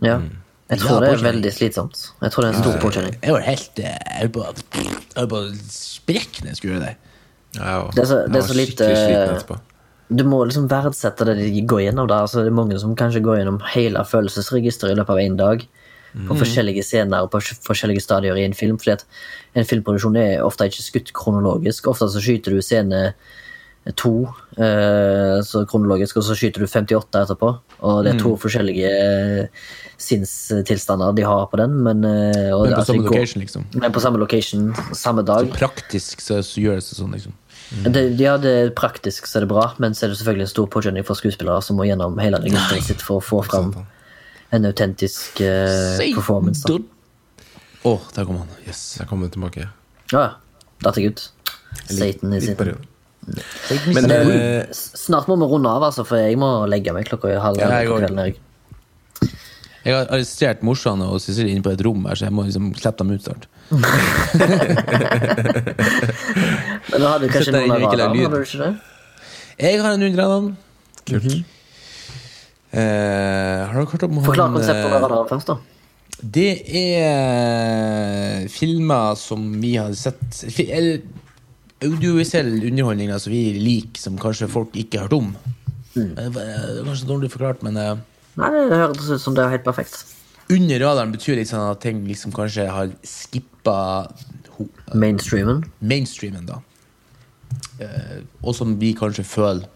[0.05, 0.19] Ja.
[0.67, 2.01] Jeg tror Ja, det er veldig slitsomt.
[2.21, 3.13] Jeg tror det er en stor påkjenning.
[3.23, 6.85] Jeg var helt eh, Jeg var på jeg var på å når jeg skulle gjøre
[6.89, 6.95] det.
[7.55, 9.59] Ja, Det er så- det er så lite- sliten etterpå.
[10.09, 12.07] Du må liksom verdsette det de går gjennom.
[12.07, 12.21] Da.
[12.23, 15.65] Altså, det er mange som kanskje går gjennom hele følelsesregisteret i løpet av én dag.
[16.27, 18.77] På forskjellige scener og på forskjellige stadier i en film.
[18.81, 19.05] Fordi at
[19.55, 21.87] en filmproduksjon er ofte ikke skutt kronologisk.
[21.91, 23.11] Ofte så skyter du scene
[23.95, 24.27] to
[24.57, 27.51] eh, så kronologisk, og så skyter du 58 etterpå.
[27.87, 29.65] Og det er to forskjellige eh,
[30.01, 31.77] sinnstilstander de har på den.
[31.85, 33.67] Men, eh, Men på altså, samme går- location, liksom.
[33.73, 35.47] Men på samme location, samme dag.
[35.47, 37.35] Så Praktisk så, så gjør det sånn, liksom.
[37.83, 40.53] Det, ja, det er praktisk så er det bra, men så er det selvfølgelig en
[40.53, 43.73] stor påkjenning for skuespillere som må gjennom hele det sitt for å få fram
[44.55, 46.63] en autentisk uh, performance.
[46.71, 46.77] Å,
[47.87, 48.49] Å, der kom han.
[48.67, 48.97] Yes.
[48.99, 49.67] Jeg kommer tilbake.
[50.13, 50.31] Ja, ja.
[50.83, 51.25] Datt jeg ut.
[51.89, 52.57] Satan is Litt it.
[52.59, 52.83] periode.
[53.27, 54.27] Men Men eh,
[54.61, 57.67] eh, snart må vi runde av, altså, for jeg må legge meg klokka halv Ja,
[57.81, 58.19] jeg kvelden.
[58.23, 58.37] Jeg.
[59.87, 62.73] Jeg har arrestert morsan og Cecilie inne på et rom her, så jeg må liksom
[62.75, 63.47] slippe dem ut snart.
[66.87, 68.01] Men da hadde du kanskje noen av lyd.
[68.03, 68.71] hadde du ikke det?
[69.57, 70.55] Jeg har en undergrenad.
[71.07, 71.25] kult.
[71.31, 71.43] Eh,
[72.81, 75.57] har dere hørt om Forklar konseptet eh, med radaren først, da.
[76.17, 76.49] Det
[76.79, 81.03] er filmer som vi har sett Eller
[81.85, 85.27] audiovisuell underholdning som vi liker, som kanskje folk ikke har hørt om.
[85.93, 86.13] Mm.
[86.17, 87.97] Det er kanskje dårlig forklart, men eh,
[88.37, 90.05] Nei, det høres ut som det er helt perfekt.
[90.49, 93.77] under radaren betyr litt sånn at ting liksom kanskje har skippa
[94.97, 95.63] Mainstreamen.
[95.81, 96.61] mainstreamen, da.
[97.81, 99.67] Eh, og som vi kanskje føler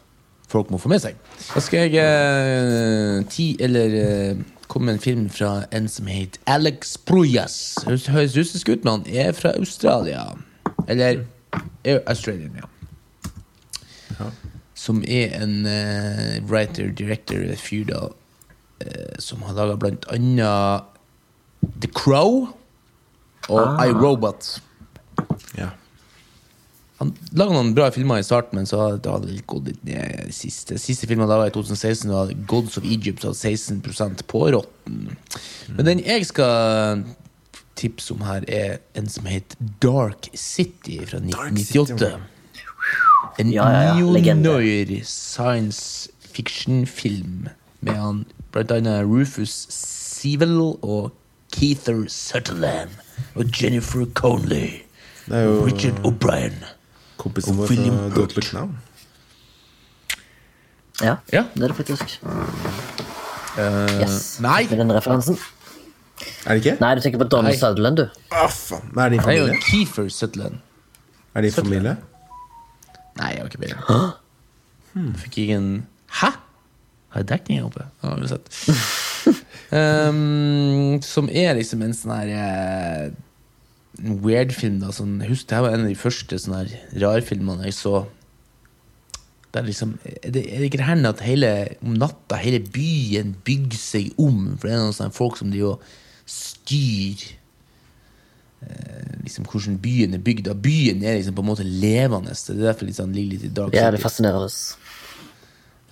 [0.51, 1.15] folk må få med seg.
[1.53, 4.41] Da skal jeg eh, ti, eller eh,
[4.71, 7.55] komme med en film fra en som heter Alex Proyas.
[7.87, 10.27] Høres russisk ut, men han er fra Australia.
[10.87, 11.23] Eller
[11.87, 12.67] er Australian, ja.
[14.77, 18.01] Som er en eh, writer, director, fyr da,
[18.83, 20.87] eh, som har laga blant annet
[21.83, 22.47] The Crow
[23.49, 23.85] og Ah.
[23.87, 24.55] iRobot.
[27.01, 30.27] Han laga noen bra filmer i starten, men så hadde det hadde gått litt ned.
[30.35, 34.43] Siste, siste filmen da var i 2016, var Gods of Egypt, som hadde 16% på
[34.53, 35.15] rotten.
[35.73, 37.01] Men den jeg skal
[37.79, 42.11] tipse om her, er en som heter Dark City fra 1998.
[43.41, 43.65] En Ja,
[43.97, 47.49] ja, science fiction-film
[47.81, 51.11] med han blant annet Rufus Sevel og
[51.55, 52.93] Keither Sutherland
[53.33, 54.83] og Jennifer Conley.
[55.31, 56.61] Jo Richard O'Brien.
[57.21, 57.97] Kompisen vår fra.
[58.17, 58.69] Don't Look Now.
[61.01, 61.45] Ja, Ja.
[61.55, 62.19] det er det faktisk.
[63.57, 64.37] Uh, Yes.
[64.39, 64.63] Nei!
[64.69, 65.37] Med den referansen.
[66.45, 66.77] Er det ikke?
[66.79, 67.57] Nei, du tenker på Donald Nei.
[67.59, 68.05] Sutherland, du.
[68.31, 68.91] Å, faen.
[68.97, 69.61] Er de i Det jo familie?
[69.65, 70.59] Keefer Sutherland.
[71.35, 71.95] Er de i familie?
[73.19, 75.15] Nei, jeg har ikke peiling.
[75.23, 75.69] Fikk ikke en
[76.21, 76.29] Hæ?
[77.11, 77.85] Har jeg dekning her oppe?
[78.03, 78.47] Ja, uansett.
[79.81, 83.11] um, som er liksom en sånn her eh,
[84.01, 84.79] En weird film.
[84.81, 87.77] da sånn, Jeg husker det her var en av de første sånne her rarfilmene jeg
[87.77, 88.05] så.
[89.51, 91.51] Det er liksom Er det, er det ikke her at hele
[91.83, 94.55] om natta hele byen bygger seg om?
[94.57, 95.75] For det er noen sånne folk som de jo
[96.31, 97.35] styrer
[98.63, 100.47] eh, liksom hvordan byen er bygd.
[100.63, 102.31] Byen er liksom på en måte levende.
[102.31, 103.75] Det er derfor liksom ligger litt i dag.
[103.75, 104.80] Ja, det er City.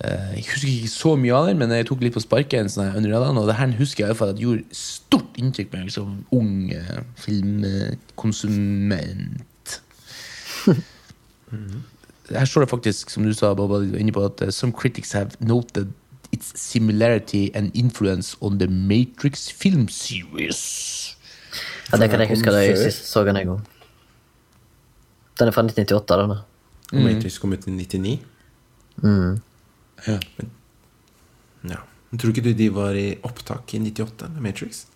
[0.04, 2.70] Eh, Jeg husker ikke så mye av den, men jeg tok litt på sparket.
[2.72, 3.02] sånn Og
[3.46, 6.24] det her husker jeg i hvert fall at det gjorde stort inntrykk på meg som
[6.32, 9.80] ung eh, filmkonsument.
[12.30, 15.30] Her står det faktisk, som du sa, Bob, inne på, at eh, some critics have
[15.40, 15.92] noted
[16.32, 21.16] its similarity and influence on the Matrix film series.
[21.90, 23.60] Ja, det kan jeg huske da jeg sist så den en gang.
[25.40, 26.36] Den er fra 1998, den.
[26.92, 27.02] Mm.
[27.02, 28.20] Matrix kom ut i 99.
[30.06, 30.18] Ja.
[31.70, 31.80] Ja.
[32.10, 34.86] Men tror ikke du de var i opptak i 98 med Matrix?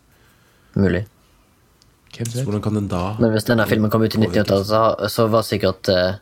[0.75, 1.05] Mulig.
[2.15, 5.09] Hvem Så hvordan kan den da Men hvis denne filmen kom ut i 98, så,
[5.11, 6.17] så var sikkert uh,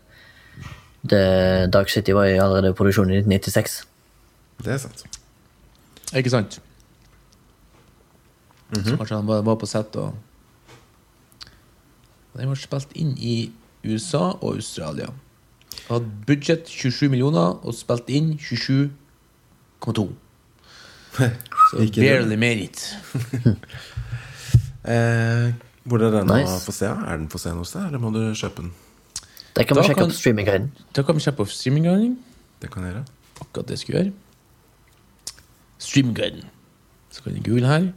[1.03, 3.83] det, Dark City var i allerede i produksjon i 1996.
[4.65, 5.05] Det er sant.
[6.17, 6.61] Ikke sant?
[8.73, 10.15] Så kanskje han var, var på sett og
[12.33, 13.53] Den ble spilt inn i
[13.85, 15.11] USA og Australia.
[15.89, 20.09] Hadde budsjett 27 millioner og spilt inn 27,2.
[21.13, 22.85] Så barely made it.
[24.83, 25.53] Eh,
[25.87, 26.51] hvor er den Nice.
[26.51, 26.87] å få se?
[26.91, 28.73] Er den på scenen hos deg, eller må du kjøpe den?
[29.55, 30.73] Det kan Da vi sjekke kan- på streamingguiden.
[30.97, 32.17] Da kan vi sjekke på streamingguiden.
[32.61, 33.05] Det kan jeg gjøre.
[33.45, 34.13] Akkurat det jeg skulle gjøre.
[35.79, 36.45] Streamguiden.
[37.13, 37.93] Så kan jeg google her.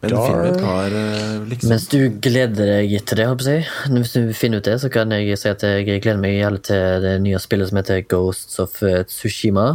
[0.00, 3.64] Men filmen har eh, liksom Mens du gleder deg til det, håper jeg.
[3.90, 7.02] Hvis du finner ut det, så kan jeg si at jeg gleder meg jævlig til
[7.02, 9.66] det nye spillet som heter Ghosts of eh, Tsushima.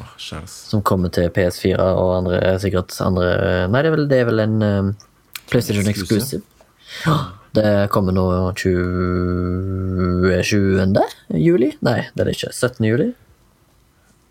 [0.00, 0.10] Åh.
[0.50, 3.30] Som kommer til PS4 og andre sikkert andre
[3.70, 4.90] Nei, det er vel, det er vel en um,
[5.50, 6.42] PlayStation Exclusive.
[7.04, 7.16] Ja,
[7.58, 8.26] det kommer nå
[8.58, 10.34] 20.
[11.38, 11.72] juli?
[11.78, 12.50] Nei, det er det ikke.
[12.50, 12.90] 17.
[12.90, 13.10] juli?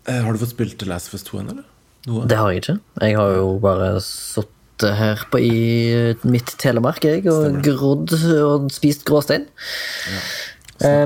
[0.04, 1.68] Eh, har du fått spilt The Last of Us 2 ennå, eller?
[2.08, 2.28] Noe?
[2.28, 2.80] Det har jeg ikke.
[3.04, 5.56] Jeg har jo bare sittet her på i
[6.28, 9.46] mitt Telemark, jeg, og grodd og spist gråstein.
[10.10, 10.22] Ja.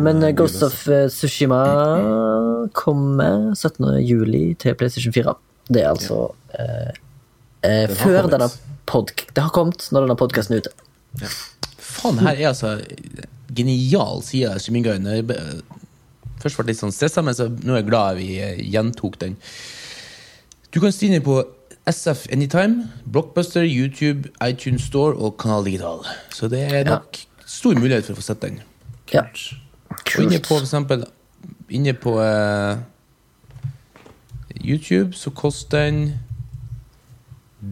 [0.05, 0.77] Men Ghost of
[1.11, 3.89] Sushima Tsushima kommer 17.
[4.07, 5.35] juli til PlayStation 4.
[5.75, 6.93] Det er altså ja.
[7.67, 8.51] eh, før denne
[8.87, 9.27] podk...
[9.35, 10.75] Det har kommet når denne podkasten er ute.
[11.79, 12.77] Faen, her er altså
[13.55, 15.09] genial side av streamingguiden.
[16.43, 19.19] Først ble jeg litt sånn stressa, men så nå er jeg glad vi eh, gjentok
[19.23, 19.39] den.
[20.75, 21.39] Du kan streame på
[21.87, 25.99] SF Anytime, Blockbuster, YouTube, iTunes Store og Kanal Digital.
[26.33, 28.61] Så det er nok stor mulighet for å få sett den.
[29.13, 29.27] Ja.
[29.91, 31.05] Og inne på for eksempel
[31.75, 32.79] Inne på uh,
[34.65, 36.01] YouTube så koster den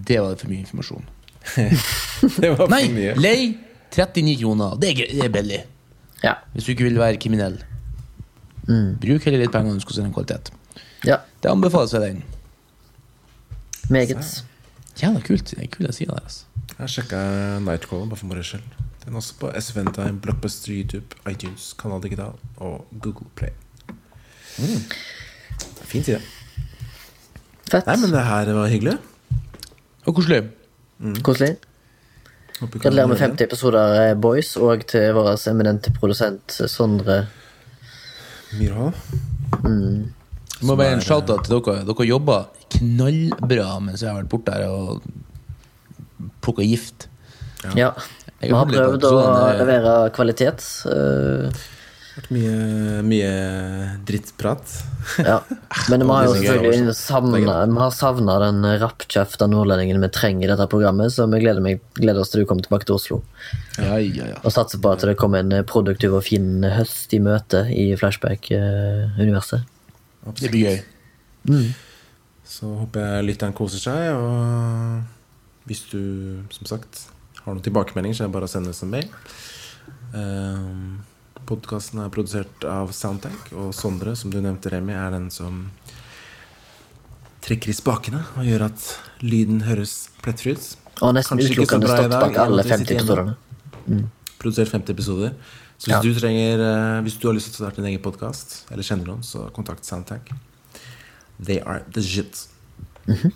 [0.08, 1.04] Det var for mye informasjon.
[2.40, 2.86] Det var for Nei!
[2.92, 3.14] mye.
[3.20, 3.54] Lei
[3.92, 4.76] 39 kroner.
[4.80, 5.60] Det er, det er billig.
[6.22, 6.34] Ja.
[6.52, 7.58] Hvis du ikke vil være kriminell.
[8.68, 10.52] Bruk heller litt penger når du skal se en kvalitet.
[11.04, 11.18] ja.
[11.42, 12.22] Det anbefales ved den.
[13.90, 14.44] Meget.
[15.02, 15.50] Jævla kult.
[15.50, 16.22] Det er kult jeg sier det.
[16.22, 16.44] altså.
[16.78, 17.18] Jeg sjekka
[17.64, 18.60] Nightcrawler bare for moro skyld.
[19.04, 23.50] Den er også på SVN Time, Blockbuster, YouTube, iTunes, Kanal Digital og Google Play.
[25.82, 26.22] Fint i det
[27.72, 27.86] Fett.
[27.86, 28.98] Nei, men det her var hyggelig.
[30.06, 30.42] Og koselig.
[31.24, 31.56] Koselig.
[32.60, 37.26] Håper Gratulerer med 50 episoder, eh, boys, og til vår eminente produsent Sondre.
[38.58, 38.92] Myrhol.
[39.64, 40.12] Myrhold.
[40.62, 41.82] Det må være en shout-out til dere.
[41.88, 42.44] Dere jobber
[42.76, 45.02] knallbra mens jeg har vært borte her og
[46.42, 47.08] plukka gift.
[47.64, 47.74] Ja.
[47.76, 47.92] ja.
[48.42, 50.62] Vi har prøvd å eh, levere kvalitet.
[50.86, 51.62] eh,
[52.12, 52.56] Vært mye,
[53.08, 53.28] mye
[54.04, 54.72] drittprat.
[55.24, 55.38] Ja.
[55.88, 57.38] Men vi har jo selvfølgelig savna.
[57.40, 61.80] Vi har savna den rappkjefta nordlendingen vi trenger i dette programmet, så vi gleder, meg,
[61.96, 63.22] gleder oss til du kommer tilbake til Oslo.
[63.80, 64.38] Ja, ja, ja.
[64.44, 69.64] Og satser på at det kommer en produktiv og fin høst i møte i Flashback-universet.
[70.22, 71.64] Det blir gøy.
[72.46, 74.10] Så håper jeg lytteren koser seg.
[74.16, 76.02] Og hvis du,
[76.54, 77.06] som sagt,
[77.42, 79.08] har noen tilbakemeldinger, så er det bare å sende oss en mail.
[80.12, 81.00] Um,
[81.48, 85.64] Podkasten er produsert av Soundtank, og Sondre, som du nevnte, Remi, er den som
[87.42, 88.84] trekker i spakene og gjør at
[89.24, 90.68] lyden høres plettfri ut.
[91.02, 93.34] Og nesten utelukkende stått bak alle i og med at vi 50 episodene.
[93.88, 94.04] Mm.
[94.38, 95.34] Produsert 50 episoder.
[95.82, 96.00] Så hvis Ja.
[96.02, 99.08] du trenger eh, Hvis du har lyst til å starte din egen podkast, eller kjenner
[99.08, 100.30] noen, så kontakt Soundtank.
[101.42, 102.44] They are the shit.
[103.08, 103.32] Mhm.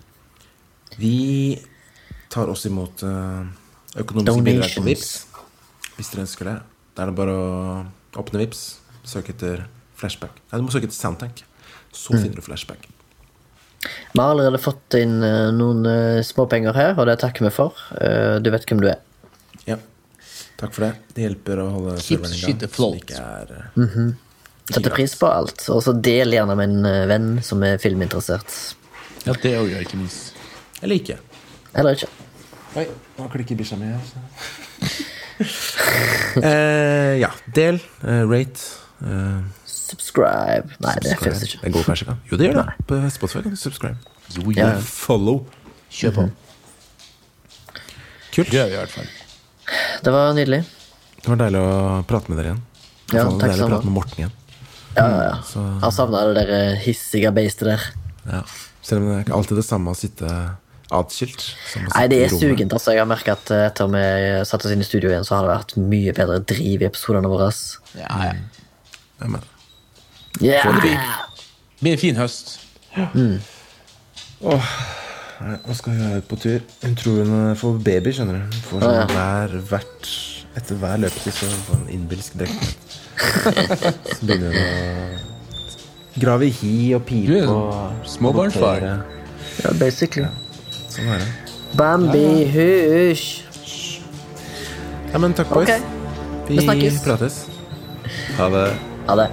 [0.99, 1.59] Vi
[2.31, 3.47] tar også imot eh,
[3.99, 5.27] økonomiske bidrag på Vips
[5.97, 6.57] Hvis dere ønsker det.
[6.95, 7.87] Da er det bare å
[8.23, 8.63] åpne Vips
[9.07, 9.65] søke etter
[9.97, 10.39] Flashback.
[10.53, 11.43] Nei, du må søke etter Soundtank.
[11.93, 12.23] Så Mm.
[12.23, 12.87] finner du Flashback.
[14.15, 15.83] Vi har allerede fått inn eh, noen
[16.23, 17.75] småpenger her, og det takker vi for.
[18.41, 19.01] Du vet hvem du er.
[20.57, 20.93] Takk for det.
[21.15, 22.73] Det hjelper å holde serveren i shit gang.
[22.77, 24.15] så ikke er eh,
[24.73, 25.67] Setter pris på alt.
[25.75, 28.57] Og så del gjerne med en eh, venn som er filminteressert.
[29.27, 30.33] Ja, det òg ikke minst.
[30.81, 31.19] Eller ikke.
[31.77, 32.09] Eller ikke.
[32.77, 32.87] Oi,
[33.19, 34.01] nå klikker bikkja mi her.
[36.49, 40.73] eh, ja, del, eh, rate Eh, Subscribe.
[40.81, 41.61] Nei, det finnes fins ikke.
[41.63, 42.17] Det går kanskje ikke.
[42.31, 42.87] Jo, det gjør det.
[42.89, 43.97] På Spotify kan du subscribe.
[44.35, 44.71] Jo, Ja.
[44.81, 45.45] Follow.
[45.91, 46.25] Kjør på.
[48.33, 48.51] Kult.
[48.51, 49.11] Det gjør vi i hvert fall.
[50.05, 50.63] Det var nydelig.
[51.23, 52.63] Det var deilig å prate med dere igjen.
[53.13, 54.37] Ja, takk deilig å prate med Morten igjen.
[54.97, 55.35] Ja, ja, ja.
[55.45, 57.91] Så, Jeg savna det der eh, hissige beistet der.
[58.31, 58.45] ja.
[58.87, 60.29] Selv om det er ikke alltid det samme å sitte
[60.95, 61.43] atskilt.
[61.89, 62.71] Nei, det er sugent.
[62.71, 62.93] altså.
[62.95, 64.03] Jeg har merka at eh, etter vi
[64.47, 67.31] satte oss inn i studio igjen, så har det vært mye bedre driv i episodene
[67.33, 67.49] våre.
[67.99, 68.37] Ja, ja.
[69.25, 69.51] Jeg mener.
[70.39, 70.71] Yeah!
[70.87, 72.59] Det blir en fin høst.
[72.95, 73.41] Nei,
[75.37, 76.61] Nå skal hun ut på tur.
[76.83, 78.57] Hun tror hun får baby, skjønner du.
[78.71, 79.03] Får Ja, ja.
[79.07, 80.11] sånn hver, hvert,
[80.57, 82.97] etter hver løpetid så får hun en innbilsk drøyt.
[84.17, 88.87] så begynner hun å grave i hi og pipe er og sånn småbarnsfar.
[89.61, 90.31] Ja, basically.
[90.89, 91.29] Sånn er det.
[91.77, 93.27] Bambi, hysj!
[95.13, 95.69] Ja, men takk, boys.
[95.69, 95.81] Okay.
[96.49, 97.03] Vi, Vi snakkes.
[97.05, 97.37] prates.
[98.39, 98.67] Ha det.
[99.11, 99.29] Ha det.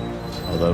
[0.49, 0.73] Ha det.